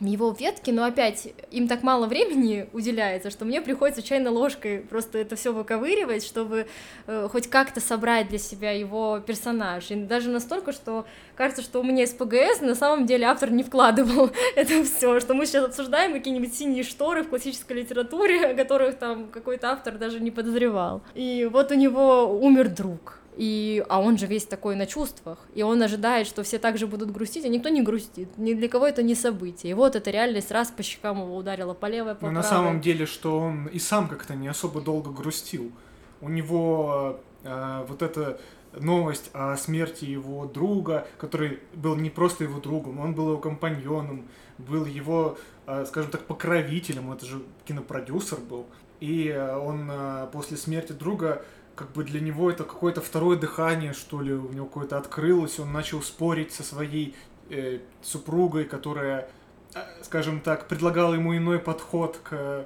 его 0.00 0.34
ветки, 0.38 0.70
но 0.70 0.84
опять 0.84 1.28
им 1.50 1.68
так 1.68 1.82
мало 1.82 2.06
времени 2.06 2.68
уделяется, 2.72 3.30
что 3.30 3.44
мне 3.44 3.60
приходится 3.60 4.02
чайной 4.02 4.30
ложкой 4.30 4.80
просто 4.80 5.18
это 5.18 5.36
все 5.36 5.52
выковыривать, 5.52 6.24
чтобы 6.24 6.66
э, 7.06 7.28
хоть 7.30 7.48
как-то 7.48 7.80
собрать 7.80 8.28
для 8.28 8.38
себя 8.38 8.72
его 8.72 9.20
персонаж. 9.20 9.90
И 9.90 9.94
даже 9.94 10.30
настолько, 10.30 10.72
что 10.72 11.06
кажется, 11.36 11.62
что 11.62 11.80
у 11.80 11.82
меня 11.82 12.04
из 12.04 12.10
ПГС 12.10 12.60
на 12.60 12.74
самом 12.74 13.06
деле 13.06 13.26
автор 13.26 13.50
не 13.50 13.62
вкладывал 13.62 14.30
это 14.56 14.84
все, 14.84 15.20
что 15.20 15.34
мы 15.34 15.46
сейчас 15.46 15.64
обсуждаем 15.64 16.12
какие-нибудь 16.12 16.54
синие 16.54 16.84
шторы 16.84 17.22
в 17.22 17.28
классической 17.28 17.78
литературе, 17.78 18.46
о 18.50 18.54
которых 18.54 18.98
там 18.98 19.28
какой-то 19.28 19.70
автор 19.70 19.98
даже 19.98 20.20
не 20.20 20.30
подозревал. 20.30 21.02
И 21.14 21.48
вот 21.50 21.70
у 21.70 21.74
него 21.74 22.38
умер 22.38 22.68
друг 22.68 23.18
и, 23.36 23.84
а 23.88 24.00
он 24.00 24.18
же 24.18 24.26
весь 24.26 24.44
такой 24.44 24.76
на 24.76 24.86
чувствах, 24.86 25.38
и 25.54 25.62
он 25.62 25.82
ожидает, 25.82 26.26
что 26.26 26.42
все 26.42 26.58
также 26.58 26.86
будут 26.86 27.10
грустить, 27.10 27.44
а 27.44 27.48
никто 27.48 27.68
не 27.68 27.82
грустит, 27.82 28.38
ни 28.38 28.54
для 28.54 28.68
кого 28.68 28.86
это 28.86 29.02
не 29.02 29.14
событие. 29.14 29.70
И 29.72 29.74
вот 29.74 29.96
эта 29.96 30.10
реальность 30.10 30.50
раз 30.50 30.70
по 30.70 30.82
щекам 30.82 31.20
его 31.20 31.36
ударила 31.36 31.74
по 31.74 31.86
левой, 31.86 32.14
по 32.14 32.26
Но 32.26 32.32
правой. 32.32 32.34
на 32.34 32.42
самом 32.42 32.80
деле, 32.80 33.06
что 33.06 33.38
он 33.38 33.66
и 33.66 33.78
сам 33.78 34.08
как-то 34.08 34.34
не 34.34 34.48
особо 34.48 34.80
долго 34.80 35.10
грустил. 35.10 35.72
У 36.20 36.28
него 36.28 37.20
э, 37.42 37.84
вот 37.88 38.02
эта 38.02 38.38
новость 38.72 39.30
о 39.32 39.56
смерти 39.56 40.04
его 40.04 40.46
друга, 40.46 41.06
который 41.18 41.60
был 41.74 41.96
не 41.96 42.10
просто 42.10 42.44
его 42.44 42.60
другом, 42.60 43.00
он 43.00 43.14
был 43.14 43.30
его 43.30 43.38
компаньоном, 43.38 44.28
был 44.58 44.84
его, 44.84 45.36
э, 45.66 45.84
скажем 45.86 46.10
так, 46.10 46.22
покровителем, 46.22 47.12
это 47.12 47.26
же 47.26 47.42
кинопродюсер 47.66 48.38
был. 48.38 48.66
И 49.00 49.28
э, 49.28 49.56
он 49.56 49.88
э, 49.90 50.28
после 50.32 50.56
смерти 50.56 50.92
друга 50.92 51.44
как 51.74 51.92
бы 51.92 52.04
для 52.04 52.20
него 52.20 52.50
это 52.50 52.64
какое-то 52.64 53.00
второе 53.00 53.36
дыхание, 53.36 53.92
что 53.92 54.20
ли, 54.20 54.32
у 54.32 54.52
него 54.52 54.66
какое-то 54.66 54.98
открылось, 54.98 55.58
он 55.58 55.72
начал 55.72 56.02
спорить 56.02 56.52
со 56.52 56.62
своей 56.62 57.14
э, 57.50 57.80
супругой, 58.02 58.64
которая, 58.64 59.28
э, 59.74 59.80
скажем 60.02 60.40
так, 60.40 60.68
предлагала 60.68 61.14
ему 61.14 61.36
иной 61.36 61.58
подход 61.58 62.18
к 62.22 62.32
э, 62.32 62.64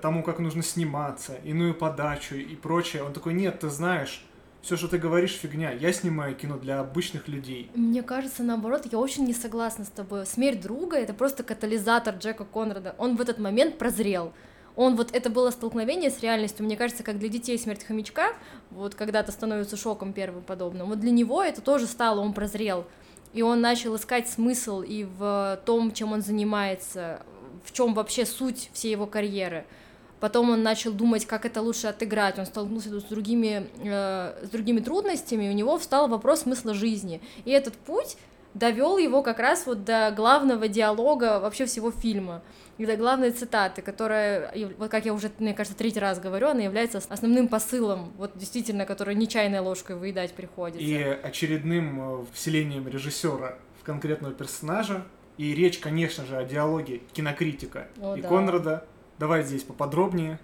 тому, 0.00 0.22
как 0.22 0.38
нужно 0.38 0.62
сниматься, 0.62 1.34
иную 1.44 1.74
подачу 1.74 2.34
и 2.36 2.54
прочее. 2.56 3.02
Он 3.02 3.12
такой, 3.12 3.34
нет, 3.34 3.60
ты 3.60 3.68
знаешь, 3.68 4.24
все, 4.66 4.76
что 4.76 4.88
ты 4.88 4.98
говоришь, 4.98 5.32
фигня. 5.32 5.70
Я 5.70 5.92
снимаю 5.92 6.34
кино 6.34 6.58
для 6.58 6.80
обычных 6.80 7.28
людей. 7.28 7.70
Мне 7.74 8.02
кажется, 8.02 8.42
наоборот, 8.42 8.86
я 8.90 8.98
очень 8.98 9.24
не 9.24 9.32
согласна 9.32 9.84
с 9.84 9.88
тобой. 9.88 10.26
Смерть 10.26 10.60
друга— 10.60 10.96
это 10.98 11.14
просто 11.14 11.44
катализатор 11.44 12.16
Джека 12.16 12.44
Конрада. 12.44 12.96
Он 12.98 13.16
в 13.16 13.20
этот 13.20 13.38
момент 13.38 13.78
прозрел 13.78 14.32
он 14.76 14.94
вот 14.94 15.14
это 15.14 15.30
было 15.30 15.50
столкновение 15.50 16.10
с 16.10 16.20
реальностью, 16.20 16.64
мне 16.64 16.76
кажется, 16.76 17.02
как 17.02 17.18
для 17.18 17.28
детей 17.28 17.58
смерть 17.58 17.84
хомячка, 17.84 18.34
вот 18.70 18.94
когда-то 18.94 19.32
становится 19.32 19.76
шоком 19.76 20.12
первым 20.12 20.44
подобным, 20.44 20.88
вот 20.88 21.00
для 21.00 21.10
него 21.10 21.42
это 21.42 21.60
тоже 21.60 21.86
стало, 21.86 22.20
он 22.20 22.34
прозрел, 22.34 22.86
и 23.32 23.42
он 23.42 23.60
начал 23.60 23.96
искать 23.96 24.28
смысл 24.28 24.82
и 24.82 25.04
в 25.04 25.60
том, 25.64 25.92
чем 25.92 26.12
он 26.12 26.22
занимается, 26.22 27.22
в 27.64 27.72
чем 27.72 27.94
вообще 27.94 28.24
суть 28.24 28.70
всей 28.72 28.92
его 28.92 29.06
карьеры. 29.06 29.64
Потом 30.20 30.50
он 30.50 30.62
начал 30.62 30.92
думать, 30.92 31.26
как 31.26 31.44
это 31.44 31.60
лучше 31.60 31.88
отыграть. 31.88 32.38
Он 32.38 32.46
столкнулся 32.46 32.88
с 32.98 33.04
другими, 33.04 33.68
э, 33.84 34.46
с 34.46 34.48
другими 34.48 34.80
трудностями, 34.80 35.44
и 35.44 35.50
у 35.50 35.52
него 35.52 35.76
встал 35.76 36.08
вопрос 36.08 36.40
смысла 36.40 36.72
жизни. 36.72 37.20
И 37.44 37.50
этот 37.50 37.74
путь 37.74 38.16
довел 38.54 38.96
его 38.96 39.22
как 39.22 39.38
раз 39.38 39.66
вот 39.66 39.84
до 39.84 40.10
главного 40.16 40.68
диалога 40.68 41.38
вообще 41.38 41.66
всего 41.66 41.90
фильма 41.90 42.42
когда 42.76 42.96
главная 42.96 43.32
цитата, 43.32 43.82
которая, 43.82 44.52
вот 44.78 44.90
как 44.90 45.06
я 45.06 45.14
уже, 45.14 45.30
мне 45.38 45.54
кажется, 45.54 45.76
третий 45.76 46.00
раз 46.00 46.20
говорю, 46.20 46.48
она 46.48 46.62
является 46.62 46.98
основным 47.08 47.48
посылом, 47.48 48.12
вот 48.16 48.32
действительно, 48.34 48.84
который 48.84 49.14
не 49.14 49.28
чайной 49.28 49.60
ложкой 49.60 49.96
выедать 49.96 50.32
приходится. 50.32 50.82
И 50.82 50.96
очередным 50.96 52.20
э, 52.20 52.24
вселением 52.32 52.86
режиссера 52.88 53.56
в 53.80 53.84
конкретного 53.84 54.34
персонажа. 54.34 55.04
И 55.38 55.54
речь, 55.54 55.78
конечно 55.78 56.24
же, 56.24 56.36
о 56.36 56.44
диалоге 56.44 57.02
кинокритика 57.12 57.88
О, 58.00 58.16
и 58.16 58.22
да. 58.22 58.28
Конрада. 58.28 58.86
Давай 59.18 59.42
здесь 59.42 59.62
поподробнее. 59.62 60.38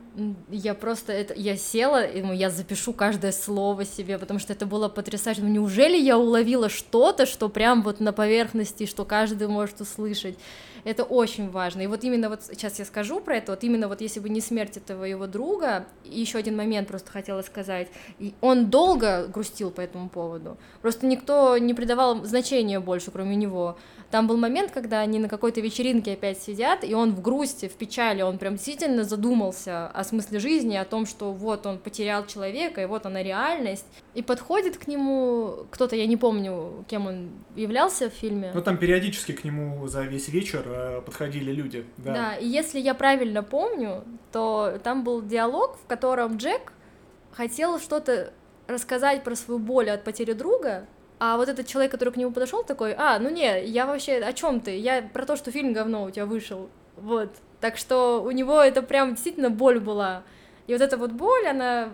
Я 0.48 0.72
просто 0.72 1.12
это, 1.12 1.34
я 1.34 1.56
села, 1.56 2.04
и 2.04 2.22
ну, 2.22 2.32
я 2.32 2.48
запишу 2.48 2.94
каждое 2.94 3.32
слово 3.32 3.84
себе, 3.84 4.18
потому 4.18 4.40
что 4.40 4.54
это 4.54 4.64
было 4.64 4.88
потрясающе. 4.88 5.42
Ну, 5.42 5.48
неужели 5.48 5.98
я 5.98 6.16
уловила 6.16 6.70
что-то, 6.70 7.26
что 7.26 7.50
прям 7.50 7.82
вот 7.82 8.00
на 8.00 8.14
поверхности, 8.14 8.86
что 8.86 9.04
каждый 9.04 9.48
может 9.48 9.82
услышать? 9.82 10.38
Это 10.84 11.04
очень 11.04 11.50
важно. 11.50 11.82
И 11.82 11.86
вот 11.86 12.02
именно 12.02 12.28
вот 12.28 12.42
сейчас 12.42 12.78
я 12.78 12.84
скажу 12.84 13.20
про 13.20 13.36
это, 13.36 13.52
вот 13.52 13.62
именно 13.62 13.88
вот 13.88 14.00
если 14.00 14.20
бы 14.20 14.28
не 14.28 14.40
смерть 14.40 14.76
этого 14.76 15.04
его 15.04 15.26
друга, 15.26 15.86
и 16.04 16.20
еще 16.20 16.38
один 16.38 16.56
момент 16.56 16.88
просто 16.88 17.10
хотела 17.10 17.42
сказать, 17.42 17.88
он 18.40 18.70
долго 18.70 19.26
грустил 19.28 19.70
по 19.70 19.80
этому 19.80 20.08
поводу, 20.08 20.56
просто 20.80 21.06
никто 21.06 21.56
не 21.58 21.74
придавал 21.74 22.24
значения 22.24 22.80
больше, 22.80 23.10
кроме 23.10 23.36
него. 23.36 23.76
Там 24.12 24.26
был 24.26 24.36
момент, 24.36 24.72
когда 24.72 25.00
они 25.00 25.18
на 25.18 25.26
какой-то 25.26 25.62
вечеринке 25.62 26.12
опять 26.12 26.38
сидят, 26.38 26.84
и 26.84 26.94
он 26.94 27.14
в 27.14 27.22
грусти, 27.22 27.66
в 27.66 27.72
печали, 27.72 28.20
он 28.20 28.36
прям 28.36 28.56
действительно 28.56 29.04
задумался 29.04 29.86
о 29.86 30.04
смысле 30.04 30.38
жизни, 30.38 30.76
о 30.76 30.84
том, 30.84 31.06
что 31.06 31.32
вот 31.32 31.64
он 31.64 31.78
потерял 31.78 32.26
человека, 32.26 32.82
и 32.82 32.84
вот 32.84 33.06
она 33.06 33.22
реальность. 33.22 33.86
И 34.12 34.20
подходит 34.20 34.76
к 34.76 34.86
нему 34.86 35.64
кто-то, 35.70 35.96
я 35.96 36.06
не 36.06 36.18
помню, 36.18 36.84
кем 36.88 37.06
он 37.06 37.30
являлся 37.56 38.10
в 38.10 38.12
фильме. 38.12 38.50
Ну, 38.52 38.60
там 38.60 38.76
периодически 38.76 39.32
к 39.32 39.44
нему 39.44 39.88
за 39.88 40.02
весь 40.02 40.28
вечер 40.28 40.62
э, 40.66 41.00
подходили 41.00 41.50
люди. 41.50 41.86
Да. 41.96 42.12
да, 42.12 42.34
и 42.36 42.46
если 42.46 42.80
я 42.80 42.92
правильно 42.92 43.42
помню, 43.42 44.04
то 44.30 44.78
там 44.84 45.04
был 45.04 45.22
диалог, 45.22 45.78
в 45.82 45.86
котором 45.86 46.36
Джек 46.36 46.74
хотел 47.32 47.80
что-то 47.80 48.34
рассказать 48.66 49.24
про 49.24 49.34
свою 49.36 49.58
боль 49.58 49.88
от 49.88 50.04
потери 50.04 50.34
друга, 50.34 50.86
а 51.24 51.36
вот 51.36 51.48
этот 51.48 51.68
человек, 51.68 51.92
который 51.92 52.12
к 52.12 52.16
нему 52.16 52.32
подошел, 52.32 52.64
такой, 52.64 52.94
а, 52.94 53.16
ну 53.20 53.30
не, 53.30 53.64
я 53.66 53.86
вообще, 53.86 54.16
о 54.16 54.32
чем 54.32 54.60
ты? 54.60 54.76
Я 54.76 55.02
про 55.02 55.24
то, 55.24 55.36
что 55.36 55.52
фильм 55.52 55.72
говно 55.72 56.02
у 56.02 56.10
тебя 56.10 56.26
вышел. 56.26 56.68
Вот. 56.96 57.30
Так 57.60 57.76
что 57.76 58.24
у 58.24 58.32
него 58.32 58.60
это 58.60 58.82
прям 58.82 59.10
действительно 59.10 59.48
боль 59.48 59.78
была. 59.78 60.24
И 60.66 60.72
вот 60.72 60.82
эта 60.82 60.96
вот 60.96 61.12
боль, 61.12 61.46
она 61.46 61.90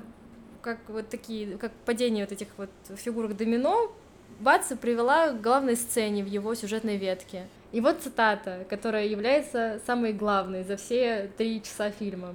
как 0.63 0.79
вот 0.89 1.11
такие, 1.11 1.59
как 1.59 1.73
падение 1.85 2.25
вот 2.25 2.33
этих 2.33 2.49
вот 2.57 2.71
фигурок 2.97 3.37
домино, 3.37 3.93
бац, 4.41 4.73
привела 4.81 5.33
к 5.33 5.43
главной 5.43 5.77
сцене 5.77 6.25
в 6.25 6.27
его 6.27 6.55
сюжетной 6.55 6.97
ветке. 6.97 7.49
И 7.71 7.83
вот 7.83 8.01
цитата, 8.01 8.65
которая 8.71 9.05
является 9.05 9.79
самой 9.85 10.15
главной 10.15 10.65
за 10.65 10.79
все 10.79 11.31
три 11.37 11.63
часа 11.63 11.91
фильма. 11.91 12.35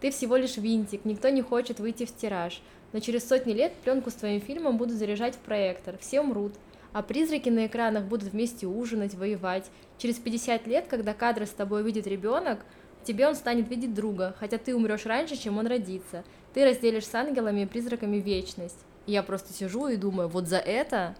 «Ты 0.00 0.10
всего 0.10 0.34
лишь 0.34 0.56
винтик, 0.56 1.04
никто 1.04 1.28
не 1.28 1.40
хочет 1.42 1.78
выйти 1.78 2.04
в 2.04 2.16
тираж 2.16 2.60
но 2.92 3.00
через 3.00 3.26
сотни 3.26 3.52
лет 3.52 3.72
пленку 3.84 4.10
с 4.10 4.14
твоим 4.14 4.40
фильмом 4.40 4.76
будут 4.76 4.96
заряжать 4.96 5.34
в 5.34 5.38
проектор, 5.38 5.96
все 5.98 6.20
умрут, 6.20 6.52
а 6.92 7.02
призраки 7.02 7.48
на 7.48 7.66
экранах 7.66 8.04
будут 8.04 8.30
вместе 8.30 8.66
ужинать, 8.66 9.14
воевать. 9.14 9.70
Через 9.98 10.16
50 10.16 10.66
лет, 10.66 10.86
когда 10.88 11.14
кадры 11.14 11.46
с 11.46 11.50
тобой 11.50 11.82
видит 11.82 12.06
ребенок, 12.06 12.60
тебе 13.04 13.26
он 13.26 13.34
станет 13.34 13.68
видеть 13.68 13.94
друга, 13.94 14.34
хотя 14.38 14.58
ты 14.58 14.74
умрешь 14.74 15.06
раньше, 15.06 15.36
чем 15.36 15.58
он 15.58 15.66
родится. 15.66 16.24
Ты 16.52 16.64
разделишь 16.64 17.06
с 17.06 17.14
ангелами 17.14 17.62
и 17.62 17.66
призраками 17.66 18.16
вечность. 18.18 18.78
И 19.06 19.12
я 19.12 19.22
просто 19.22 19.52
сижу 19.52 19.88
и 19.88 19.96
думаю, 19.96 20.28
вот 20.28 20.48
за 20.48 20.58
это 20.58 21.16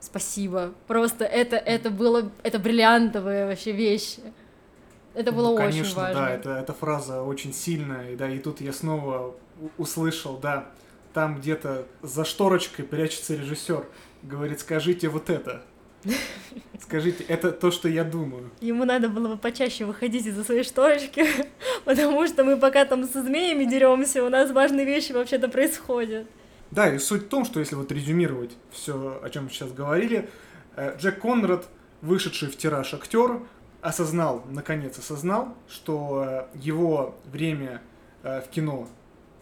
спасибо. 0.00 0.74
Просто 0.86 1.24
это, 1.24 1.56
это 1.56 1.90
было, 1.90 2.30
это 2.42 2.58
бриллиантовые 2.58 3.46
вообще 3.46 3.72
вещи. 3.72 4.20
Это 5.14 5.32
было 5.32 5.50
ну, 5.50 5.56
конечно, 5.56 5.82
очень 5.82 5.94
важно. 5.94 6.20
да, 6.20 6.30
это, 6.30 6.50
эта 6.50 6.72
фраза 6.74 7.22
очень 7.22 7.54
сильная, 7.54 8.10
и, 8.10 8.16
да, 8.16 8.28
и 8.28 8.38
тут 8.38 8.60
я 8.60 8.72
снова 8.72 9.34
услышал, 9.78 10.36
да, 10.36 10.66
там 11.16 11.36
где-то 11.38 11.86
за 12.02 12.26
шторочкой 12.26 12.84
прячется 12.84 13.36
режиссер. 13.36 13.86
Говорит, 14.22 14.60
скажите 14.60 15.08
вот 15.08 15.30
это. 15.30 15.62
Скажите, 16.78 17.24
это 17.24 17.52
то, 17.52 17.70
что 17.70 17.88
я 17.88 18.04
думаю. 18.04 18.50
Ему 18.60 18.84
надо 18.84 19.08
было 19.08 19.28
бы 19.28 19.38
почаще 19.38 19.86
выходить 19.86 20.26
из-за 20.26 20.44
своей 20.44 20.62
шторочки, 20.62 21.24
потому 21.86 22.26
что 22.26 22.44
мы 22.44 22.58
пока 22.58 22.84
там 22.84 23.08
со 23.08 23.22
змеями 23.22 23.64
деремся, 23.64 24.22
у 24.24 24.28
нас 24.28 24.50
важные 24.50 24.84
вещи 24.84 25.12
вообще-то 25.12 25.48
происходят. 25.48 26.26
Да, 26.70 26.94
и 26.94 26.98
суть 26.98 27.22
в 27.22 27.28
том, 27.28 27.46
что 27.46 27.60
если 27.60 27.76
вот 27.76 27.90
резюмировать 27.90 28.50
все, 28.70 29.18
о 29.22 29.30
чем 29.30 29.44
мы 29.44 29.50
сейчас 29.50 29.72
говорили, 29.72 30.28
э, 30.76 30.98
Джек 30.98 31.22
Конрад, 31.22 31.66
вышедший 32.02 32.50
в 32.50 32.58
тираж 32.58 32.92
актер, 32.92 33.40
осознал, 33.80 34.44
наконец 34.50 34.98
осознал, 34.98 35.54
что 35.66 36.48
э, 36.52 36.58
его 36.58 37.14
время 37.24 37.80
э, 38.22 38.42
в 38.42 38.50
кино 38.50 38.86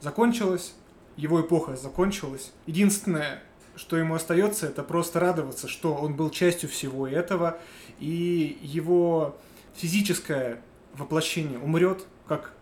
закончилось, 0.00 0.74
его 1.16 1.40
эпоха 1.40 1.76
закончилась. 1.76 2.52
Единственное, 2.66 3.42
что 3.76 3.96
ему 3.96 4.14
остается, 4.14 4.66
это 4.66 4.82
просто 4.82 5.20
радоваться, 5.20 5.68
что 5.68 5.94
он 5.94 6.14
был 6.14 6.30
частью 6.30 6.68
всего 6.68 7.06
этого, 7.06 7.58
и 7.98 8.58
его 8.62 9.36
физическое 9.74 10.60
воплощение 10.94 11.58
умрет, 11.58 12.06
как 12.26 12.52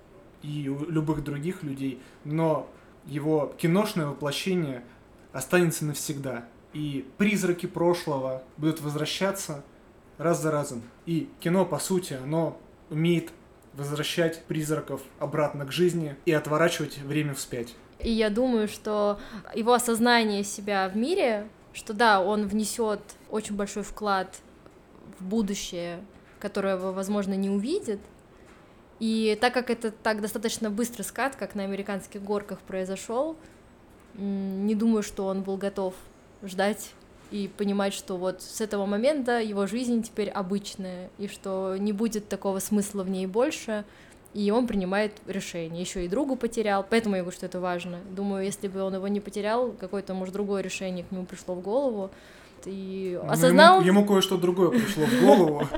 и 0.43 0.69
у 0.69 0.91
любых 0.91 1.23
других 1.23 1.63
людей, 1.63 2.01
но 2.25 2.69
его 3.07 3.55
киношное 3.59 4.07
воплощение 4.07 4.83
останется 5.33 5.85
навсегда. 5.85 6.45
И 6.73 7.07
призраки 7.19 7.67
прошлого 7.67 8.43
будут 8.57 8.81
возвращаться 8.81 9.63
раз 10.19 10.41
за 10.41 10.51
разом. 10.51 10.83
И 11.05 11.29
кино, 11.41 11.65
по 11.67 11.79
сути, 11.79 12.15
оно 12.15 12.59
умеет 12.91 13.31
возвращать 13.75 14.45
призраков 14.45 15.03
обратно 15.19 15.67
к 15.67 15.73
жизни 15.73 16.17
и 16.25 16.33
отворачивать 16.33 16.99
время 16.99 17.35
вспять. 17.35 17.75
И 18.03 18.11
я 18.11 18.31
думаю, 18.31 18.69
что 18.69 19.19
его 19.55 19.73
осознание 19.73 20.45
себя 20.45 20.89
в 20.89 20.97
мире, 20.97 21.49
что 21.73 21.93
да, 21.93 22.21
он 22.21 22.47
внесет 22.47 23.01
очень 23.31 23.57
большой 23.57 23.83
вклад 23.83 24.37
в 25.19 25.25
будущее, 25.25 26.01
которое, 26.41 26.77
возможно, 26.77 27.35
не 27.35 27.49
увидит. 27.49 28.01
И 28.99 29.37
так 29.41 29.55
как 29.55 29.71
это 29.71 29.91
так 29.91 30.21
достаточно 30.21 30.71
быстрый 30.71 31.03
скат, 31.03 31.37
как 31.37 31.55
на 31.55 31.65
американских 31.65 32.23
горках 32.23 32.61
произошел, 32.61 33.37
не 34.15 34.75
думаю, 34.75 35.03
что 35.03 35.27
он 35.27 35.43
был 35.43 35.57
готов 35.57 35.95
ждать 36.43 36.93
и 37.31 37.49
понимать, 37.49 37.95
что 37.95 38.17
вот 38.17 38.43
с 38.43 38.61
этого 38.61 38.85
момента 38.85 39.41
его 39.41 39.67
жизнь 39.67 40.03
теперь 40.03 40.29
обычная, 40.29 41.11
и 41.19 41.29
что 41.29 41.77
не 41.79 41.93
будет 41.93 42.29
такого 42.29 42.59
смысла 42.59 43.03
в 43.03 43.11
ней 43.11 43.27
больше, 43.27 43.85
и 44.35 44.51
он 44.51 44.67
принимает 44.67 45.13
решение. 45.27 45.83
Еще 45.83 46.05
и 46.05 46.09
другу 46.09 46.37
потерял, 46.37 46.85
поэтому 46.89 47.17
я 47.17 47.23
говорю, 47.23 47.37
что 47.37 47.47
это 47.47 47.61
важно. 47.61 47.99
Думаю, 48.11 48.45
если 48.45 48.69
бы 48.69 48.83
он 48.83 48.95
его 48.95 49.09
не 49.09 49.21
потерял, 49.21 49.73
какое-то, 49.73 50.15
может, 50.15 50.35
другое 50.35 50.63
решение 50.63 51.05
к 51.05 51.13
нему 51.13 51.27
пришло 51.27 51.55
в 51.55 51.61
голову, 51.61 52.11
и 52.65 53.19
ну, 53.23 53.31
осознал... 53.31 53.81
ему, 53.81 53.87
ему 53.87 54.05
кое-что 54.07 54.37
другое 54.37 54.71
пришло 54.71 55.05
в 55.05 55.21
голову. 55.21 55.69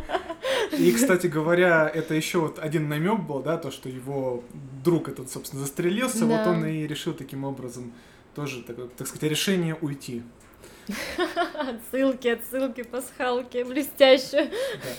И, 0.78 0.92
кстати 0.92 1.26
говоря, 1.26 1.90
это 1.92 2.14
еще 2.14 2.40
вот 2.40 2.58
один 2.58 2.88
намек 2.88 3.20
был, 3.20 3.40
да, 3.40 3.56
то, 3.58 3.70
что 3.70 3.88
его 3.88 4.42
друг 4.82 5.08
этот, 5.08 5.30
собственно, 5.30 5.62
застрелился, 5.62 6.26
да. 6.26 6.26
вот 6.26 6.46
он 6.46 6.66
и 6.66 6.86
решил 6.86 7.14
таким 7.14 7.44
образом 7.44 7.92
тоже, 8.34 8.62
так, 8.62 8.76
так 8.96 9.06
сказать, 9.06 9.30
решение 9.30 9.76
уйти. 9.80 10.22
Отсылки, 11.54 12.28
отсылки, 12.28 12.82
пасхалки, 12.82 13.62
блестяще. 13.62 14.50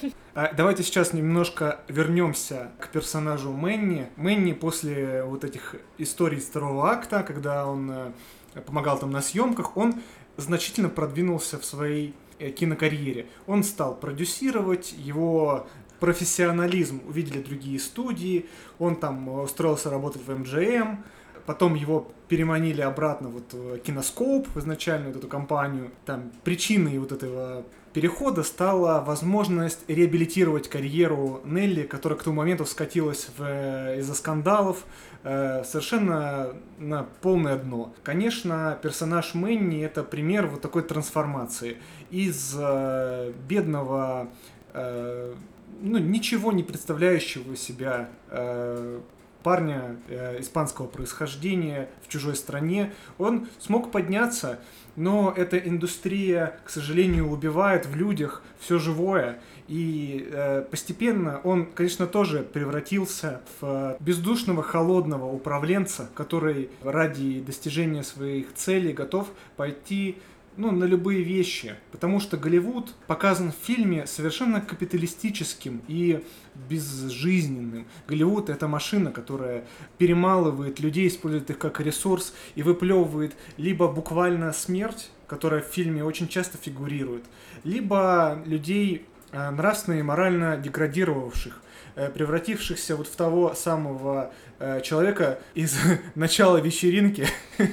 Да. 0.01 0.09
А 0.33 0.53
давайте 0.53 0.83
сейчас 0.83 1.13
немножко 1.13 1.79
вернемся 1.87 2.71
к 2.79 2.89
персонажу 2.89 3.51
Мэнни. 3.51 4.09
Мэнни 4.15 4.53
после 4.53 5.23
вот 5.23 5.43
этих 5.43 5.75
историй 5.97 6.39
второго 6.39 6.89
акта, 6.89 7.23
когда 7.23 7.65
он 7.65 7.91
э, 7.91 8.61
помогал 8.65 8.99
там 8.99 9.11
на 9.11 9.21
съемках, 9.21 9.77
он 9.77 10.01
значительно 10.37 10.89
продвинулся 10.89 11.59
в 11.59 11.65
своей 11.65 12.13
э, 12.39 12.49
кинокарьере. 12.49 13.27
Он 13.47 13.63
стал 13.63 13.95
продюсировать, 13.95 14.93
его 14.97 15.67
профессионализм 15.99 17.01
увидели 17.07 17.41
другие 17.41 17.79
студии, 17.79 18.47
он 18.79 18.97
там 18.97 19.29
устроился 19.29 19.89
работать 19.89 20.21
в 20.25 20.29
MGM, 20.29 20.97
потом 21.45 21.75
его 21.75 22.11
переманили 22.27 22.81
обратно 22.81 23.29
вот 23.29 23.53
в 23.53 23.77
киноскоп, 23.79 24.47
в 24.47 24.59
изначальную 24.59 25.13
вот 25.13 25.19
эту 25.19 25.27
компанию. 25.27 25.91
Там 26.05 26.31
причиной 26.43 26.97
вот 26.97 27.11
этого 27.11 27.63
перехода 27.93 28.43
стала 28.43 29.01
возможность 29.01 29.79
реабилитировать 29.87 30.67
карьеру 30.67 31.41
Нелли, 31.45 31.83
которая 31.83 32.19
к 32.19 32.23
тому 32.23 32.37
моменту 32.37 32.65
скатилась 32.65 33.29
в, 33.37 33.97
из-за 33.97 34.15
скандалов 34.15 34.83
э, 35.23 35.63
совершенно 35.63 36.53
на 36.77 37.03
полное 37.21 37.57
дно. 37.57 37.93
Конечно, 38.03 38.77
персонаж 38.81 39.33
Мэнни 39.33 39.81
это 39.85 40.03
пример 40.03 40.47
вот 40.47 40.61
такой 40.61 40.83
трансформации 40.83 41.77
из 42.09 42.53
э, 42.59 43.31
бедного 43.47 44.27
э, 44.73 45.33
ну, 45.81 45.97
ничего 45.97 46.51
не 46.51 46.63
представляющего 46.63 47.55
себя 47.55 48.09
э, 48.29 48.99
парня 49.45 49.97
э, 50.07 50.41
испанского 50.41 50.87
происхождения 50.87 51.87
в 52.01 52.07
чужой 52.07 52.35
стране. 52.35 52.91
Он 53.19 53.47
смог 53.59 53.91
подняться, 53.91 54.59
но 54.95 55.31
эта 55.37 55.59
индустрия, 55.59 56.57
к 56.65 56.71
сожалению, 56.71 57.29
убивает 57.29 57.85
в 57.85 57.95
людях 57.95 58.41
все 58.59 58.79
живое. 58.79 59.37
И 59.67 60.27
э, 60.31 60.65
постепенно 60.71 61.41
он, 61.43 61.67
конечно, 61.67 62.07
тоже 62.07 62.39
превратился 62.41 63.41
в 63.61 63.97
бездушного, 63.99 64.63
холодного 64.63 65.31
управленца, 65.31 66.09
который 66.15 66.71
ради 66.81 67.39
достижения 67.39 68.01
своих 68.01 68.51
целей 68.55 68.93
готов 68.93 69.27
пойти 69.57 70.17
ну, 70.57 70.71
на 70.71 70.85
любые 70.85 71.23
вещи. 71.23 71.75
Потому 71.91 72.19
что 72.19 72.37
Голливуд 72.37 72.93
показан 73.07 73.51
в 73.51 73.65
фильме 73.65 74.07
совершенно 74.07 74.61
капиталистическим 74.61 75.81
и 75.87 76.23
безжизненным. 76.69 77.85
Голливуд— 78.07 78.49
это 78.51 78.67
машина, 78.67 79.11
которая 79.11 79.65
перемалывает 79.97 80.79
людей, 80.79 81.07
использует 81.07 81.49
их 81.49 81.57
как 81.57 81.79
ресурс 81.79 82.33
и 82.55 82.63
выплевывает 82.63 83.35
либо 83.57 83.87
буквально 83.87 84.53
смерть, 84.53 85.11
которая 85.27 85.61
в 85.61 85.67
фильме 85.67 86.03
очень 86.03 86.27
часто 86.27 86.57
фигурирует, 86.57 87.23
либо 87.63 88.41
людей 88.45 89.05
э, 89.31 89.49
нравственно 89.49 89.95
и 89.95 90.01
морально 90.01 90.57
деградировавших, 90.57 91.61
э, 91.95 92.09
превратившихся 92.09 92.95
вот 92.95 93.07
в 93.07 93.15
того 93.15 93.53
самого 93.55 94.31
э, 94.59 94.81
человека 94.81 95.39
из 95.55 95.77
начала 96.15 96.57
вечеринки, 96.57 97.27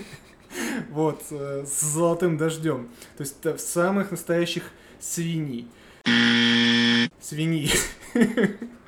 вот, 0.91 1.23
с 1.31 1.81
золотым 1.81 2.37
дождем. 2.37 2.89
То 3.17 3.23
есть 3.23 3.45
в 3.45 3.59
самых 3.59 4.11
настоящих 4.11 4.65
свиней. 5.01 5.69
Свиньи. 7.21 7.71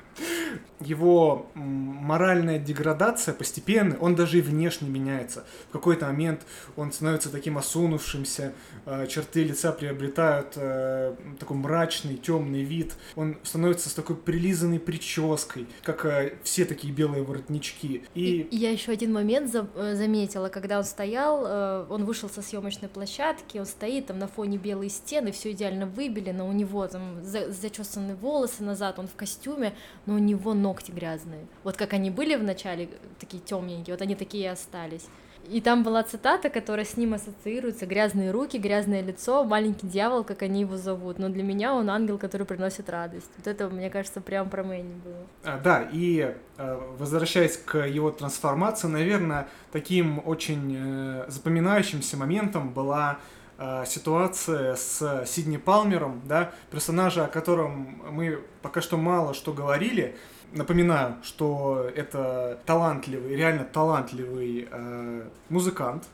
его 0.79 1.47
моральная 1.53 2.59
деградация 2.59 3.33
постепенно, 3.33 3.97
он 3.99 4.15
даже 4.15 4.39
и 4.39 4.41
внешне 4.41 4.89
меняется. 4.89 5.45
В 5.69 5.71
какой-то 5.71 6.05
момент 6.07 6.41
он 6.75 6.91
становится 6.91 7.29
таким 7.31 7.57
осунувшимся, 7.57 8.53
э, 8.85 9.07
черты 9.07 9.43
лица 9.43 9.71
приобретают 9.71 10.53
э, 10.55 11.15
такой 11.39 11.57
мрачный, 11.57 12.17
темный 12.17 12.63
вид. 12.63 12.93
Он 13.15 13.37
становится 13.43 13.89
с 13.89 13.93
такой 13.93 14.15
прилизанной 14.15 14.79
прической, 14.79 15.67
как 15.83 16.05
э, 16.05 16.35
все 16.43 16.65
такие 16.65 16.93
белые 16.93 17.23
воротнички. 17.23 18.03
И, 18.13 18.41
и 18.41 18.55
я 18.55 18.71
еще 18.71 18.91
один 18.91 19.13
момент 19.13 19.51
за 19.51 19.67
заметила, 19.95 20.49
когда 20.49 20.77
он 20.77 20.83
стоял, 20.83 21.85
он 21.89 22.05
вышел 22.05 22.29
со 22.29 22.41
съемочной 22.41 22.89
площадки, 22.89 23.57
он 23.57 23.65
стоит 23.65 24.07
там 24.07 24.19
на 24.19 24.27
фоне 24.27 24.57
белой 24.57 24.89
стены, 24.89 25.31
все 25.31 25.51
идеально 25.51 25.85
выбелено, 25.85 26.45
у 26.47 26.51
него 26.51 26.87
там 26.87 27.23
за 27.23 27.51
зачесаны 27.51 28.15
волосы 28.15 28.63
назад, 28.63 28.99
он 28.99 29.07
в 29.07 29.15
костюме, 29.15 29.73
но 30.05 30.15
у 30.15 30.17
него 30.17 30.53
ногти 30.65 30.91
грязные. 30.91 31.45
Вот 31.63 31.77
как 31.77 31.93
они 31.93 32.09
были 32.09 32.35
в 32.35 32.43
начале, 32.43 32.89
такие 33.19 33.41
темненькие, 33.41 33.93
вот 33.93 34.01
они 34.01 34.15
такие 34.15 34.45
и 34.45 34.47
остались. 34.47 35.07
И 35.47 35.61
там 35.61 35.83
была 35.83 36.01
цитата, 36.01 36.49
которая 36.49 36.85
с 36.85 36.97
ним 36.97 37.13
ассоциируется. 37.13 37.85
Грязные 37.85 38.31
руки, 38.31 38.57
грязное 38.57 39.01
лицо, 39.01 39.43
маленький 39.43 39.85
дьявол, 39.85 40.23
как 40.23 40.41
они 40.41 40.61
его 40.61 40.75
зовут. 40.75 41.19
Но 41.19 41.29
для 41.29 41.43
меня 41.43 41.75
он 41.75 41.89
ангел, 41.89 42.17
который 42.17 42.47
приносит 42.47 42.89
радость. 42.89 43.29
Вот 43.37 43.45
это, 43.45 43.69
мне 43.69 43.91
кажется, 43.91 44.21
прям 44.21 44.49
про 44.49 44.63
Мэнни 44.63 44.95
было. 45.03 45.27
А, 45.43 45.59
да, 45.59 45.87
и 45.91 46.35
э, 46.57 46.81
возвращаясь 46.97 47.57
к 47.57 47.77
его 47.85 48.09
трансформации, 48.09 48.87
наверное, 48.87 49.47
таким 49.71 50.19
очень 50.25 50.75
э, 50.77 51.25
запоминающимся 51.27 52.17
моментом 52.17 52.71
была 52.71 53.19
э, 53.59 53.83
ситуация 53.85 54.75
с 54.75 55.25
Сидни 55.27 55.57
Палмером, 55.57 56.21
да, 56.25 56.51
персонажа, 56.71 57.25
о 57.25 57.27
котором 57.27 58.01
мы 58.09 58.39
пока 58.63 58.81
что 58.81 58.97
мало 58.97 59.35
что 59.35 59.53
говорили, 59.53 60.15
Напоминаю, 60.55 61.17
что 61.21 61.91
это 61.93 62.61
талантливый, 62.65 63.35
реально 63.35 63.65
талантливый 63.65 64.69
э, 64.71 65.27
музыкант, 65.49 66.05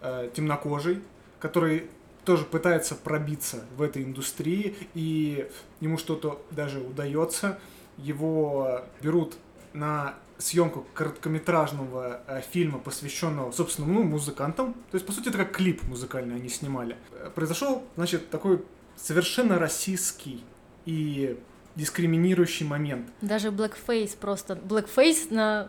э, 0.00 0.30
темнокожий, 0.34 1.02
который 1.38 1.90
тоже 2.24 2.46
пытается 2.46 2.94
пробиться 2.94 3.62
в 3.76 3.82
этой 3.82 4.02
индустрии, 4.04 4.74
и 4.94 5.50
ему 5.80 5.98
что-то 5.98 6.42
даже 6.50 6.80
удается. 6.80 7.58
Его 7.98 8.80
берут 9.02 9.36
на 9.74 10.14
съемку 10.38 10.86
короткометражного 10.94 12.22
э, 12.26 12.40
фильма, 12.40 12.78
посвященного, 12.78 13.52
собственно, 13.52 13.86
ну, 13.86 14.02
музыкантам. 14.02 14.72
То 14.90 14.94
есть, 14.94 15.06
по 15.06 15.12
сути, 15.12 15.28
это 15.28 15.36
как 15.36 15.52
клип 15.52 15.82
музыкальный 15.82 16.36
они 16.36 16.48
снимали. 16.48 16.96
Произошел, 17.34 17.84
значит, 17.96 18.30
такой 18.30 18.64
совершенно 18.96 19.58
российский 19.58 20.42
и 20.86 21.38
дискриминирующий 21.76 22.66
момент. 22.66 23.08
Даже 23.20 23.48
blackface 23.48 24.16
просто. 24.18 24.54
Blackface 24.54 25.32
на... 25.32 25.68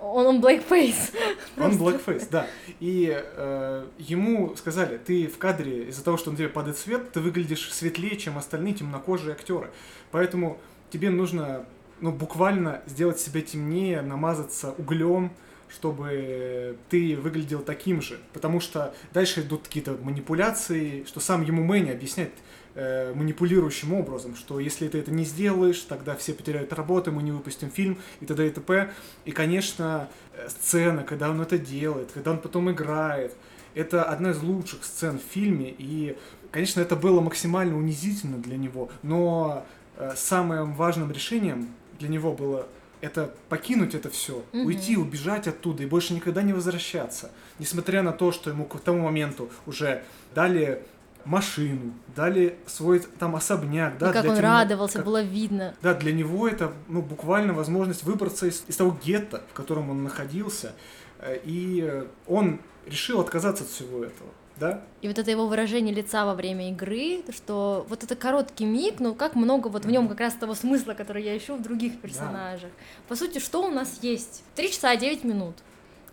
Он, 0.00 0.26
он 0.26 0.40
blackface. 0.40 1.14
Он 1.56 1.72
blackface, 1.72 2.28
да. 2.30 2.46
И 2.80 3.10
э, 3.14 3.86
ему 3.98 4.54
сказали, 4.56 4.98
ты 4.98 5.26
в 5.26 5.38
кадре, 5.38 5.88
из-за 5.88 6.04
того, 6.04 6.16
что 6.16 6.30
он 6.30 6.36
тебе 6.36 6.48
падает 6.48 6.76
свет, 6.76 7.12
ты 7.12 7.20
выглядишь 7.20 7.72
светлее, 7.72 8.16
чем 8.16 8.36
остальные 8.36 8.74
темнокожие 8.74 9.32
актеры. 9.32 9.70
Поэтому 10.10 10.58
тебе 10.90 11.10
нужно 11.10 11.64
ну, 12.00 12.12
буквально 12.12 12.82
сделать 12.86 13.18
себя 13.18 13.40
темнее, 13.40 14.02
намазаться 14.02 14.74
углем, 14.76 15.32
чтобы 15.76 16.78
ты 16.88 17.16
выглядел 17.16 17.60
таким 17.60 18.00
же. 18.00 18.18
Потому 18.32 18.60
что 18.60 18.94
дальше 19.12 19.42
идут 19.42 19.64
какие-то 19.64 19.98
манипуляции, 20.02 21.04
что 21.06 21.20
сам 21.20 21.42
ему 21.42 21.62
Мэнни 21.62 21.90
объясняет 21.90 22.32
э, 22.74 23.12
манипулирующим 23.14 23.92
образом, 23.92 24.36
что 24.36 24.58
если 24.58 24.88
ты 24.88 24.98
это 24.98 25.10
не 25.10 25.24
сделаешь, 25.24 25.80
тогда 25.80 26.14
все 26.16 26.32
потеряют 26.32 26.72
работу, 26.72 27.12
мы 27.12 27.22
не 27.22 27.30
выпустим 27.30 27.70
фильм 27.70 27.98
и 28.20 28.26
т.д. 28.26 28.46
и 28.46 28.50
т.п. 28.50 28.90
И, 29.26 29.32
конечно, 29.32 30.08
э, 30.32 30.48
сцена, 30.48 31.02
когда 31.02 31.28
он 31.28 31.42
это 31.42 31.58
делает, 31.58 32.10
когда 32.12 32.30
он 32.30 32.38
потом 32.38 32.70
играет, 32.70 33.34
это 33.74 34.04
одна 34.04 34.30
из 34.30 34.42
лучших 34.42 34.82
сцен 34.82 35.18
в 35.18 35.32
фильме, 35.34 35.74
и, 35.76 36.16
конечно, 36.50 36.80
это 36.80 36.96
было 36.96 37.20
максимально 37.20 37.76
унизительно 37.76 38.38
для 38.38 38.56
него, 38.56 38.88
но 39.02 39.66
э, 39.96 40.14
самым 40.16 40.72
важным 40.74 41.12
решением 41.12 41.68
для 41.98 42.08
него 42.08 42.32
было 42.32 42.66
это 43.00 43.34
покинуть 43.48 43.94
это 43.94 44.10
все, 44.10 44.44
mm-hmm. 44.52 44.64
уйти, 44.64 44.96
убежать 44.96 45.46
оттуда 45.46 45.82
и 45.82 45.86
больше 45.86 46.14
никогда 46.14 46.42
не 46.42 46.52
возвращаться. 46.52 47.30
Несмотря 47.58 48.02
на 48.02 48.12
то, 48.12 48.32
что 48.32 48.50
ему 48.50 48.64
к 48.64 48.80
тому 48.80 49.02
моменту 49.02 49.50
уже 49.66 50.02
дали 50.34 50.82
машину, 51.24 51.92
дали 52.14 52.56
свой 52.66 53.00
там 53.00 53.36
особняк, 53.36 53.98
да. 53.98 54.10
И 54.10 54.12
как 54.12 54.22
для 54.22 54.30
он 54.30 54.36
темно... 54.36 54.48
радовался, 54.50 54.98
как... 54.98 55.06
было 55.06 55.22
видно. 55.22 55.74
Да, 55.82 55.94
для 55.94 56.12
него 56.12 56.48
это 56.48 56.72
ну, 56.88 57.02
буквально 57.02 57.52
возможность 57.52 58.04
выбраться 58.04 58.46
из, 58.46 58.64
из 58.68 58.76
того 58.76 58.96
гетто, 59.04 59.42
в 59.50 59.52
котором 59.52 59.90
он 59.90 60.04
находился. 60.04 60.72
Э, 61.18 61.38
и 61.44 62.04
он 62.26 62.60
решил 62.86 63.20
отказаться 63.20 63.64
от 63.64 63.70
всего 63.70 64.04
этого. 64.04 64.30
Да? 64.58 64.82
И 65.02 65.08
вот 65.08 65.18
это 65.18 65.30
его 65.30 65.46
выражение 65.46 65.94
лица 65.94 66.24
во 66.24 66.34
время 66.34 66.70
игры, 66.70 67.22
что 67.30 67.86
вот 67.88 68.02
это 68.04 68.16
короткий 68.16 68.64
миг, 68.64 69.00
но 69.00 69.14
как 69.14 69.34
много 69.34 69.68
вот 69.68 69.84
в 69.84 69.90
нем 69.90 70.08
как 70.08 70.20
раз 70.20 70.34
того 70.34 70.54
смысла, 70.54 70.94
который 70.94 71.22
я 71.22 71.36
ищу 71.36 71.56
в 71.56 71.62
других 71.62 72.00
персонажах. 72.00 72.70
Да. 72.70 73.08
По 73.08 73.16
сути, 73.16 73.38
что 73.38 73.66
у 73.66 73.70
нас 73.70 73.98
есть? 74.02 74.42
Три 74.54 74.70
часа 74.70 74.96
девять 74.96 75.24
минут 75.24 75.56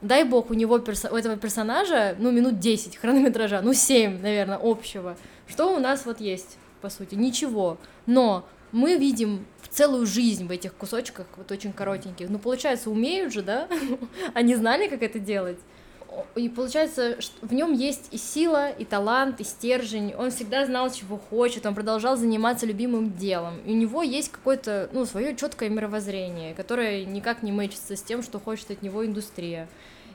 дай 0.04 0.24
бог, 0.24 0.52
у 0.52 0.54
него, 0.54 0.78
перс... 0.80 1.06
у 1.06 1.16
этого 1.16 1.38
персонажа, 1.38 2.16
ну, 2.20 2.32
минут 2.32 2.60
10 2.60 2.98
хронометража, 2.98 3.62
ну, 3.62 3.74
7, 3.74 4.22
наверное, 4.22 4.60
общего. 4.62 5.18
Что 5.48 5.76
у 5.76 5.80
нас 5.80 6.06
вот 6.06 6.20
есть, 6.20 6.58
по 6.82 6.90
сути? 6.90 7.16
Ничего. 7.16 7.78
Но 8.06 8.46
мы 8.72 8.98
видим 8.98 9.46
целую 9.70 10.06
жизнь 10.06 10.46
в 10.46 10.52
этих 10.52 10.74
кусочках, 10.76 11.26
вот 11.38 11.52
очень 11.52 11.74
коротеньких. 11.74 12.30
Ну, 12.30 12.38
получается, 12.38 12.92
умеют 12.92 13.34
же, 13.34 13.42
да? 13.42 13.68
Они 14.34 14.56
знали, 14.56 14.88
как 14.88 15.02
это 15.02 15.20
делать. 15.20 15.60
И 16.36 16.50
получается, 16.50 17.22
что 17.22 17.46
в 17.46 17.54
нем 17.54 17.74
есть 17.74 18.08
и 18.12 18.18
сила, 18.18 18.70
и 18.70 18.86
талант, 18.86 19.40
и 19.40 19.44
стержень. 19.44 20.14
Он 20.16 20.32
всегда 20.32 20.66
знал, 20.66 20.92
чего 20.92 21.18
хочет, 21.18 21.66
он 21.66 21.76
продолжал 21.76 22.18
заниматься 22.18 22.66
любимым 22.66 23.16
делом. 23.16 23.60
И 23.66 23.72
у 23.72 23.76
него 23.76 24.04
есть 24.04 24.32
какое-то, 24.32 24.90
ну, 24.94 25.06
свое 25.06 25.36
четкое 25.36 25.70
мировоззрение, 25.70 26.54
которое 26.54 27.06
никак 27.06 27.44
не 27.44 27.52
мэчится 27.52 27.96
с 27.96 28.02
тем, 28.02 28.24
что 28.24 28.40
хочет 28.40 28.72
от 28.72 28.82
него 28.82 29.06
индустрия. 29.06 29.68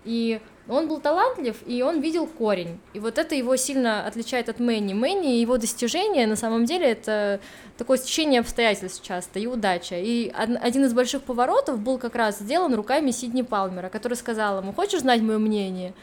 И 0.05 0.41
он 0.69 0.87
был 0.87 1.01
талантлив, 1.01 1.57
и 1.67 1.83
он 1.83 2.01
видел 2.01 2.27
корень. 2.27 2.79
И 2.93 3.01
вот 3.01 3.19
это 3.19 3.35
его 3.35 3.57
сильно 3.57 4.07
отличает 4.07 4.49
от 4.49 4.61
Мэнни. 4.61 4.93
Мэнни 4.93 5.37
и 5.37 5.41
его 5.41 5.57
достижения, 5.57 6.27
на 6.27 6.37
самом 6.37 6.67
деле, 6.67 6.91
это 6.91 7.41
такое 7.77 7.97
стечение 7.97 8.41
обстоятельств 8.41 9.03
часто 9.03 9.39
и 9.39 9.47
удача. 9.47 9.97
И 9.99 10.31
один 10.31 10.85
из 10.85 10.93
больших 10.93 11.23
поворотов 11.23 11.79
был 11.79 11.99
как 11.99 12.15
раз 12.15 12.39
сделан 12.39 12.75
руками 12.75 13.11
Сидни 13.11 13.43
Палмера, 13.43 13.89
который 13.89 14.15
сказал 14.15 14.61
ему, 14.61 14.73
хочешь 14.73 15.01
знать 15.01 15.23
мое 15.23 15.39
мнение? 15.39 15.95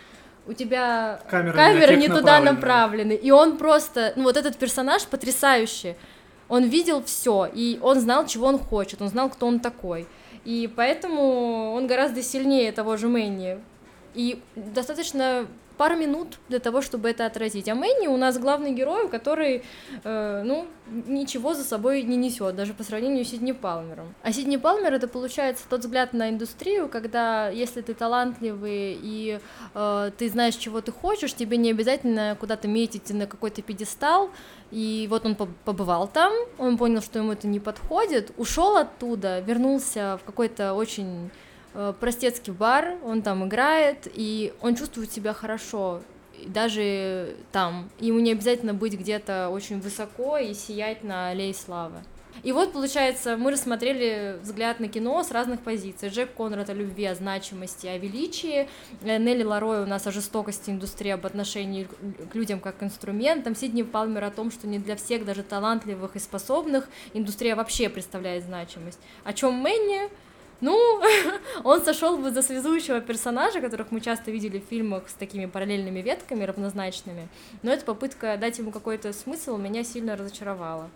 у 0.47 0.53
тебя 0.53 1.19
камеры, 1.29 1.55
камеры 1.55 1.95
не, 1.95 2.07
туда 2.07 2.39
направлены. 2.39 3.13
И 3.13 3.31
он 3.31 3.57
просто, 3.57 4.13
ну 4.15 4.23
вот 4.23 4.37
этот 4.37 4.57
персонаж 4.57 5.05
потрясающий. 5.05 5.95
Он 6.47 6.65
видел 6.65 7.03
все, 7.03 7.49
и 7.51 7.79
он 7.81 7.99
знал, 7.99 8.27
чего 8.27 8.45
он 8.45 8.59
хочет, 8.59 9.01
он 9.01 9.09
знал, 9.09 9.29
кто 9.29 9.47
он 9.47 9.59
такой. 9.59 10.07
И 10.43 10.71
поэтому 10.75 11.73
он 11.73 11.87
гораздо 11.87 12.21
сильнее 12.21 12.71
того 12.71 12.97
же 12.97 13.07
Мэнни. 13.07 13.57
И 14.15 14.41
достаточно 14.55 15.47
пару 15.77 15.95
минут 15.95 16.39
для 16.49 16.59
того, 16.59 16.81
чтобы 16.81 17.09
это 17.09 17.25
отразить. 17.25 17.69
А 17.69 17.75
Мэнни 17.75 18.07
у 18.07 18.17
нас 18.17 18.37
главный 18.37 18.71
герой, 18.71 19.09
который, 19.09 19.63
э, 20.03 20.43
ну, 20.45 20.67
ничего 20.87 21.53
за 21.53 21.63
собой 21.63 22.03
не 22.03 22.15
несет, 22.15 22.55
даже 22.55 22.73
по 22.73 22.83
сравнению 22.83 23.25
с 23.25 23.29
Сидни 23.29 23.51
Палмером. 23.51 24.13
А 24.23 24.31
Сидни 24.31 24.57
Палмер 24.57 24.93
это 24.93 25.07
получается 25.07 25.63
тот 25.69 25.81
взгляд 25.81 26.13
на 26.13 26.29
индустрию, 26.29 26.87
когда 26.87 27.49
если 27.49 27.81
ты 27.81 27.93
талантливый 27.93 28.97
и 29.01 29.39
э, 29.73 30.11
ты 30.17 30.29
знаешь, 30.29 30.55
чего 30.55 30.81
ты 30.81 30.91
хочешь, 30.91 31.33
тебе 31.33 31.57
не 31.57 31.71
обязательно 31.71 32.37
куда-то 32.39 32.67
метить 32.67 33.09
на 33.11 33.27
какой-то 33.27 33.61
пьедестал. 33.61 34.29
И 34.71 35.07
вот 35.09 35.25
он 35.25 35.35
побывал 35.35 36.07
там, 36.07 36.33
он 36.57 36.77
понял, 36.77 37.01
что 37.01 37.19
ему 37.19 37.33
это 37.33 37.47
не 37.47 37.59
подходит, 37.59 38.31
ушел 38.37 38.77
оттуда, 38.77 39.39
вернулся 39.39 40.19
в 40.21 40.25
какой-то 40.25 40.73
очень 40.73 41.29
простецкий 41.99 42.53
бар, 42.53 42.95
он 43.03 43.21
там 43.21 43.47
играет, 43.47 44.07
и 44.13 44.53
он 44.61 44.75
чувствует 44.75 45.11
себя 45.11 45.33
хорошо, 45.33 46.01
даже 46.45 47.35
там. 47.51 47.89
Ему 47.99 48.19
не 48.19 48.31
обязательно 48.31 48.73
быть 48.73 48.93
где-то 48.93 49.49
очень 49.49 49.79
высоко 49.79 50.37
и 50.37 50.53
сиять 50.53 51.03
на 51.03 51.29
аллее 51.29 51.53
славы. 51.53 52.03
И 52.43 52.51
вот, 52.51 52.73
получается, 52.73 53.37
мы 53.37 53.51
рассмотрели 53.51 54.37
взгляд 54.41 54.79
на 54.79 54.87
кино 54.87 55.23
с 55.23 55.31
разных 55.31 55.61
позиций. 55.61 56.09
Джек 56.09 56.33
Конрад 56.35 56.69
о 56.69 56.73
любви, 56.73 57.05
о 57.05 57.15
значимости, 57.15 57.87
о 57.87 57.97
величии. 57.97 58.67
Э, 59.01 59.17
Нелли 59.17 59.43
Ларой 59.43 59.83
у 59.83 59.85
нас 59.85 60.05
о 60.05 60.11
жестокости 60.11 60.69
индустрии, 60.69 61.11
об 61.11 61.25
отношении 61.25 61.87
к 62.31 62.35
людям 62.35 62.59
как 62.59 62.77
к 62.77 62.83
инструментам. 62.83 63.55
Сидни 63.55 63.83
Палмер 63.83 64.25
о 64.25 64.31
том, 64.31 64.51
что 64.51 64.67
не 64.67 64.79
для 64.79 64.95
всех, 64.95 65.25
даже 65.25 65.43
талантливых 65.43 66.15
и 66.15 66.19
способных, 66.19 66.89
индустрия 67.13 67.55
вообще 67.55 67.89
представляет 67.89 68.43
значимость. 68.43 68.99
О 69.23 69.33
чем 69.33 69.53
Мэнни 69.53 70.09
ну, 70.61 71.01
он 71.63 71.83
сошел 71.83 72.17
бы 72.17 72.31
за 72.31 72.41
связующего 72.41 73.01
персонажа, 73.01 73.61
которых 73.61 73.91
мы 73.91 74.01
часто 74.01 74.31
видели 74.31 74.59
в 74.59 74.69
фильмах 74.69 75.09
с 75.09 75.13
такими 75.13 75.45
параллельными 75.45 75.99
ветками, 75.99 76.43
равнозначными, 76.43 77.27
но 77.61 77.71
эта 77.71 77.85
попытка 77.85 78.37
дать 78.37 78.57
ему 78.57 78.71
какой-то 78.71 79.13
смысл 79.13 79.57
меня 79.57 79.83
сильно 79.83 80.15
разочаровала. 80.15 80.89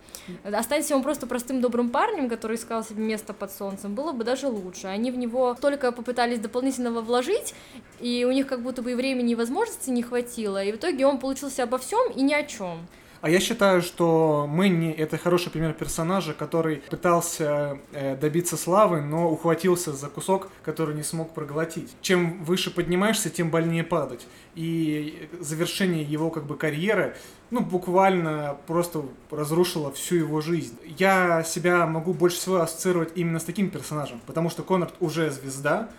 Останься 0.44 0.96
он 0.96 1.02
просто 1.02 1.26
простым 1.26 1.60
добрым 1.60 1.90
парнем, 1.90 2.28
который 2.28 2.56
искал 2.56 2.84
себе 2.84 3.02
место 3.02 3.32
под 3.32 3.52
солнцем, 3.52 3.94
было 3.94 4.12
бы 4.12 4.24
даже 4.24 4.48
лучше. 4.48 4.86
Они 4.86 5.10
в 5.10 5.16
него 5.16 5.54
только 5.54 5.92
попытались 5.92 6.38
дополнительного 6.38 7.00
вложить, 7.00 7.54
и 8.00 8.24
у 8.24 8.32
них 8.32 8.46
как 8.46 8.62
будто 8.62 8.82
бы 8.82 8.92
и 8.92 8.94
времени, 8.94 9.32
и 9.32 9.36
возможности 9.36 9.90
не 9.90 10.02
хватило, 10.02 10.62
и 10.62 10.72
в 10.72 10.76
итоге 10.76 11.06
он 11.06 11.18
получился 11.18 11.64
обо 11.64 11.78
всем 11.78 12.10
и 12.12 12.22
ни 12.22 12.32
о 12.32 12.42
чем. 12.44 12.86
А 13.20 13.28
я 13.28 13.38
считаю, 13.38 13.82
что 13.82 14.46
Мэнни 14.48 14.90
это 14.92 15.18
хороший 15.18 15.50
пример 15.50 15.74
персонажа, 15.74 16.32
который 16.32 16.76
пытался 16.76 17.78
э, 17.92 18.16
добиться 18.16 18.56
славы, 18.56 19.02
но 19.02 19.30
ухватился 19.30 19.92
за 19.92 20.08
кусок, 20.08 20.48
который 20.62 20.94
не 20.94 21.02
смог 21.02 21.34
проглотить. 21.34 21.94
Чем 22.00 22.42
выше 22.44 22.70
поднимаешься, 22.70 23.28
тем 23.28 23.50
больнее 23.50 23.84
падать. 23.84 24.26
И 24.54 25.28
завершение 25.38 26.02
его 26.02 26.30
как 26.30 26.44
бы 26.44 26.56
карьеры, 26.56 27.14
ну, 27.50 27.60
буквально 27.60 28.56
просто 28.66 29.02
разрушило 29.30 29.92
всю 29.92 30.14
его 30.14 30.40
жизнь. 30.40 30.78
Я 30.98 31.42
себя 31.42 31.86
могу 31.86 32.14
больше 32.14 32.38
всего 32.38 32.62
ассоциировать 32.62 33.12
именно 33.16 33.38
с 33.38 33.44
таким 33.44 33.68
персонажем, 33.68 34.22
потому 34.24 34.48
что 34.48 34.62
Конрад 34.62 34.94
уже 34.98 35.30
звезда, 35.30 35.90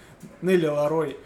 Нелли 0.41 0.65
Ларой, 0.65 1.17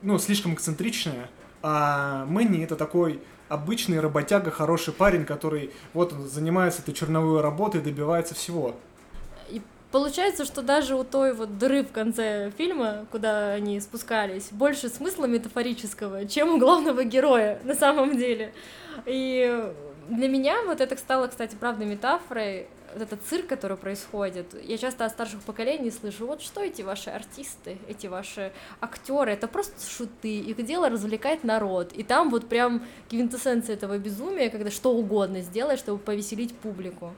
ну, 0.00 0.18
слишком 0.18 0.54
эксцентричная, 0.54 1.28
а 1.62 2.24
Мэнни 2.26 2.64
это 2.64 2.76
такой 2.76 3.20
обычный 3.48 4.00
работяга, 4.00 4.50
хороший 4.50 4.92
парень, 4.92 5.24
который 5.24 5.70
вот 5.94 6.12
он 6.12 6.28
занимается 6.28 6.82
этой 6.82 6.94
черновой 6.94 7.40
работой 7.40 7.80
добивается 7.80 8.34
всего. 8.34 8.74
И 9.48 9.62
получается, 9.92 10.44
что 10.44 10.62
даже 10.62 10.94
у 10.94 11.04
той 11.04 11.32
вот 11.32 11.58
дыры 11.58 11.84
в 11.84 11.92
конце 11.92 12.52
фильма, 12.56 13.06
куда 13.10 13.52
они 13.52 13.80
спускались, 13.80 14.48
больше 14.50 14.88
смысла 14.88 15.26
метафорического, 15.26 16.26
чем 16.26 16.54
у 16.54 16.58
главного 16.58 17.04
героя 17.04 17.60
на 17.64 17.74
самом 17.74 18.16
деле. 18.16 18.52
И 19.04 19.72
для 20.08 20.28
меня 20.28 20.62
вот 20.64 20.80
это 20.80 20.96
стало, 20.96 21.28
кстати, 21.28 21.56
правда 21.58 21.84
метафорой 21.84 22.68
вот 22.96 23.02
этот 23.02 23.22
цирк, 23.28 23.46
который 23.46 23.76
происходит, 23.76 24.54
я 24.64 24.78
часто 24.78 25.04
от 25.04 25.12
старших 25.12 25.42
поколений 25.42 25.90
слышу, 25.90 26.26
вот 26.26 26.40
что 26.40 26.62
эти 26.62 26.80
ваши 26.80 27.10
артисты, 27.10 27.76
эти 27.88 28.06
ваши 28.06 28.52
актеры, 28.80 29.32
это 29.32 29.48
просто 29.48 29.74
шуты, 29.86 30.38
их 30.38 30.64
дело 30.64 30.88
развлекать 30.88 31.44
народ, 31.44 31.92
и 31.92 32.02
там 32.02 32.30
вот 32.30 32.48
прям 32.48 32.82
квинтэссенция 33.10 33.74
этого 33.74 33.98
безумия, 33.98 34.48
когда 34.48 34.70
что 34.70 34.92
угодно 34.92 35.42
сделаешь, 35.42 35.80
чтобы 35.80 35.98
повеселить 35.98 36.56
публику. 36.56 37.12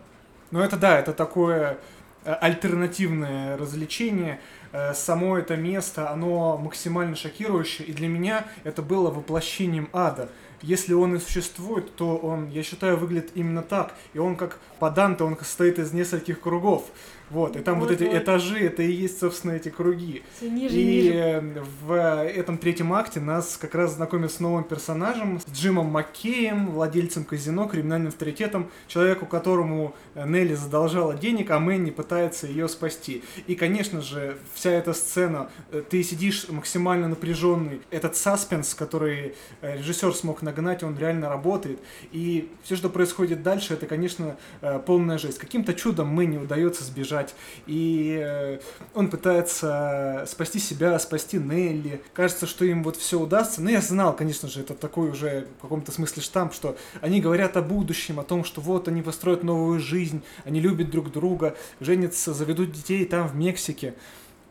Ну 0.51 0.61
это 0.61 0.77
да, 0.77 0.99
это 0.99 1.13
такое 1.13 1.79
э, 2.25 2.33
альтернативное 2.33 3.57
развлечение, 3.57 4.41
э, 4.73 4.95
само 4.95 5.39
это 5.39 5.57
место, 5.57 6.11
оно 6.11 6.59
максимально 6.59 7.15
шокирующее, 7.15 7.87
и 7.87 7.93
для 7.93 8.09
меня 8.09 8.47
это 8.65 8.83
было 8.83 9.11
воплощением 9.11 9.89
ада 9.93 10.29
если 10.63 10.95
он 10.95 11.17
и 11.17 11.19
существует, 11.19 11.95
то 11.97 12.17
он, 12.17 12.49
я 12.51 12.63
считаю, 12.63 12.97
выглядит 12.97 13.33
именно 13.35 13.63
так. 13.63 13.95
И 14.15 14.19
он 14.19 14.37
как 14.37 14.59
по 14.79 14.91
Данте, 14.91 15.25
он 15.25 15.37
состоит 15.37 15.79
из 15.79 15.93
нескольких 15.93 16.41
кругов. 16.41 16.85
Вот, 17.31 17.57
и 17.57 17.61
там 17.61 17.81
вот, 17.81 17.91
вот 17.91 18.01
эти 18.01 18.05
вот. 18.05 18.17
этажи, 18.17 18.59
это 18.59 18.83
и 18.83 18.91
есть, 18.91 19.21
собственно, 19.21 19.53
эти 19.53 19.69
круги. 19.69 20.23
Все 20.37 20.49
ниже, 20.49 20.75
и 20.75 20.85
ниже. 20.85 21.65
в 21.87 21.93
этом 21.93 22.59
третьем 22.59 22.93
акте 22.93 23.21
нас 23.21 23.57
как 23.61 23.75
раз 23.75 23.95
знакомят 23.95 24.33
с 24.33 24.41
новым 24.41 24.65
персонажем, 24.65 25.41
с 25.41 25.53
Джимом 25.53 25.87
Маккеем, 25.87 26.71
владельцем 26.71 27.25
казино, 27.25 27.67
криминальным 27.67 28.09
авторитетом, 28.09 28.71
человеку, 28.87 29.27
которому 29.27 29.95
Нелли 30.15 30.55
задолжала 30.55 31.15
денег, 31.15 31.51
а 31.51 31.59
Мэнни 31.59 31.91
пытается 31.91 32.47
ее 32.47 32.69
спасти. 32.69 33.23
И, 33.47 33.55
конечно 33.55 34.01
же, 34.01 34.39
вся 34.55 34.71
эта 34.71 34.93
сцена, 34.93 35.51
э, 35.71 35.83
ты 35.89 36.03
сидишь 36.03 36.49
максимально 36.49 37.09
напряженный, 37.09 37.81
этот 37.91 38.17
саспенс, 38.17 38.75
который 38.75 39.35
э, 39.61 39.77
режиссер 39.77 40.15
смог 40.15 40.43
нагнать, 40.43 40.83
он 40.83 40.97
реально 40.99 41.29
работает. 41.29 41.79
И 42.13 42.51
все, 42.63 42.77
что 42.77 42.89
происходит 42.89 43.43
дальше, 43.43 43.75
это, 43.75 43.87
конечно, 43.87 44.37
э, 44.61 44.81
полная 44.85 45.19
жесть. 45.19 45.39
Каким-то 45.39 45.75
чудом 45.75 46.09
Мэнни 46.09 46.39
удается 46.39 46.85
сбежать 46.85 47.18
бежать. 47.19 47.35
И 47.67 48.19
э, 48.23 48.59
он 48.95 49.09
пытается 49.09 50.25
спасти 50.27 50.59
себя, 50.59 50.99
спасти 50.99 51.39
Нелли. 51.39 52.01
Кажется, 52.15 52.47
что 52.47 52.65
им 52.65 52.83
вот 52.83 52.97
все 52.97 53.19
удастся. 53.19 53.63
Но 53.63 53.71
я 53.71 53.81
знал, 53.81 54.15
конечно 54.15 54.49
же, 54.49 54.61
это 54.61 54.75
такой 54.75 55.11
уже 55.11 55.47
в 55.59 55.63
каком-то 55.63 55.93
смысле 55.93 56.23
штамп, 56.23 56.53
что 56.53 56.77
они 57.01 57.21
говорят 57.21 57.57
о 57.57 57.63
будущем, 57.63 58.21
о 58.21 58.25
том, 58.25 58.45
что 58.45 58.61
вот 58.61 58.89
они 58.89 59.03
построят 59.03 59.43
новую 59.43 59.81
жизнь, 59.81 60.23
они 60.45 60.61
любят 60.61 60.91
друг 60.91 61.13
друга, 61.13 61.57
женятся, 61.81 62.35
заведут 62.35 62.73
детей 62.73 63.05
там 63.05 63.29
в 63.29 63.35
Мексике. 63.35 63.95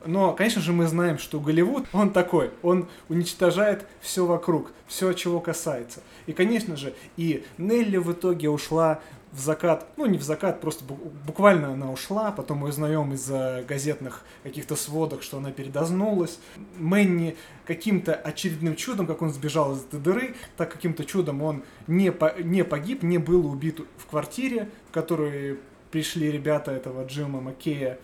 Но, 0.05 0.33
конечно 0.33 0.61
же, 0.61 0.71
мы 0.73 0.87
знаем, 0.87 1.17
что 1.17 1.39
Голливуд, 1.39 1.85
он 1.91 2.11
такой, 2.11 2.51
он 2.61 2.87
уничтожает 3.09 3.85
все 3.99 4.25
вокруг, 4.25 4.71
все, 4.85 5.11
чего 5.13 5.39
касается. 5.39 6.01
И, 6.27 6.33
конечно 6.33 6.77
же, 6.77 6.93
и 7.17 7.43
Нелли 7.57 7.97
в 7.97 8.11
итоге 8.13 8.49
ушла 8.49 9.01
в 9.37 9.39
закат, 9.39 9.87
ну 9.97 10.07
не 10.07 10.17
в 10.17 10.23
закат, 10.23 10.59
просто 10.59 10.83
буквально 10.83 11.73
она 11.73 11.91
ушла, 11.91 12.31
потом 12.31 12.59
мы 12.59 12.69
узнаем 12.69 13.13
из 13.13 13.29
газетных 13.65 14.23
каких-то 14.41 14.75
сводок, 14.75 15.21
что 15.21 15.37
она 15.37 15.51
передознулась. 15.51 16.39
Мэнни 16.77 17.37
каким-то 17.65 18.15
очередным 18.15 18.75
чудом, 18.75 19.05
как 19.05 19.21
он 19.21 19.31
сбежал 19.31 19.75
из 19.75 19.83
этой 19.83 19.99
дыры, 19.99 20.35
так 20.57 20.71
каким-то 20.71 21.05
чудом 21.05 21.43
он 21.43 21.63
не, 21.85 22.11
по, 22.11 22.33
не 22.41 22.63
погиб, 22.63 23.03
не 23.03 23.19
был 23.19 23.45
убит 23.45 23.79
в 23.97 24.07
квартире, 24.07 24.69
в 24.89 24.91
которую 24.91 25.59
пришли 25.91 26.31
ребята 26.31 26.71
этого 26.71 27.05
Джима 27.05 27.39
Маккея. 27.39 27.99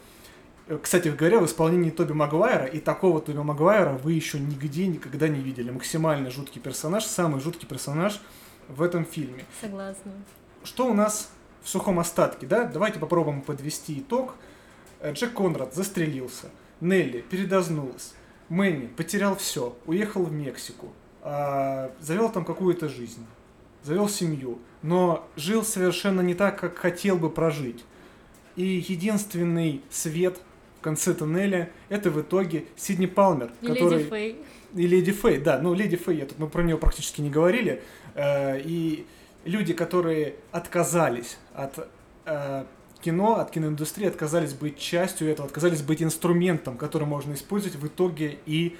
Кстати 0.82 1.10
говоря, 1.10 1.40
в 1.40 1.46
исполнении 1.46 1.90
Тоби 1.90 2.14
Магуайра, 2.14 2.66
и 2.66 2.80
такого 2.80 3.20
Тоби 3.20 3.40
Магуайра 3.40 3.94
вы 3.94 4.14
еще 4.14 4.40
нигде 4.40 4.86
никогда 4.86 5.28
не 5.28 5.40
видели. 5.40 5.72
Максимально 5.72 6.30
жуткий 6.30 6.62
персонаж, 6.62 7.04
самый 7.06 7.42
жуткий 7.42 7.68
персонаж 7.68 8.22
в 8.70 8.84
этом 8.84 9.04
фильме. 9.04 9.46
Согласна 9.60 10.12
что 10.64 10.88
у 10.88 10.94
нас 10.94 11.30
в 11.62 11.70
сухом 11.70 12.00
остатке, 12.00 12.46
да? 12.46 12.66
Давайте 12.66 13.00
попробуем 13.00 13.42
подвести 13.42 14.00
итог. 14.00 14.36
Э, 15.00 15.14
Джек 15.14 15.34
Конрад 15.34 15.74
застрелился, 15.74 16.50
Нелли 16.82 17.22
передознулась, 17.22 18.14
Мэнни 18.50 18.88
потерял 18.88 19.36
все, 19.36 19.76
уехал 19.86 20.24
в 20.24 20.32
Мексику, 20.32 20.94
а, 21.22 21.92
завел 22.00 22.30
там 22.30 22.46
какую-то 22.46 22.90
жизнь, 22.90 23.26
завел 23.84 24.10
семью, 24.10 24.60
но 24.82 25.28
жил 25.36 25.64
совершенно 25.64 26.22
не 26.22 26.34
так, 26.34 26.60
как 26.60 26.78
хотел 26.78 27.18
бы 27.18 27.30
прожить. 27.30 27.84
И 28.56 28.86
единственный 28.88 29.82
свет 29.90 30.38
в 30.80 30.84
конце 30.84 31.14
туннеля 31.14 31.72
это 31.90 32.12
в 32.12 32.22
итоге 32.22 32.66
Сидни 32.76 33.06
Палмер, 33.06 33.52
и 33.62 33.68
который... 33.68 34.00
Леди 34.00 34.10
Фэй. 34.10 34.36
И 34.76 34.88
Леди 34.88 35.12
Фэй, 35.12 35.38
да, 35.40 35.60
ну 35.60 35.74
Леди 35.74 35.96
Фэй, 35.96 36.18
я 36.18 36.26
тут, 36.26 36.40
мы 36.40 36.48
про 36.48 36.62
нее 36.62 36.78
практически 36.78 37.22
не 37.22 37.30
говорили. 37.30 37.82
Э, 38.16 38.60
и 38.60 39.06
люди, 39.46 39.74
которые 39.74 40.36
отказались 40.52 41.38
от 41.54 41.88
э, 42.26 42.66
кино, 43.02 43.36
от 43.36 43.52
киноиндустрии, 43.52 44.08
отказались 44.08 44.54
быть 44.54 44.78
частью 44.78 45.30
этого, 45.30 45.48
отказались 45.48 45.82
быть 45.82 46.02
инструментом, 46.02 46.78
который 46.78 47.08
можно 47.08 47.34
использовать 47.34 47.76
в 47.76 47.88
итоге 47.88 48.40
и 48.46 48.78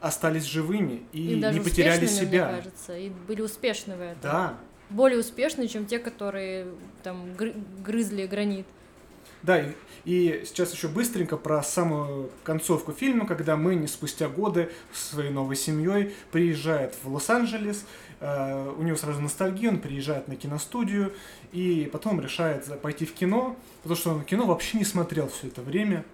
остались 0.00 0.44
живыми 0.44 1.02
и, 1.12 1.32
и 1.32 1.40
даже 1.40 1.58
не 1.58 1.64
потеряли 1.64 2.06
себя. 2.06 2.46
Мне 2.46 2.56
кажется, 2.56 2.96
и 2.96 3.10
были 3.10 3.42
успешны 3.42 3.96
в 3.96 4.00
этом. 4.00 4.18
Да. 4.22 4.54
Более 4.90 5.18
успешны, 5.18 5.66
чем 5.66 5.86
те, 5.86 5.98
которые 5.98 6.68
там 7.02 7.34
грызли 7.84 8.26
гранит. 8.26 8.66
Да, 9.46 9.60
и, 9.60 9.72
и 10.04 10.42
сейчас 10.44 10.74
еще 10.74 10.88
быстренько 10.88 11.36
про 11.36 11.62
самую 11.62 12.30
концовку 12.44 12.92
фильма, 12.92 13.26
когда 13.26 13.56
Мэнни 13.56 13.86
спустя 13.86 14.28
годы 14.28 14.70
своей 14.92 15.30
новой 15.30 15.56
семьей 15.56 16.14
приезжает 16.32 16.94
в 17.02 17.12
Лос-Анджелес, 17.12 17.84
Э, 18.20 18.72
у 18.76 18.82
него 18.82 18.96
сразу 18.96 19.20
ностальгия, 19.20 19.70
он 19.70 19.78
приезжает 19.78 20.28
на 20.28 20.36
киностудию 20.36 21.12
и 21.52 21.88
потом 21.92 22.20
решает 22.20 22.80
пойти 22.80 23.04
в 23.04 23.12
кино, 23.12 23.56
потому 23.82 23.96
что 23.96 24.10
он 24.10 24.24
кино 24.24 24.46
вообще 24.46 24.78
не 24.78 24.84
смотрел 24.84 25.28
все 25.28 25.48
это 25.48 25.60
время. 25.60 26.04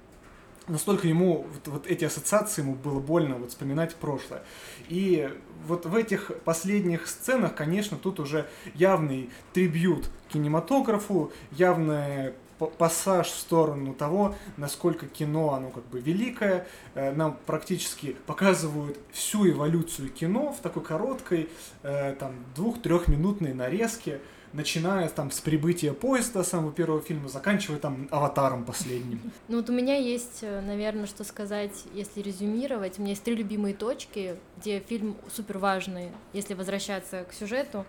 Настолько 0.68 1.08
ему 1.08 1.46
вот, 1.52 1.68
вот 1.68 1.86
эти 1.88 2.04
ассоциации 2.04 2.62
ему 2.62 2.74
было 2.74 3.00
больно 3.00 3.36
вот 3.36 3.50
вспоминать 3.50 3.96
прошлое. 3.96 4.42
И 4.88 5.28
вот 5.66 5.86
в 5.86 5.94
этих 5.94 6.30
последних 6.44 7.08
сценах, 7.08 7.54
конечно, 7.54 7.96
тут 7.96 8.20
уже 8.20 8.46
явный 8.74 9.30
трибют 9.52 10.08
кинематографу, 10.28 11.32
явная 11.50 12.34
пассаж 12.66 13.28
в 13.28 13.38
сторону 13.38 13.94
того, 13.94 14.34
насколько 14.56 15.06
кино, 15.06 15.54
оно 15.54 15.70
как 15.70 15.84
бы 15.86 16.00
великое. 16.00 16.66
Э, 16.94 17.12
нам 17.12 17.38
практически 17.46 18.16
показывают 18.26 18.98
всю 19.12 19.48
эволюцию 19.48 20.08
кино 20.10 20.52
в 20.52 20.60
такой 20.60 20.82
короткой, 20.82 21.48
э, 21.82 22.14
там, 22.18 22.32
двух-трехминутной 22.54 23.54
нарезке, 23.54 24.20
начиная 24.52 25.08
там 25.08 25.30
с 25.30 25.40
прибытия 25.40 25.92
поезда 25.92 26.44
самого 26.44 26.72
первого 26.72 27.00
фильма, 27.00 27.28
заканчивая 27.28 27.78
там 27.78 28.08
аватаром 28.10 28.64
последним. 28.64 29.20
Ну 29.48 29.58
вот 29.58 29.68
у 29.68 29.72
меня 29.72 29.96
есть, 29.96 30.38
э, 30.42 30.60
наверное, 30.60 31.06
что 31.06 31.24
сказать, 31.24 31.84
если 31.94 32.20
резюмировать. 32.20 32.98
У 32.98 33.02
меня 33.02 33.10
есть 33.10 33.22
три 33.22 33.34
любимые 33.34 33.74
точки, 33.74 34.36
где 34.58 34.80
фильм 34.80 35.16
супер 35.34 35.58
важный, 35.58 36.08
если 36.32 36.54
возвращаться 36.54 37.24
к 37.24 37.32
сюжету 37.32 37.84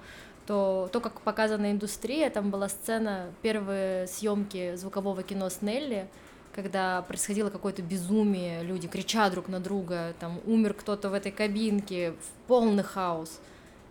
то 0.46 0.90
то, 0.92 1.00
как 1.00 1.22
показана 1.22 1.72
индустрия, 1.72 2.30
там 2.30 2.52
была 2.52 2.70
сцена 2.70 3.32
первые 3.42 4.08
съемки 4.08 4.76
звукового 4.76 5.24
кино 5.24 5.50
с 5.50 5.62
Нелли, 5.62 6.08
когда 6.54 7.02
происходило 7.02 7.50
какое-то 7.50 7.82
безумие, 7.82 8.64
люди 8.64 8.88
кричат 8.88 9.32
друг 9.32 9.48
на 9.48 9.60
друга, 9.60 10.14
там 10.20 10.40
умер 10.46 10.76
кто-то 10.76 11.10
в 11.10 11.14
этой 11.14 11.32
кабинке, 11.32 12.12
в 12.12 12.48
полный 12.48 12.84
хаос. 12.84 13.40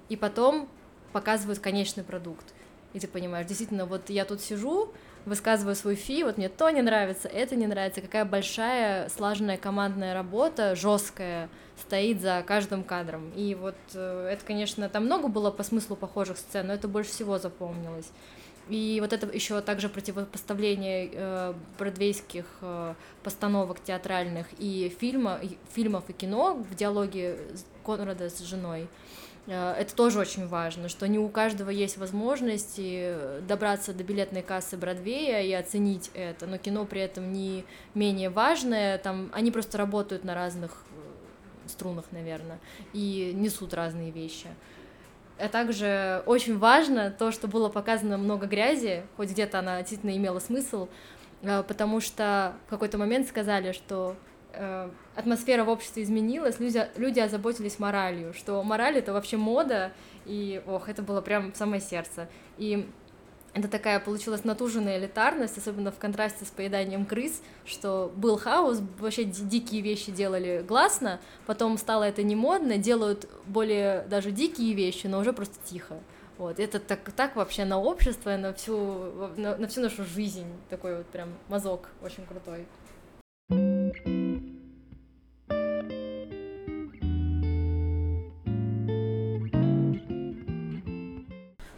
И 0.08 0.16
потом 0.16 0.68
показывают 1.12 1.58
конечный 1.58 2.04
продукт. 2.04 2.54
И 2.92 3.00
ты 3.00 3.08
понимаешь, 3.08 3.46
действительно, 3.46 3.86
вот 3.86 4.10
я 4.10 4.24
тут 4.24 4.40
сижу, 4.40 4.92
высказываю 5.24 5.74
свой 5.74 5.94
фи, 5.94 6.24
вот 6.24 6.36
мне 6.36 6.48
то 6.48 6.70
не 6.70 6.82
нравится, 6.82 7.28
это 7.28 7.56
не 7.56 7.66
нравится, 7.66 8.00
какая 8.00 8.24
большая 8.24 9.08
слаженная 9.08 9.56
командная 9.56 10.14
работа, 10.14 10.74
жесткая, 10.74 11.48
стоит 11.80 12.20
за 12.20 12.42
каждым 12.46 12.84
кадром. 12.84 13.30
И 13.36 13.54
вот 13.54 13.76
э, 13.94 14.28
это, 14.32 14.44
конечно, 14.44 14.88
там 14.88 15.06
много 15.06 15.28
было 15.28 15.50
по 15.50 15.62
смыслу 15.62 15.96
похожих 15.96 16.38
сцен, 16.38 16.66
но 16.66 16.74
это 16.74 16.88
больше 16.88 17.10
всего 17.10 17.38
запомнилось. 17.38 18.10
И 18.68 18.98
вот 19.00 19.12
это 19.12 19.26
еще 19.26 19.60
также 19.60 19.88
противопоставление 19.88 21.10
э, 21.12 21.54
бродвейских 21.78 22.46
э, 22.60 22.94
постановок 23.22 23.82
театральных 23.82 24.46
и 24.58 24.94
фильма, 25.00 25.38
и, 25.42 25.58
фильмов 25.72 26.04
и 26.08 26.12
кино 26.12 26.54
в 26.54 26.74
диалоге 26.74 27.38
Конрада 27.84 28.30
с 28.30 28.38
женой. 28.40 28.82
Э, 28.82 28.86
это 29.46 29.94
тоже 29.96 30.20
очень 30.20 30.46
важно, 30.46 30.88
что 30.88 31.08
не 31.08 31.18
у 31.18 31.28
каждого 31.28 31.70
есть 31.70 31.96
возможность 31.96 32.80
добраться 33.46 33.92
до 33.92 34.04
билетной 34.04 34.42
кассы 34.42 34.76
Бродвея 34.76 35.42
и 35.42 35.52
оценить 35.52 36.10
это, 36.14 36.46
но 36.46 36.58
кино 36.58 36.84
при 36.84 37.00
этом 37.00 37.32
не 37.32 37.64
менее 37.94 38.30
важное, 38.30 38.98
там 38.98 39.30
они 39.32 39.50
просто 39.50 39.78
работают 39.78 40.22
на 40.22 40.34
разных 40.34 40.84
струнах, 41.66 42.04
наверное, 42.12 42.60
и 42.92 43.32
несут 43.34 43.74
разные 43.74 44.10
вещи. 44.10 44.46
А 45.38 45.48
также 45.48 46.22
очень 46.26 46.58
важно 46.58 47.10
то, 47.10 47.32
что 47.32 47.48
было 47.48 47.68
показано 47.68 48.18
много 48.18 48.46
грязи, 48.46 49.02
хоть 49.16 49.30
где-то 49.30 49.58
она 49.58 49.78
действительно 49.78 50.16
имела 50.16 50.38
смысл, 50.38 50.88
э, 51.42 51.62
потому 51.66 52.00
что 52.00 52.54
в 52.66 52.70
какой-то 52.70 52.98
момент 52.98 53.26
сказали, 53.26 53.72
что 53.72 54.14
э, 54.14 54.31
атмосфера 55.14 55.64
в 55.64 55.68
обществе 55.68 56.02
изменилась, 56.02 56.60
люди, 56.60 56.86
люди 56.96 57.20
озаботились 57.20 57.78
моралью, 57.78 58.34
что 58.34 58.62
мораль 58.62 58.98
это 58.98 59.12
вообще 59.12 59.36
мода, 59.36 59.92
и 60.26 60.62
ох, 60.66 60.88
это 60.88 61.02
было 61.02 61.20
прям 61.20 61.52
в 61.52 61.56
самое 61.56 61.80
сердце. 61.80 62.28
И 62.58 62.88
это 63.54 63.68
такая 63.68 64.00
получилась 64.00 64.44
натуженная 64.44 64.98
элитарность, 64.98 65.58
особенно 65.58 65.92
в 65.92 65.98
контрасте 65.98 66.44
с 66.44 66.48
поеданием 66.48 67.04
крыс, 67.04 67.42
что 67.66 68.10
был 68.16 68.38
хаос, 68.38 68.80
вообще 68.98 69.24
дикие 69.24 69.82
вещи 69.82 70.10
делали 70.10 70.64
гласно, 70.66 71.20
потом 71.46 71.76
стало 71.76 72.04
это 72.04 72.22
не 72.22 72.34
модно, 72.34 72.78
делают 72.78 73.28
более 73.46 74.02
даже 74.08 74.30
дикие 74.30 74.74
вещи, 74.74 75.06
но 75.06 75.18
уже 75.18 75.32
просто 75.32 75.56
тихо. 75.64 75.98
Вот, 76.38 76.58
это 76.58 76.80
так, 76.80 77.00
так 77.12 77.36
вообще 77.36 77.64
на 77.64 77.78
общество, 77.78 78.36
на 78.36 78.54
всю, 78.54 78.76
на, 79.36 79.56
на 79.56 79.68
всю 79.68 79.82
нашу 79.82 80.04
жизнь, 80.04 80.46
такой 80.70 80.96
вот 80.96 81.06
прям 81.06 81.28
мазок 81.48 81.90
очень 82.02 82.24
крутой. 82.26 82.66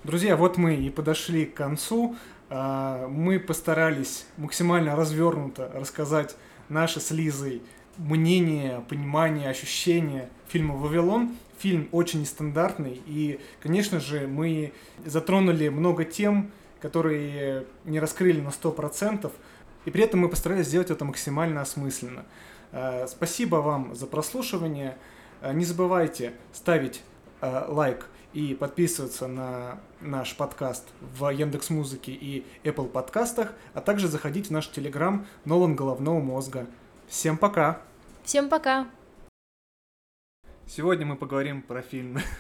Друзья, 0.05 0.37
вот 0.37 0.59
мы 0.59 0.75
и 0.75 0.91
подошли 0.91 1.47
к 1.47 1.55
концу. 1.55 2.15
А, 2.51 3.09
мы 3.09 3.41
постарались 3.41 4.27
максимально 4.37 4.97
развернуто 4.97 5.71
рассказать 5.73 6.37
наши 6.69 7.01
с 7.01 7.11
Лизой 7.11 7.63
мнение, 7.97 8.85
понимание, 8.91 9.49
ощущения 9.49 10.29
фильма 10.47 10.75
«Вавилон». 10.75 11.35
Фильм 11.59 11.89
очень 11.91 12.21
нестандартный, 12.21 13.01
и, 13.07 13.41
конечно 13.63 13.99
же, 13.99 14.27
мы 14.27 14.75
затронули 15.07 15.69
много 15.69 16.05
тем, 16.05 16.51
которые 16.83 17.65
не 17.87 17.99
раскрыли 17.99 18.43
на 18.43 18.51
100%, 18.51 19.33
и 19.87 19.91
при 19.91 20.05
этом 20.05 20.21
мы 20.21 20.29
постарались 20.29 20.67
сделать 20.67 20.91
это 20.91 21.07
максимально 21.07 21.63
осмысленно. 21.63 22.27
А, 22.73 23.07
спасибо 23.07 23.57
вам 23.57 23.95
за 23.95 24.07
прослушивание. 24.07 24.99
А, 25.41 25.55
не 25.55 25.65
забывайте 25.65 26.35
ставить 26.53 27.03
лайк 27.41 28.07
и 28.35 28.53
подписываться 28.55 29.29
на 29.29 29.79
наш 30.05 30.37
подкаст 30.37 30.89
в 31.01 31.31
Яндекс 31.31 31.71
Музыке 31.71 32.13
и 32.13 32.45
Apple 32.63 32.89
подкастах, 32.89 33.55
а 33.73 33.81
также 33.81 34.09
заходить 34.09 34.49
в 34.49 34.51
наш 34.51 34.69
Телеграм 34.69 35.27
Нолан 35.45 35.75
Головного 35.75 36.21
Мозга. 36.21 36.67
Всем 37.09 37.39
пока! 37.39 37.81
Всем 38.23 38.49
пока! 38.49 38.87
Сегодня 40.67 41.05
мы 41.05 41.17
поговорим 41.17 41.63
про 41.63 41.83
фильм 41.83 42.19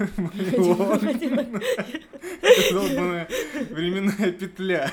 временная 3.70 4.32
петля. 4.32 4.90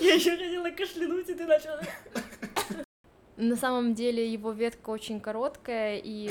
Я 0.00 0.14
еще 0.14 0.30
хотела 0.30 0.70
кашлянуть, 0.70 1.28
и 1.28 1.34
ты 1.34 1.44
начала. 1.46 1.82
На 3.36 3.56
самом 3.56 3.94
деле 3.94 4.32
его 4.32 4.52
ветка 4.52 4.90
очень 4.90 5.20
короткая, 5.20 6.00
и 6.02 6.30